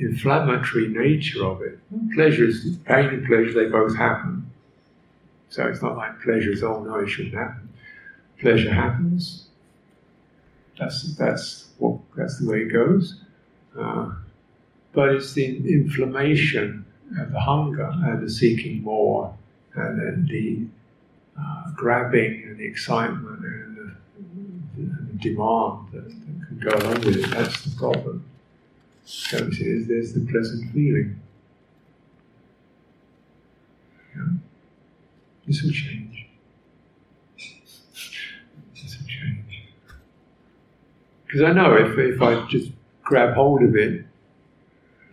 inflammatory 0.00 0.88
nature 0.88 1.44
of 1.44 1.62
it, 1.62 1.78
pleasure 2.14 2.44
is 2.44 2.78
pain 2.84 3.06
and 3.06 3.26
pleasure, 3.26 3.52
they 3.52 3.70
both 3.70 3.96
happen. 3.96 4.50
So 5.48 5.66
it's 5.66 5.82
not 5.82 5.96
like 5.96 6.20
pleasure 6.20 6.52
is, 6.52 6.62
oh 6.62 6.82
no, 6.82 6.96
it 6.96 7.08
shouldn't 7.08 7.34
happen. 7.34 7.68
Pleasure 8.40 8.72
happens. 8.72 9.48
That's, 10.78 11.14
that's, 11.16 11.68
what, 11.78 11.98
that's 12.16 12.38
the 12.38 12.48
way 12.48 12.60
it 12.62 12.72
goes. 12.72 13.20
Uh, 13.78 14.12
but 14.92 15.10
it's 15.10 15.34
the 15.34 15.44
inflammation 15.46 16.84
and 17.16 17.34
the 17.34 17.40
hunger 17.40 17.90
and 18.04 18.22
the 18.22 18.30
seeking 18.30 18.82
more 18.82 19.36
and 19.74 20.00
then 20.00 20.28
the 20.30 20.66
uh, 21.40 21.70
grabbing 21.74 22.44
and 22.46 22.58
the 22.58 22.64
excitement 22.64 23.44
and 23.44 23.76
the, 23.76 24.82
the 24.82 25.18
demand 25.18 25.88
that, 25.92 26.04
that, 26.04 26.46
can 26.48 26.58
go 26.60 26.70
along 26.70 27.00
with 27.00 27.16
it. 27.16 27.30
That's 27.30 27.64
the 27.64 27.76
problem. 27.76 28.24
So 29.10 29.50
see, 29.50 29.82
there's 29.82 30.12
the 30.12 30.20
pleasant 30.20 30.72
feeling. 30.72 31.20
Yeah. 34.14 34.22
This 35.48 35.62
will 35.64 35.72
change. 35.72 36.28
This 37.36 38.96
will 38.96 39.08
change. 39.08 39.64
Because 41.26 41.42
I 41.42 41.52
know 41.52 41.74
if, 41.74 41.98
if 41.98 42.22
I 42.22 42.46
just 42.46 42.70
grab 43.02 43.34
hold 43.34 43.64
of 43.64 43.74
it, 43.74 44.04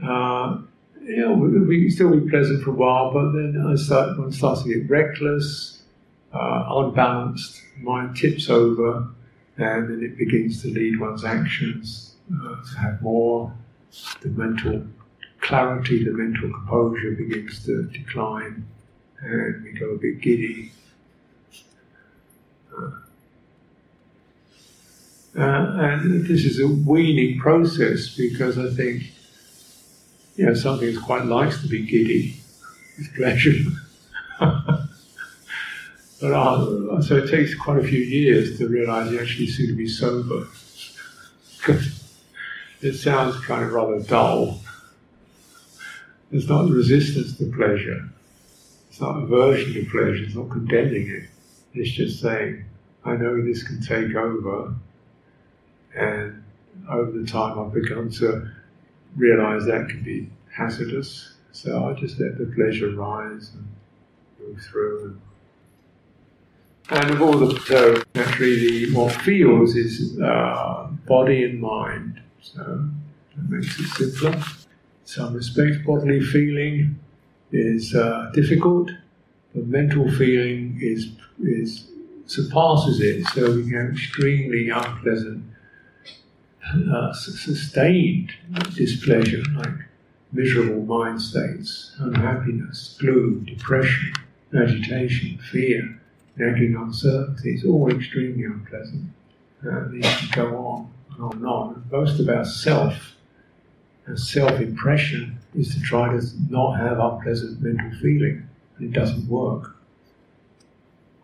uh, 0.03 0.59
you 1.01 1.17
know, 1.17 1.33
we 1.33 1.81
can 1.81 1.89
still 1.89 2.15
be 2.15 2.29
pleasant 2.29 2.63
for 2.63 2.69
a 2.69 2.73
while, 2.73 3.11
but 3.11 3.31
then 3.31 3.65
I 3.67 3.73
start, 3.77 4.19
one 4.19 4.31
starts 4.31 4.61
to 4.61 4.75
get 4.75 4.87
reckless, 4.87 5.81
uh, 6.33 6.65
unbalanced, 6.69 7.63
mind 7.81 8.15
tips 8.15 8.47
over, 8.47 9.07
and 9.57 9.89
then 9.89 10.03
it 10.03 10.19
begins 10.19 10.61
to 10.61 10.67
lead 10.67 10.99
one's 10.99 11.25
actions 11.25 12.13
uh, 12.31 12.61
to 12.61 12.77
have 12.77 13.01
more. 13.01 13.51
The 14.21 14.29
mental 14.29 14.85
clarity, 15.41 16.03
the 16.03 16.11
mental 16.11 16.51
composure 16.51 17.11
begins 17.11 17.65
to 17.65 17.83
decline, 17.83 18.65
and 19.21 19.63
we 19.63 19.71
go 19.71 19.91
a 19.91 19.97
bit 19.97 20.21
giddy. 20.21 20.71
Uh, 22.77 22.91
uh, 25.37 25.77
and 25.79 26.25
this 26.25 26.45
is 26.45 26.59
a 26.59 26.67
weaning 26.67 27.39
process 27.39 28.15
because 28.15 28.57
I 28.57 28.69
think, 28.73 29.03
you 30.35 30.45
know, 30.45 30.53
something 30.53 30.93
that 30.93 31.01
quite 31.03 31.25
nice 31.25 31.61
to 31.61 31.67
be 31.67 31.85
giddy. 31.85 32.35
It's 32.97 33.09
pleasure. 33.15 33.53
but 34.39 34.89
uh, 36.21 37.01
so 37.01 37.17
it 37.17 37.29
takes 37.29 37.53
quite 37.55 37.77
a 37.77 37.87
few 37.87 37.99
years 37.99 38.57
to 38.57 38.67
realize 38.67 39.11
you 39.11 39.19
actually 39.19 39.47
seem 39.47 39.67
to 39.67 39.75
be 39.75 39.87
sober. 39.87 40.47
it 42.81 42.93
sounds 42.93 43.39
kind 43.45 43.63
of 43.63 43.71
rather 43.71 43.99
dull. 43.99 44.59
It's 46.31 46.47
not 46.47 46.69
resistance 46.69 47.37
to 47.37 47.51
pleasure. 47.51 48.09
It's 48.89 48.99
not 48.99 49.23
aversion 49.23 49.73
to 49.73 49.89
pleasure. 49.89 50.23
It's 50.23 50.35
not 50.35 50.49
condemning 50.49 51.07
it. 51.07 51.29
It's 51.73 51.91
just 51.91 52.21
saying, 52.21 52.65
I 53.05 53.15
know 53.15 53.41
this 53.41 53.63
can 53.63 53.81
take 53.81 54.15
over 54.15 54.75
and 55.95 56.43
over 56.89 57.11
the 57.11 57.25
time, 57.25 57.59
I've 57.59 57.73
begun 57.73 58.09
to 58.11 58.49
realize 59.15 59.65
that 59.65 59.89
can 59.89 60.03
be 60.03 60.29
hazardous. 60.53 61.33
So 61.51 61.85
I 61.85 61.93
just 61.93 62.19
let 62.19 62.37
the 62.37 62.45
pleasure 62.45 62.91
rise 62.91 63.51
and 63.55 63.67
move 64.39 64.61
through. 64.61 65.19
And 66.89 67.11
of 67.11 67.21
all 67.21 67.37
the 67.37 67.59
so 67.61 68.01
naturally, 68.15 68.85
the, 68.85 68.93
what 68.93 69.11
feels 69.11 69.75
is 69.75 70.19
uh, 70.21 70.87
body 71.05 71.43
and 71.43 71.59
mind. 71.59 72.21
So 72.41 72.89
that 73.35 73.49
makes 73.49 73.79
it 73.79 73.87
simpler. 73.87 74.43
Some 75.05 75.33
respect 75.33 75.85
bodily 75.85 76.21
feeling 76.21 76.99
is 77.51 77.95
uh, 77.95 78.29
difficult, 78.33 78.91
but 79.55 79.67
mental 79.67 80.11
feeling 80.11 80.77
is 80.81 81.11
is 81.43 81.87
surpasses 82.25 82.99
it. 82.99 83.25
So 83.27 83.55
we 83.55 83.69
get 83.69 83.85
extremely 83.91 84.69
unpleasant 84.69 85.43
uh, 86.91 87.13
sustained 87.13 88.31
displeasure, 88.75 89.43
like 89.55 89.73
miserable 90.31 90.83
mind 90.83 91.21
states, 91.21 91.95
unhappiness, 91.99 92.97
gloom, 92.99 93.45
depression, 93.45 94.13
agitation, 94.55 95.37
fear, 95.51 95.99
nagging 96.35 96.75
uncertainty, 96.75 97.53
it's 97.53 97.65
all 97.65 97.89
extremely 97.89 98.43
unpleasant. 98.43 99.09
Uh, 99.65 99.87
these 99.89 100.05
can 100.31 100.49
go 100.49 100.57
on 100.57 100.91
on 101.19 101.45
on. 101.45 101.83
Most 101.91 102.19
of 102.19 102.29
our 102.29 102.45
self 102.45 103.13
and 104.05 104.19
self 104.19 104.59
impression 104.59 105.37
is 105.55 105.73
to 105.75 105.81
try 105.81 106.09
to 106.09 106.21
not 106.49 106.77
have 106.79 106.99
unpleasant 106.99 107.61
mental 107.61 107.91
feeling, 107.99 108.47
and 108.77 108.89
it 108.89 108.97
doesn't 108.97 109.27
work. 109.27 109.75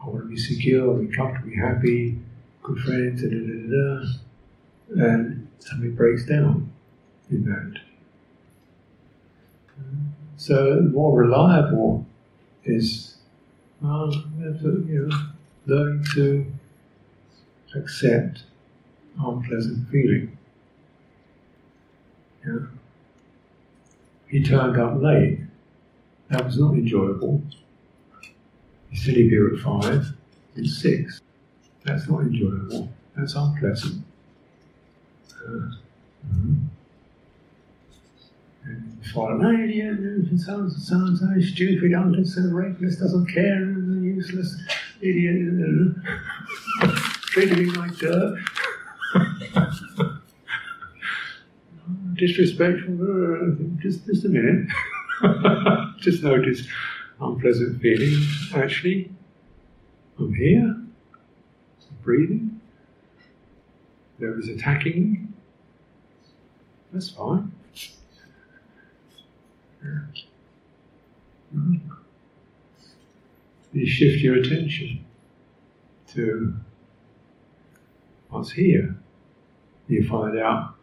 I 0.01 0.07
want 0.07 0.23
to 0.23 0.27
be 0.29 0.37
secure, 0.37 0.93
be 0.95 1.15
comfortable, 1.15 1.49
be 1.49 1.55
happy, 1.55 2.19
good 2.61 2.79
friends, 2.79 3.21
da 3.21 3.29
da 3.29 3.37
da 3.37 4.01
da 4.01 4.19
and 4.95 5.47
something 5.59 5.95
breaks 5.95 6.25
down 6.25 6.71
in 7.29 7.45
that. 7.45 7.81
So 10.37 10.81
more 10.91 11.17
reliable 11.17 12.05
is 12.63 13.17
uh, 13.83 14.11
you 14.35 15.07
know, 15.09 15.27
learning 15.65 16.05
to 16.13 16.45
accept 17.75 18.43
unpleasant 19.19 19.89
feeling. 19.89 20.37
Yeah. 22.45 22.59
He 24.27 24.43
turned 24.43 24.79
up 24.79 25.01
late. 25.01 25.39
That 26.29 26.45
was 26.45 26.57
not 26.57 26.73
enjoyable. 26.73 27.41
He 28.89 28.97
said 28.97 29.15
he'd 29.15 29.23
be 29.23 29.29
here 29.29 29.53
at 29.53 29.59
five. 29.59 30.07
It's 30.55 30.81
six. 30.81 31.21
That's 31.83 32.07
not 32.09 32.21
enjoyable. 32.21 32.89
That's 33.15 33.35
unpleasant. 33.35 34.03
Mm-hmm. 35.45 36.53
And 38.65 39.05
for 39.13 39.31
an 39.31 39.63
idiot, 39.63 39.97
it 39.99 40.39
sounds, 40.39 40.87
sounds 40.87 41.19
so 41.19 41.41
stupid, 41.41 41.93
understood, 41.93 42.53
reckless, 42.53 42.97
doesn't 42.97 43.27
care, 43.27 43.59
useless 43.61 44.55
idiot, 45.01 45.95
treating 47.23 47.67
me 47.67 47.71
like 47.71 47.95
dirt. 47.97 48.39
Disrespectful, 52.15 53.57
just, 53.81 54.05
just 54.05 54.25
a 54.25 54.29
minute. 54.29 54.67
just 55.99 56.23
notice 56.23 56.67
unpleasant 57.19 57.81
feeling. 57.81 58.23
Actually, 58.55 59.11
I'm 60.19 60.33
here, 60.33 60.63
I'm 60.63 60.93
breathing. 62.03 62.61
There 64.19 64.37
is 64.39 64.47
attacking 64.47 65.11
me. 65.11 65.19
That's 66.91 67.09
fine. 67.09 67.51
You 73.73 73.87
shift 73.87 74.21
your 74.21 74.35
attention 74.35 75.03
to 76.13 76.53
what's 78.29 78.51
here. 78.51 78.95
You 79.87 80.07
find 80.07 80.39
out 80.39 80.75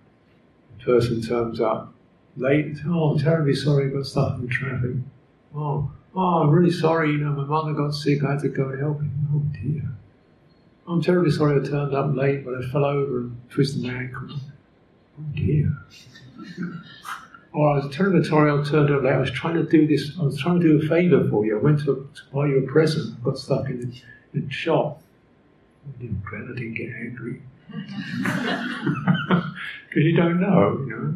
the 0.78 0.84
person 0.84 1.22
turns 1.22 1.60
up 1.60 1.92
late. 2.36 2.76
Oh, 2.86 3.10
I'm 3.10 3.18
terribly 3.18 3.54
sorry, 3.54 3.90
got 3.90 4.06
stuck 4.06 4.38
in 4.38 4.48
traffic. 4.48 4.96
Oh, 5.54 5.90
oh, 6.14 6.42
I'm 6.42 6.50
really 6.50 6.70
sorry. 6.70 7.12
You 7.12 7.18
know, 7.18 7.32
my 7.32 7.44
mother 7.44 7.72
got 7.72 7.92
sick. 7.92 8.22
I 8.24 8.32
had 8.32 8.40
to 8.40 8.48
go 8.48 8.68
and 8.68 8.80
help 8.80 9.00
him. 9.00 9.28
Oh 9.34 9.42
dear. 9.62 9.88
I'm 10.86 11.02
terribly 11.02 11.30
sorry 11.30 11.60
I 11.60 11.64
turned 11.64 11.94
up 11.94 12.14
late, 12.14 12.44
but 12.44 12.54
I 12.54 12.68
fell 12.70 12.84
over 12.84 13.20
and 13.20 13.40
twisted 13.50 13.82
my 13.82 13.92
ankle. 13.94 14.28
Oh 15.18 15.24
dear. 15.34 15.76
Or 17.52 17.70
I 17.70 17.84
was 17.84 17.94
terribly 17.94 18.22
sorry 18.22 18.50
I 18.50 18.62
turned 18.62 18.90
up 18.94 19.02
late. 19.02 19.12
I 19.12 19.18
was 19.18 19.30
trying 19.30 19.54
to 19.54 19.64
do 19.64 19.86
this, 19.86 20.12
I 20.20 20.22
was 20.22 20.38
trying 20.38 20.60
to 20.60 20.78
do 20.78 20.86
a 20.86 20.88
favour 20.88 21.28
for 21.28 21.44
you. 21.44 21.58
I 21.58 21.60
went 21.60 21.80
to, 21.80 22.08
to 22.14 22.22
buy 22.32 22.46
you 22.46 22.58
a 22.58 22.62
present, 22.62 23.22
got 23.24 23.38
stuck 23.38 23.66
in 23.66 23.80
the, 23.80 24.02
in 24.38 24.46
the 24.46 24.52
shop. 24.52 25.02
Oh, 25.84 25.92
I 25.98 26.02
didn't, 26.02 26.22
I 26.32 26.54
didn't 26.54 26.74
get 26.74 26.90
angry. 26.94 27.42
Because 29.90 30.04
you 30.04 30.16
don't 30.16 30.40
know, 30.40 30.84
you 30.86 30.96
know. 30.96 31.14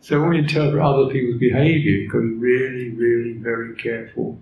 So 0.00 0.20
when 0.20 0.30
we 0.30 0.38
interpret 0.38 0.82
other 0.82 1.06
people's 1.12 1.38
behaviour, 1.38 1.92
you've 1.92 2.10
got 2.10 2.18
to 2.18 2.28
be 2.30 2.34
really, 2.34 2.90
really 2.90 3.34
very 3.34 3.76
careful 3.76 4.36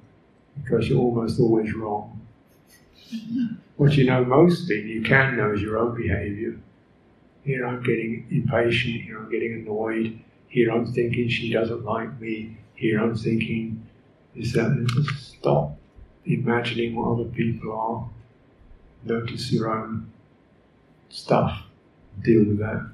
because 0.62 0.88
you're 0.88 0.98
almost 0.98 1.38
always 1.38 1.74
wrong. 1.74 2.26
What 3.76 3.92
you 3.92 4.06
know 4.06 4.24
mostly, 4.24 4.80
you 4.80 5.02
can 5.02 5.36
know 5.36 5.52
is 5.52 5.60
your 5.60 5.76
own 5.76 5.94
behaviour. 5.94 6.58
Here 7.42 7.66
I'm 7.66 7.82
getting 7.82 8.26
impatient, 8.30 9.02
here 9.02 9.18
I'm 9.18 9.30
getting 9.30 9.52
annoyed, 9.52 10.18
here 10.48 10.72
I'm 10.72 10.86
thinking 10.86 11.28
she 11.28 11.52
doesn't 11.52 11.84
like 11.84 12.18
me, 12.18 12.56
here 12.74 13.02
I'm 13.02 13.14
thinking 13.14 13.86
is 14.34 14.52
that. 14.52 14.86
Just 14.88 15.38
stop 15.38 15.76
imagining 16.24 16.94
what 16.94 17.12
other 17.12 17.28
people 17.30 17.72
are. 17.72 18.08
Notice 19.04 19.52
your 19.52 19.70
own 19.70 20.10
stuff, 21.10 21.62
deal 22.22 22.44
with 22.44 22.58
that. 22.58 22.88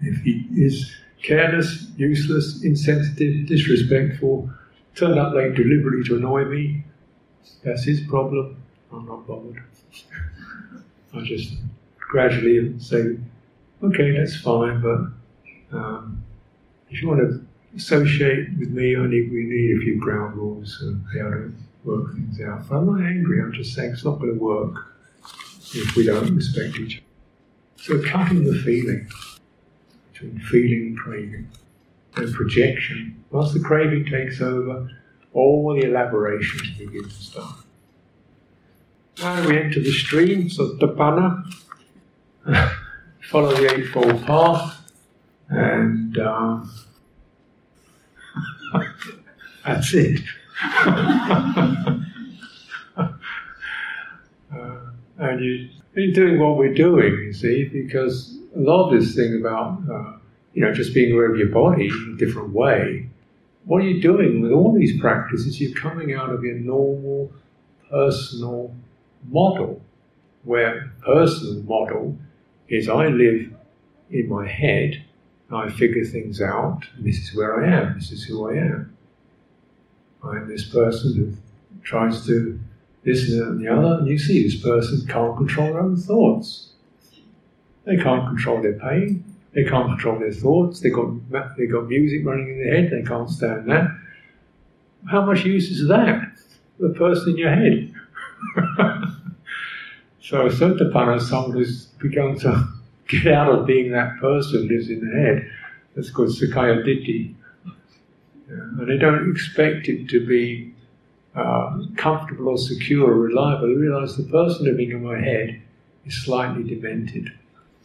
If 0.00 0.20
he 0.22 0.46
is 0.52 0.94
careless, 1.22 1.86
useless, 1.96 2.62
insensitive, 2.62 3.46
disrespectful, 3.46 4.50
turned 4.94 5.18
up 5.18 5.34
late 5.34 5.54
deliberately 5.54 6.04
to 6.08 6.16
annoy 6.16 6.44
me, 6.44 6.84
that's 7.64 7.84
his 7.84 8.00
problem. 8.02 8.62
I'm 8.92 9.06
not 9.06 9.26
bothered. 9.26 9.62
I 11.14 11.22
just 11.22 11.54
gradually 11.98 12.78
say, 12.78 13.18
okay, 13.82 14.16
that's 14.16 14.40
fine, 14.40 14.80
but 14.80 15.76
um, 15.76 16.22
if 16.90 17.02
you 17.02 17.08
want 17.08 17.20
to 17.20 17.46
associate 17.76 18.48
with 18.58 18.70
me, 18.70 18.94
need, 18.94 19.30
we 19.30 19.44
need 19.44 19.76
a 19.76 19.80
few 19.80 19.98
ground 19.98 20.36
rules 20.36 20.78
and 20.82 21.04
how 21.18 21.30
to 21.30 21.52
work 21.84 22.14
things 22.14 22.40
out. 22.40 22.68
But 22.68 22.76
I'm 22.76 22.86
not 22.86 23.06
angry, 23.06 23.40
I'm 23.40 23.52
just 23.52 23.74
saying 23.74 23.92
it's 23.92 24.04
not 24.04 24.18
going 24.18 24.34
to 24.34 24.40
work 24.40 24.87
if 25.74 25.96
we 25.96 26.04
don't 26.04 26.34
respect 26.34 26.78
each 26.78 26.98
other. 26.98 27.04
So 27.76 28.02
cutting 28.10 28.44
the 28.44 28.58
feeling 28.58 29.08
between 30.12 30.38
feeling 30.40 30.82
and 30.88 30.98
craving 30.98 31.48
and 32.16 32.34
projection. 32.34 33.24
Once 33.30 33.52
the 33.52 33.60
craving 33.60 34.06
takes 34.06 34.40
over, 34.40 34.90
all 35.32 35.74
the 35.74 35.86
elaborations 35.86 36.76
begin 36.76 37.04
to 37.04 37.10
start. 37.10 37.56
And 39.22 39.46
we 39.46 39.58
enter 39.58 39.80
the 39.80 39.92
stream, 39.92 40.48
Sotapanna, 40.48 41.44
follow 43.22 43.54
the 43.54 43.74
Eightfold 43.74 44.24
Path, 44.24 44.92
and 45.48 46.16
um, 46.18 46.70
that's 49.66 49.92
it. 49.94 50.20
uh, 50.62 52.00
and 55.18 55.44
you, 55.44 55.68
are 55.96 56.12
doing 56.12 56.38
what 56.38 56.56
we're 56.56 56.74
doing, 56.74 57.12
you 57.12 57.32
see, 57.32 57.64
because 57.64 58.38
a 58.56 58.60
lot 58.60 58.88
of 58.88 59.00
this 59.00 59.14
thing 59.14 59.38
about, 59.40 59.78
uh, 59.90 60.12
you 60.54 60.62
know, 60.62 60.72
just 60.72 60.94
being 60.94 61.12
aware 61.12 61.30
of 61.30 61.38
your 61.38 61.48
body 61.48 61.88
in 61.88 62.14
a 62.14 62.18
different 62.18 62.50
way, 62.50 63.08
what 63.64 63.82
are 63.82 63.86
you 63.86 64.00
doing 64.00 64.40
with 64.40 64.52
all 64.52 64.72
these 64.72 64.98
practices? 65.00 65.60
You're 65.60 65.78
coming 65.78 66.14
out 66.14 66.30
of 66.30 66.42
your 66.42 66.54
normal 66.54 67.32
personal 67.90 68.74
model, 69.28 69.82
where 70.44 70.92
personal 71.04 71.62
model 71.64 72.16
is 72.68 72.88
I 72.88 73.08
live 73.08 73.52
in 74.10 74.28
my 74.28 74.46
head, 74.46 75.04
I 75.50 75.68
figure 75.68 76.04
things 76.04 76.40
out, 76.40 76.82
and 76.96 77.04
this 77.04 77.18
is 77.18 77.34
where 77.34 77.62
I 77.62 77.68
am, 77.68 77.94
this 77.94 78.12
is 78.12 78.24
who 78.24 78.50
I 78.50 78.54
am. 78.54 78.96
I'm 80.22 80.48
this 80.48 80.68
person 80.68 81.14
who 81.14 81.82
tries 81.82 82.26
to 82.26 82.58
this 83.04 83.30
and 83.30 83.60
the 83.60 83.72
other, 83.72 83.98
and 83.98 84.08
you 84.08 84.18
see 84.18 84.42
this 84.42 84.60
person 84.60 85.06
can't 85.06 85.36
control 85.36 85.68
their 85.68 85.80
own 85.80 85.96
thoughts. 85.96 86.72
They 87.84 87.96
can't 87.96 88.26
control 88.26 88.60
their 88.60 88.78
pain, 88.78 89.24
they 89.54 89.64
can't 89.64 89.88
control 89.88 90.18
their 90.18 90.32
thoughts, 90.32 90.80
they've 90.80 90.92
got, 90.92 91.10
they 91.56 91.66
got 91.66 91.88
music 91.88 92.24
running 92.24 92.48
in 92.48 92.62
their 92.62 92.74
head, 92.74 92.90
they 92.90 93.02
can't 93.02 93.30
stand 93.30 93.70
that. 93.70 93.88
How 95.10 95.24
much 95.24 95.44
use 95.44 95.70
is 95.70 95.88
that? 95.88 96.22
The 96.78 96.90
person 96.90 97.30
in 97.30 97.38
your 97.38 97.54
head. 97.54 97.94
so 100.20 100.48
Sotapanna 100.48 101.16
is 101.16 101.28
someone 101.28 101.52
who's 101.52 101.86
begun 101.98 102.38
to 102.40 102.68
get 103.08 103.28
out 103.28 103.52
of 103.52 103.66
being 103.66 103.90
that 103.92 104.18
person 104.20 104.62
who 104.62 104.68
lives 104.68 104.90
in 104.90 105.00
the 105.00 105.18
head. 105.18 105.50
That's 105.94 106.10
called 106.10 106.28
Sakkaya 106.28 106.84
Ditthi. 106.84 107.34
Yeah, 108.48 108.54
and 108.54 108.88
they 108.88 108.96
don't 108.96 109.30
expect 109.30 109.88
it 109.88 110.08
to 110.08 110.26
be 110.26 110.74
uh, 111.38 111.78
comfortable 111.96 112.48
or 112.48 112.58
secure 112.58 113.10
or 113.10 113.14
reliable. 113.14 113.68
They 113.68 113.74
realize 113.74 114.16
the 114.16 114.24
person 114.24 114.66
living 114.66 114.90
in 114.90 115.04
my 115.04 115.18
head 115.18 115.62
is 116.04 116.22
slightly 116.22 116.64
demented. 116.64 117.32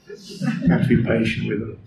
You 0.07 0.67
have 0.69 0.87
to 0.87 0.97
be 0.97 1.03
patient 1.03 1.49
with 1.49 1.59
them. 1.59 1.79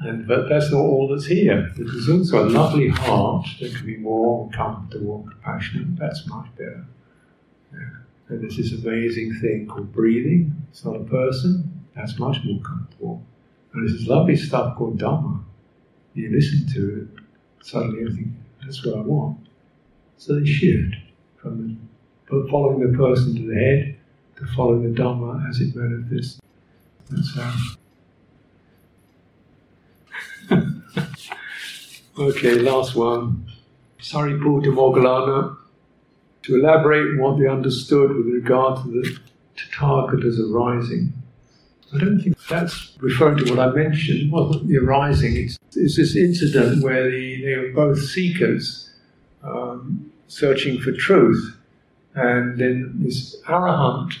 And, 0.00 0.28
but 0.28 0.48
that's 0.48 0.70
not 0.70 0.78
all 0.78 1.08
that's 1.08 1.26
here. 1.26 1.72
There's 1.76 2.08
also 2.08 2.44
a 2.44 2.48
lovely 2.48 2.88
heart 2.88 3.46
that 3.60 3.74
can 3.74 3.84
be 3.84 3.96
more 3.96 4.48
comfortable, 4.50 5.26
compassionate. 5.28 5.96
That's 5.96 6.24
much 6.28 6.46
better. 6.56 6.86
Yeah. 7.72 7.78
And 8.28 8.42
there's 8.42 8.56
this 8.56 8.72
amazing 8.72 9.34
thing 9.40 9.66
called 9.66 9.92
breathing. 9.92 10.54
It's 10.70 10.84
not 10.84 10.96
a 10.96 11.04
person. 11.04 11.84
That's 11.96 12.18
much 12.18 12.38
more 12.44 12.60
comfortable. 12.60 13.22
And 13.72 13.82
there's 13.82 13.98
this 13.98 14.08
lovely 14.08 14.36
stuff 14.36 14.76
called 14.76 14.98
Dhamma. 14.98 15.42
You 16.14 16.30
listen 16.30 16.66
to 16.74 17.00
it, 17.00 17.24
suddenly 17.68 18.14
think, 18.14 18.28
that's 18.62 18.84
what 18.84 18.96
I 18.96 19.00
want. 19.00 19.38
So 20.16 20.38
they 20.38 20.46
shift 20.46 20.94
from 21.36 21.78
the, 22.28 22.48
following 22.50 22.90
the 22.90 22.96
person 22.96 23.34
to 23.36 23.46
the 23.46 23.54
head 23.54 23.96
to 24.36 24.46
following 24.56 24.94
the 24.94 25.00
Dhamma 25.00 25.48
as 25.48 25.60
it 25.60 25.74
manifests. 25.74 26.40
That's 27.10 27.38
um, 27.38 27.76
how. 30.48 30.62
okay, 32.18 32.54
last 32.54 32.94
one. 32.94 33.50
Sariputta 34.00 34.66
Moggallana. 34.66 35.56
To 36.42 36.54
elaborate 36.54 37.18
what 37.18 37.38
they 37.38 37.46
understood 37.46 38.16
with 38.16 38.26
regard 38.26 38.82
to 38.82 38.90
the 38.90 39.18
Tathagata's 39.56 40.40
arising. 40.40 41.12
I 41.94 41.98
don't 41.98 42.20
think 42.20 42.36
that's 42.48 42.96
referring 43.00 43.38
to 43.44 43.54
what 43.54 43.58
I 43.58 43.72
mentioned. 43.72 44.30
Well, 44.30 44.58
the 44.58 44.78
arising 44.78 45.36
is, 45.36 45.58
is 45.72 45.96
this 45.96 46.16
incident 46.16 46.82
where 46.82 47.10
the, 47.10 47.42
they 47.42 47.56
were 47.56 47.72
both 47.72 48.02
seekers 48.02 48.90
um, 49.42 50.12
searching 50.26 50.80
for 50.80 50.92
truth, 50.92 51.56
and 52.14 52.58
then 52.58 52.94
this 52.98 53.40
arahant, 53.42 54.14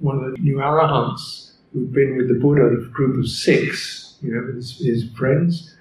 one 0.00 0.18
of 0.18 0.32
the 0.32 0.38
new 0.38 0.56
arahants 0.56 1.52
who'd 1.72 1.92
been 1.92 2.16
with 2.16 2.28
the 2.28 2.34
Buddha, 2.34 2.66
a 2.66 2.88
group 2.88 3.18
of 3.18 3.28
six, 3.28 4.16
you 4.22 4.34
know, 4.34 4.52
his, 4.54 4.78
his 4.78 5.10
friends, 5.12 5.76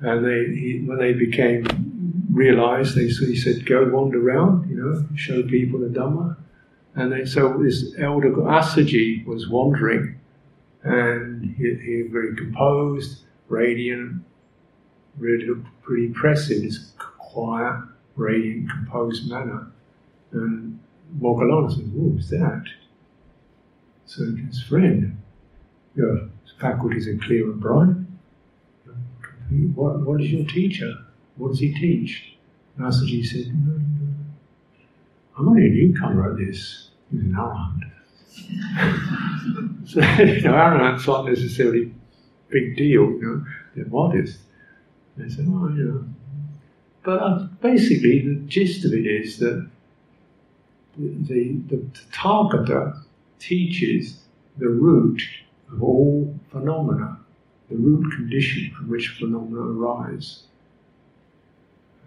and 0.00 0.24
they 0.24 0.54
he, 0.54 0.84
when 0.86 0.98
they 0.98 1.12
became 1.12 1.66
realized, 2.30 2.94
they 2.94 3.08
he 3.08 3.36
said, 3.36 3.66
"Go 3.66 3.88
wander 3.88 4.20
around, 4.20 4.70
you 4.70 4.76
know, 4.76 5.04
show 5.16 5.42
people 5.42 5.80
the 5.80 5.88
Dhamma." 5.88 6.36
And 6.94 7.12
then, 7.12 7.26
so 7.26 7.56
this 7.62 7.94
elder 7.98 8.30
Assaji 8.30 9.24
was 9.24 9.48
wandering, 9.48 10.17
and 10.82 11.54
he, 11.56 11.74
he 11.74 12.02
very 12.02 12.36
composed, 12.36 13.24
radiant, 13.48 14.22
really 15.18 15.46
looked 15.46 15.66
pretty 15.82 16.06
impressive, 16.06 16.62
his 16.62 16.92
quiet, 17.18 17.82
radiant, 18.16 18.70
composed 18.70 19.28
manner. 19.28 19.70
And 20.32 20.78
Moggallana 21.18 21.74
said, 21.74 21.92
What 21.92 22.16
was 22.16 22.30
that? 22.30 22.64
So 24.06 24.24
his 24.34 24.62
friend, 24.62 25.20
your 25.94 26.28
faculties 26.60 27.08
are 27.08 27.18
clear 27.18 27.44
and 27.50 27.60
bright. 27.60 27.94
What, 29.74 30.00
what 30.00 30.20
is 30.20 30.30
your 30.30 30.46
teacher? 30.46 30.92
What 31.36 31.48
does 31.48 31.60
he 31.60 31.72
teach? 31.74 32.36
And 32.76 32.86
Assaji 32.86 33.24
said, 33.24 33.46
no, 33.54 33.72
no, 33.72 34.14
I'm 35.36 35.48
only 35.48 35.66
a 35.66 35.70
newcomer 35.70 36.30
at 36.30 36.38
this. 36.38 36.90
He 37.10 37.16
was 37.16 37.26
an 37.26 37.32
arahant. 37.32 37.97
So, 39.86 40.00
you 40.18 40.42
know, 40.42 40.52
arahants 40.52 41.08
aren't 41.08 41.28
necessarily 41.28 41.82
a 41.82 42.52
big 42.52 42.76
deal, 42.76 43.10
you 43.10 43.20
know, 43.22 43.44
they're 43.74 43.86
modest. 43.86 44.38
They 45.16 45.28
say, 45.28 45.42
oh, 45.48 45.68
you 45.68 45.84
know. 45.84 46.04
But 47.02 47.22
uh, 47.22 47.38
basically, 47.60 48.20
the 48.20 48.34
gist 48.46 48.84
of 48.84 48.92
it 48.92 49.06
is 49.06 49.38
that 49.38 49.68
the, 50.98 51.08
the, 51.68 51.76
the 51.76 53.02
teaches 53.38 54.20
the 54.58 54.68
root 54.68 55.22
of 55.72 55.82
all 55.82 56.34
phenomena, 56.50 57.18
the 57.70 57.76
root 57.76 58.12
condition 58.14 58.72
from 58.74 58.88
which 58.88 59.08
phenomena 59.18 59.60
arise. 59.60 60.42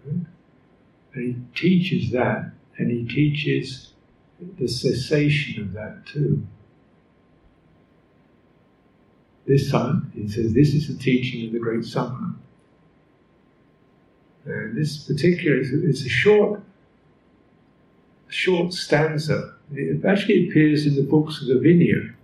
And 0.04 0.26
he 1.14 1.36
teaches 1.54 2.10
that, 2.12 2.50
and 2.78 2.90
he 2.90 3.06
teaches 3.06 3.91
the 4.58 4.68
cessation 4.68 5.62
of 5.62 5.72
that 5.72 6.06
too. 6.06 6.46
This 9.46 9.70
time, 9.70 10.12
he 10.14 10.28
says, 10.28 10.52
this 10.54 10.72
is 10.72 10.88
the 10.88 11.02
teaching 11.02 11.46
of 11.46 11.52
the 11.52 11.58
great 11.58 11.84
Samana. 11.84 12.36
And 14.44 14.76
this 14.76 14.98
particular, 14.98 15.58
it's 15.58 16.04
a 16.04 16.08
short, 16.08 16.60
short 18.28 18.72
stanza. 18.72 19.54
It 19.72 20.04
actually 20.04 20.48
appears 20.48 20.86
in 20.86 20.94
the 20.94 21.02
books 21.02 21.40
of 21.40 21.48
the 21.48 21.54
Vinaya, 21.54 22.14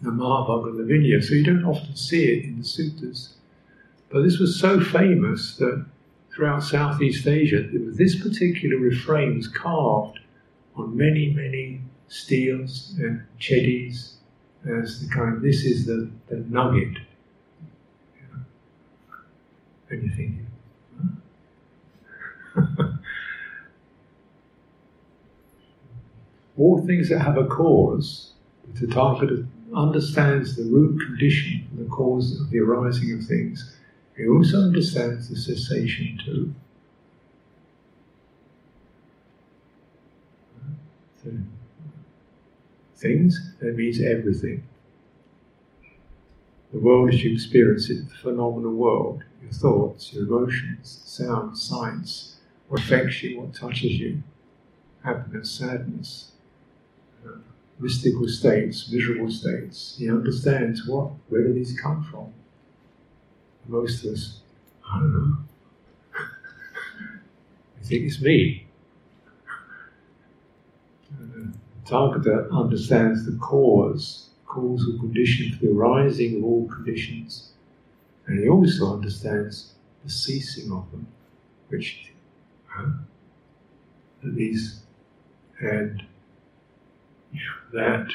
the 0.00 0.10
Mahavagga 0.10 0.70
and 0.70 0.78
the 0.78 0.92
Vinaya, 0.92 1.22
so 1.22 1.34
you 1.34 1.44
don't 1.44 1.64
often 1.64 1.96
see 1.96 2.24
it 2.24 2.44
in 2.44 2.58
the 2.58 2.64
suttas. 2.64 3.34
But 4.10 4.22
this 4.22 4.38
was 4.38 4.58
so 4.58 4.80
famous 4.80 5.56
that 5.56 5.84
throughout 6.34 6.62
Southeast 6.62 7.26
Asia, 7.26 7.66
this 7.72 8.20
particular 8.22 8.76
refrain 8.76 9.36
was 9.36 9.48
carved 9.48 10.18
on 10.76 10.96
many, 10.96 11.32
many 11.32 11.80
steles 12.08 12.94
and 12.98 13.22
chedis 13.40 14.14
as 14.64 15.00
the 15.00 15.08
kind 15.12 15.42
this 15.42 15.64
is 15.64 15.86
the, 15.86 16.10
the 16.28 16.36
nugget. 16.48 16.98
And 19.90 20.02
you're 20.02 20.14
thinking, 20.14 20.46
All 26.58 26.84
things 26.86 27.08
that 27.08 27.20
have 27.20 27.38
a 27.38 27.46
cause, 27.46 28.32
the 28.74 28.86
Tathagata 28.86 29.46
understands 29.74 30.54
the 30.54 30.64
root 30.64 31.00
condition, 31.00 31.66
the 31.76 31.84
cause 31.86 32.40
of 32.40 32.50
the 32.50 32.60
arising 32.60 33.18
of 33.18 33.24
things. 33.24 33.74
He 34.16 34.28
also 34.28 34.58
understands 34.58 35.28
the 35.28 35.36
cessation 35.36 36.18
too. 36.24 36.54
Things, 42.96 43.52
that 43.60 43.76
means 43.76 44.00
everything. 44.00 44.62
The 46.72 46.78
world 46.78 47.12
as 47.12 47.22
you 47.22 47.32
experience 47.32 47.90
it, 47.90 48.08
the 48.08 48.14
phenomenal 48.14 48.72
world, 48.72 49.24
your 49.42 49.52
thoughts, 49.52 50.12
your 50.12 50.24
emotions, 50.24 51.02
sounds, 51.04 51.62
sights, 51.62 52.36
what 52.68 52.80
affects 52.80 53.22
you, 53.22 53.40
what 53.40 53.54
touches 53.54 53.92
you, 53.92 54.22
happiness, 55.04 55.50
sadness, 55.50 56.32
uh, 57.26 57.36
mystical 57.78 58.26
states, 58.26 58.90
miserable 58.90 59.30
states. 59.30 59.96
He 59.98 60.08
understands 60.08 60.86
what, 60.86 61.10
where 61.28 61.42
do 61.42 61.52
these 61.52 61.78
come 61.78 62.04
from? 62.10 62.32
Most 63.68 64.04
of 64.04 64.14
us, 64.14 64.40
I 64.90 64.98
don't 64.98 65.12
know. 65.12 65.36
I 67.80 67.84
think 67.84 68.04
it's 68.04 68.20
me. 68.22 68.61
Tathagata 71.86 72.50
understands 72.52 73.26
the 73.26 73.36
cause, 73.38 74.30
causal 74.46 74.98
condition 74.98 75.52
for 75.52 75.66
the 75.66 75.72
arising 75.72 76.38
of 76.38 76.44
all 76.44 76.68
conditions, 76.68 77.52
and 78.26 78.38
he 78.38 78.48
also 78.48 78.94
understands 78.94 79.72
the 80.04 80.10
ceasing 80.10 80.72
of 80.72 80.90
them, 80.90 81.06
which 81.68 82.12
uh, 82.78 82.90
these 84.22 84.82
and 85.60 86.02
that. 87.72 88.08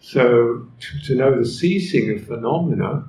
So 0.00 0.68
to, 0.80 1.00
to 1.06 1.14
know 1.14 1.38
the 1.38 1.46
ceasing 1.46 2.14
of 2.14 2.26
phenomena, 2.26 3.06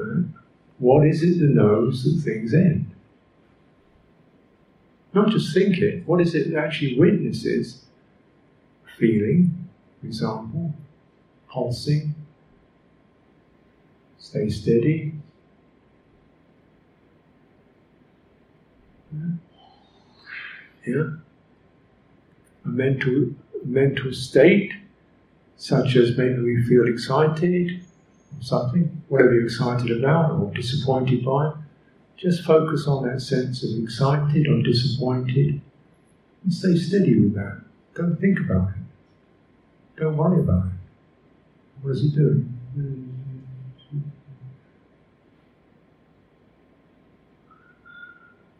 uh, 0.00 0.22
what 0.78 1.06
is 1.06 1.22
it 1.22 1.40
that 1.40 1.50
knows 1.50 2.04
that 2.04 2.22
things 2.22 2.54
end? 2.54 2.90
Not 5.12 5.30
just 5.30 5.52
think 5.52 5.78
it, 5.78 6.06
what 6.06 6.20
is 6.20 6.34
it 6.34 6.50
that 6.50 6.58
actually 6.58 6.98
witnesses 6.98 7.84
feeling, 8.96 9.68
for 10.00 10.06
example, 10.06 10.74
pulsing, 11.48 12.14
stay 14.18 14.48
steady. 14.48 15.14
Yeah. 20.86 21.10
A 22.64 22.68
mental 22.68 23.30
mental 23.64 24.12
state, 24.12 24.72
such 25.56 25.96
as 25.96 26.16
maybe 26.16 26.40
we 26.40 26.62
feel 26.62 26.86
excited 26.86 27.82
or 28.38 28.42
something, 28.42 29.02
whatever 29.08 29.34
you're 29.34 29.44
excited 29.44 29.90
about 29.90 30.32
or 30.32 30.50
disappointed 30.54 31.24
by. 31.24 31.52
Just 32.20 32.44
focus 32.44 32.86
on 32.86 33.08
that 33.08 33.20
sense 33.22 33.64
of 33.64 33.82
excited 33.82 34.46
or 34.46 34.60
disappointed 34.60 35.58
and 36.44 36.52
stay 36.52 36.76
steady 36.76 37.18
with 37.18 37.34
that. 37.34 37.62
Don't 37.94 38.20
think 38.20 38.38
about 38.40 38.68
it. 38.68 40.00
Don't 40.02 40.18
worry 40.18 40.42
about 40.42 40.66
it. 40.66 40.72
What 41.80 41.92
is 41.92 42.02
he 42.02 42.10
doing? 42.10 42.58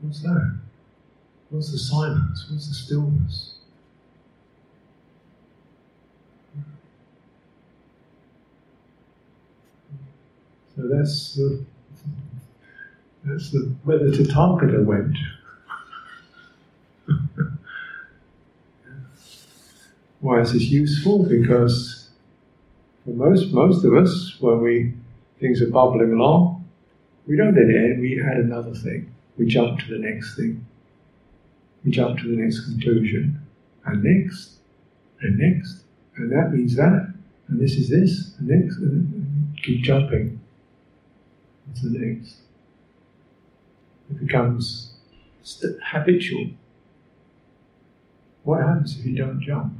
What's 0.01 0.23
that? 0.23 0.59
What's 1.51 1.71
the 1.71 1.79
silence? 1.79 2.47
What's 2.51 2.69
the 2.69 2.75
stillness? 2.75 3.57
So 10.75 10.89
that's 10.89 11.35
the 11.35 11.67
that's 13.41 13.53
the 13.53 13.75
where 13.85 13.99
the 13.99 14.11
Tathagata 14.11 14.85
went. 14.85 15.17
Why 20.21 20.41
is 20.41 20.53
this 20.53 20.65
useful? 20.65 21.25
Because 21.25 22.11
for 23.05 23.11
most 23.11 23.53
most 23.53 23.85
of 23.85 23.95
us, 23.95 24.37
when 24.41 24.61
we 24.61 24.93
things 25.41 25.63
are 25.63 25.71
bubbling 25.71 26.13
along, 26.13 26.69
we 27.27 27.37
don't 27.37 27.55
let 27.55 27.71
it 27.71 27.77
end. 27.77 28.01
We 28.03 28.23
add 28.23 28.37
another 28.37 28.75
thing. 28.75 29.11
We 29.39 29.47
jump 29.47 29.81
to 29.81 29.87
the 29.87 29.99
next 29.99 30.37
thing. 30.37 30.67
We 31.85 31.93
jump 31.93 32.19
to 32.19 32.29
the 32.29 32.37
next 32.43 32.67
conclusion, 32.67 33.41
and 33.87 34.05
next, 34.05 34.59
and 35.23 35.39
next, 35.39 35.85
and 36.17 36.31
that 36.31 36.53
means 36.53 36.77
that, 36.77 37.15
and 37.49 37.59
this 37.59 37.73
is 37.77 37.89
this, 37.89 38.35
and 38.39 38.49
next, 38.49 38.77
and 38.77 39.57
keep 39.63 39.83
jumping 39.83 40.39
to 41.77 41.89
the 41.89 41.99
next. 41.99 42.41
It 44.11 44.27
becomes 44.27 44.93
habitual. 45.85 46.51
What 48.43 48.63
happens 48.63 48.99
if 48.99 49.05
you 49.07 49.17
don't 49.17 49.41
jump? 49.41 49.75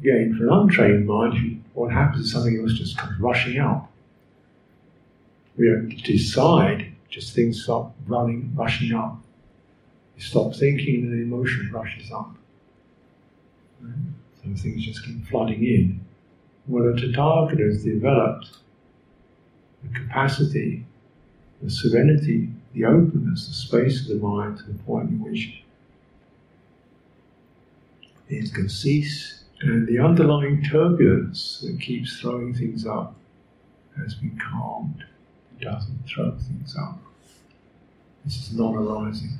Again, 0.00 0.36
for 0.36 0.44
an 0.44 0.52
untrained 0.52 1.06
mind, 1.06 1.64
what 1.72 1.92
happens 1.92 2.26
is 2.26 2.32
something 2.32 2.58
else 2.60 2.74
just 2.74 2.96
comes 2.96 3.18
rushing 3.20 3.58
out. 3.58 3.88
We 5.56 5.68
don't 5.68 5.88
decide, 6.04 6.92
just 7.08 7.34
things 7.34 7.62
start 7.62 7.92
running, 8.06 8.52
rushing 8.54 8.94
up. 8.94 9.18
You 10.16 10.22
stop 10.22 10.54
thinking 10.54 11.02
and 11.02 11.12
the 11.12 11.22
emotion 11.22 11.70
rushes 11.72 12.10
up. 12.12 12.34
So 13.80 14.54
things 14.56 14.84
just 14.84 15.04
keep 15.04 15.26
flooding 15.26 15.64
in. 15.64 16.00
Well, 16.66 16.88
a 16.88 16.92
Tathagata 16.92 17.66
has 17.66 17.84
developed 17.84 18.50
the 19.82 19.98
capacity, 19.98 20.86
the 21.62 21.70
serenity, 21.70 22.50
the 22.74 22.84
openness, 22.84 23.48
the 23.48 23.54
space 23.54 24.02
of 24.02 24.08
the 24.08 24.26
mind 24.26 24.58
to 24.58 24.64
the 24.64 24.78
point 24.84 25.10
in 25.10 25.22
which 25.22 25.62
it 28.28 28.52
can 28.52 28.68
cease 28.68 29.44
and 29.60 29.86
the 29.86 29.98
underlying 29.98 30.62
turbulence 30.62 31.60
that 31.60 31.80
keeps 31.80 32.20
throwing 32.20 32.54
things 32.54 32.86
up 32.86 33.14
has 33.96 34.14
been 34.14 34.38
calmed. 34.38 35.04
It 35.58 35.64
doesn't 35.64 36.06
throw 36.06 36.32
things 36.32 36.76
up. 36.76 36.98
This 38.24 38.36
is 38.36 38.54
non 38.54 38.74
arising. 38.74 39.38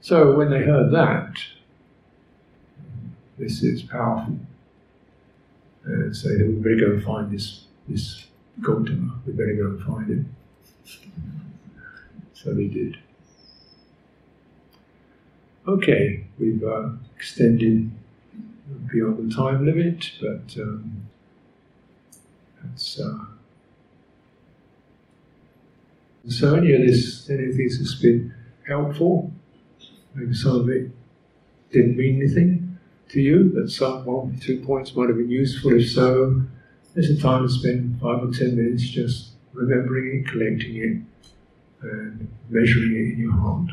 So 0.00 0.36
when 0.36 0.50
they 0.50 0.62
heard 0.62 0.92
that, 0.92 1.34
this 3.38 3.62
is 3.62 3.82
powerful. 3.82 4.38
And 5.84 6.14
say 6.14 6.36
better 6.36 6.76
go 6.76 6.92
and 6.92 7.04
find 7.04 7.30
this, 7.30 7.64
this 7.88 8.25
Gautama, 8.60 9.20
we 9.26 9.32
better 9.32 9.54
go 9.54 9.66
and 9.66 9.82
find 9.82 10.08
him. 10.08 10.36
So 12.32 12.54
they 12.54 12.66
did. 12.66 12.98
Okay, 15.66 16.24
we've 16.38 16.62
uh, 16.62 16.90
extended 17.16 17.90
beyond 18.92 19.30
the 19.30 19.34
time 19.34 19.66
limit, 19.66 20.12
but 20.20 20.62
um, 20.62 21.08
that's. 22.62 23.00
Uh, 23.00 23.18
so 26.28 26.54
any 26.54 26.72
of 26.72 26.80
this, 26.82 27.28
any 27.30 27.46
of 27.46 27.56
this 27.56 27.78
has 27.78 27.94
been 27.96 28.32
helpful. 28.66 29.32
Maybe 30.14 30.34
some 30.34 30.60
of 30.60 30.68
it 30.68 30.90
didn't 31.72 31.96
mean 31.96 32.16
anything 32.22 32.78
to 33.10 33.20
you, 33.20 33.52
but 33.54 33.70
some 33.70 34.04
one, 34.04 34.38
two 34.38 34.60
points 34.64 34.94
might 34.94 35.08
have 35.08 35.18
been 35.18 35.30
useful. 35.30 35.72
If 35.72 35.90
so, 35.90 36.42
there's 36.96 37.10
a 37.10 37.20
time 37.20 37.46
to 37.46 37.52
spend 37.52 38.00
five 38.00 38.22
or 38.22 38.32
ten 38.32 38.56
minutes 38.56 38.82
just 38.88 39.32
remembering 39.52 40.18
it, 40.18 40.28
collecting 40.28 40.76
it, 40.76 41.26
and 41.82 42.28
measuring 42.48 42.92
it 42.92 43.12
in 43.12 43.18
your 43.18 43.32
heart. 43.32 43.68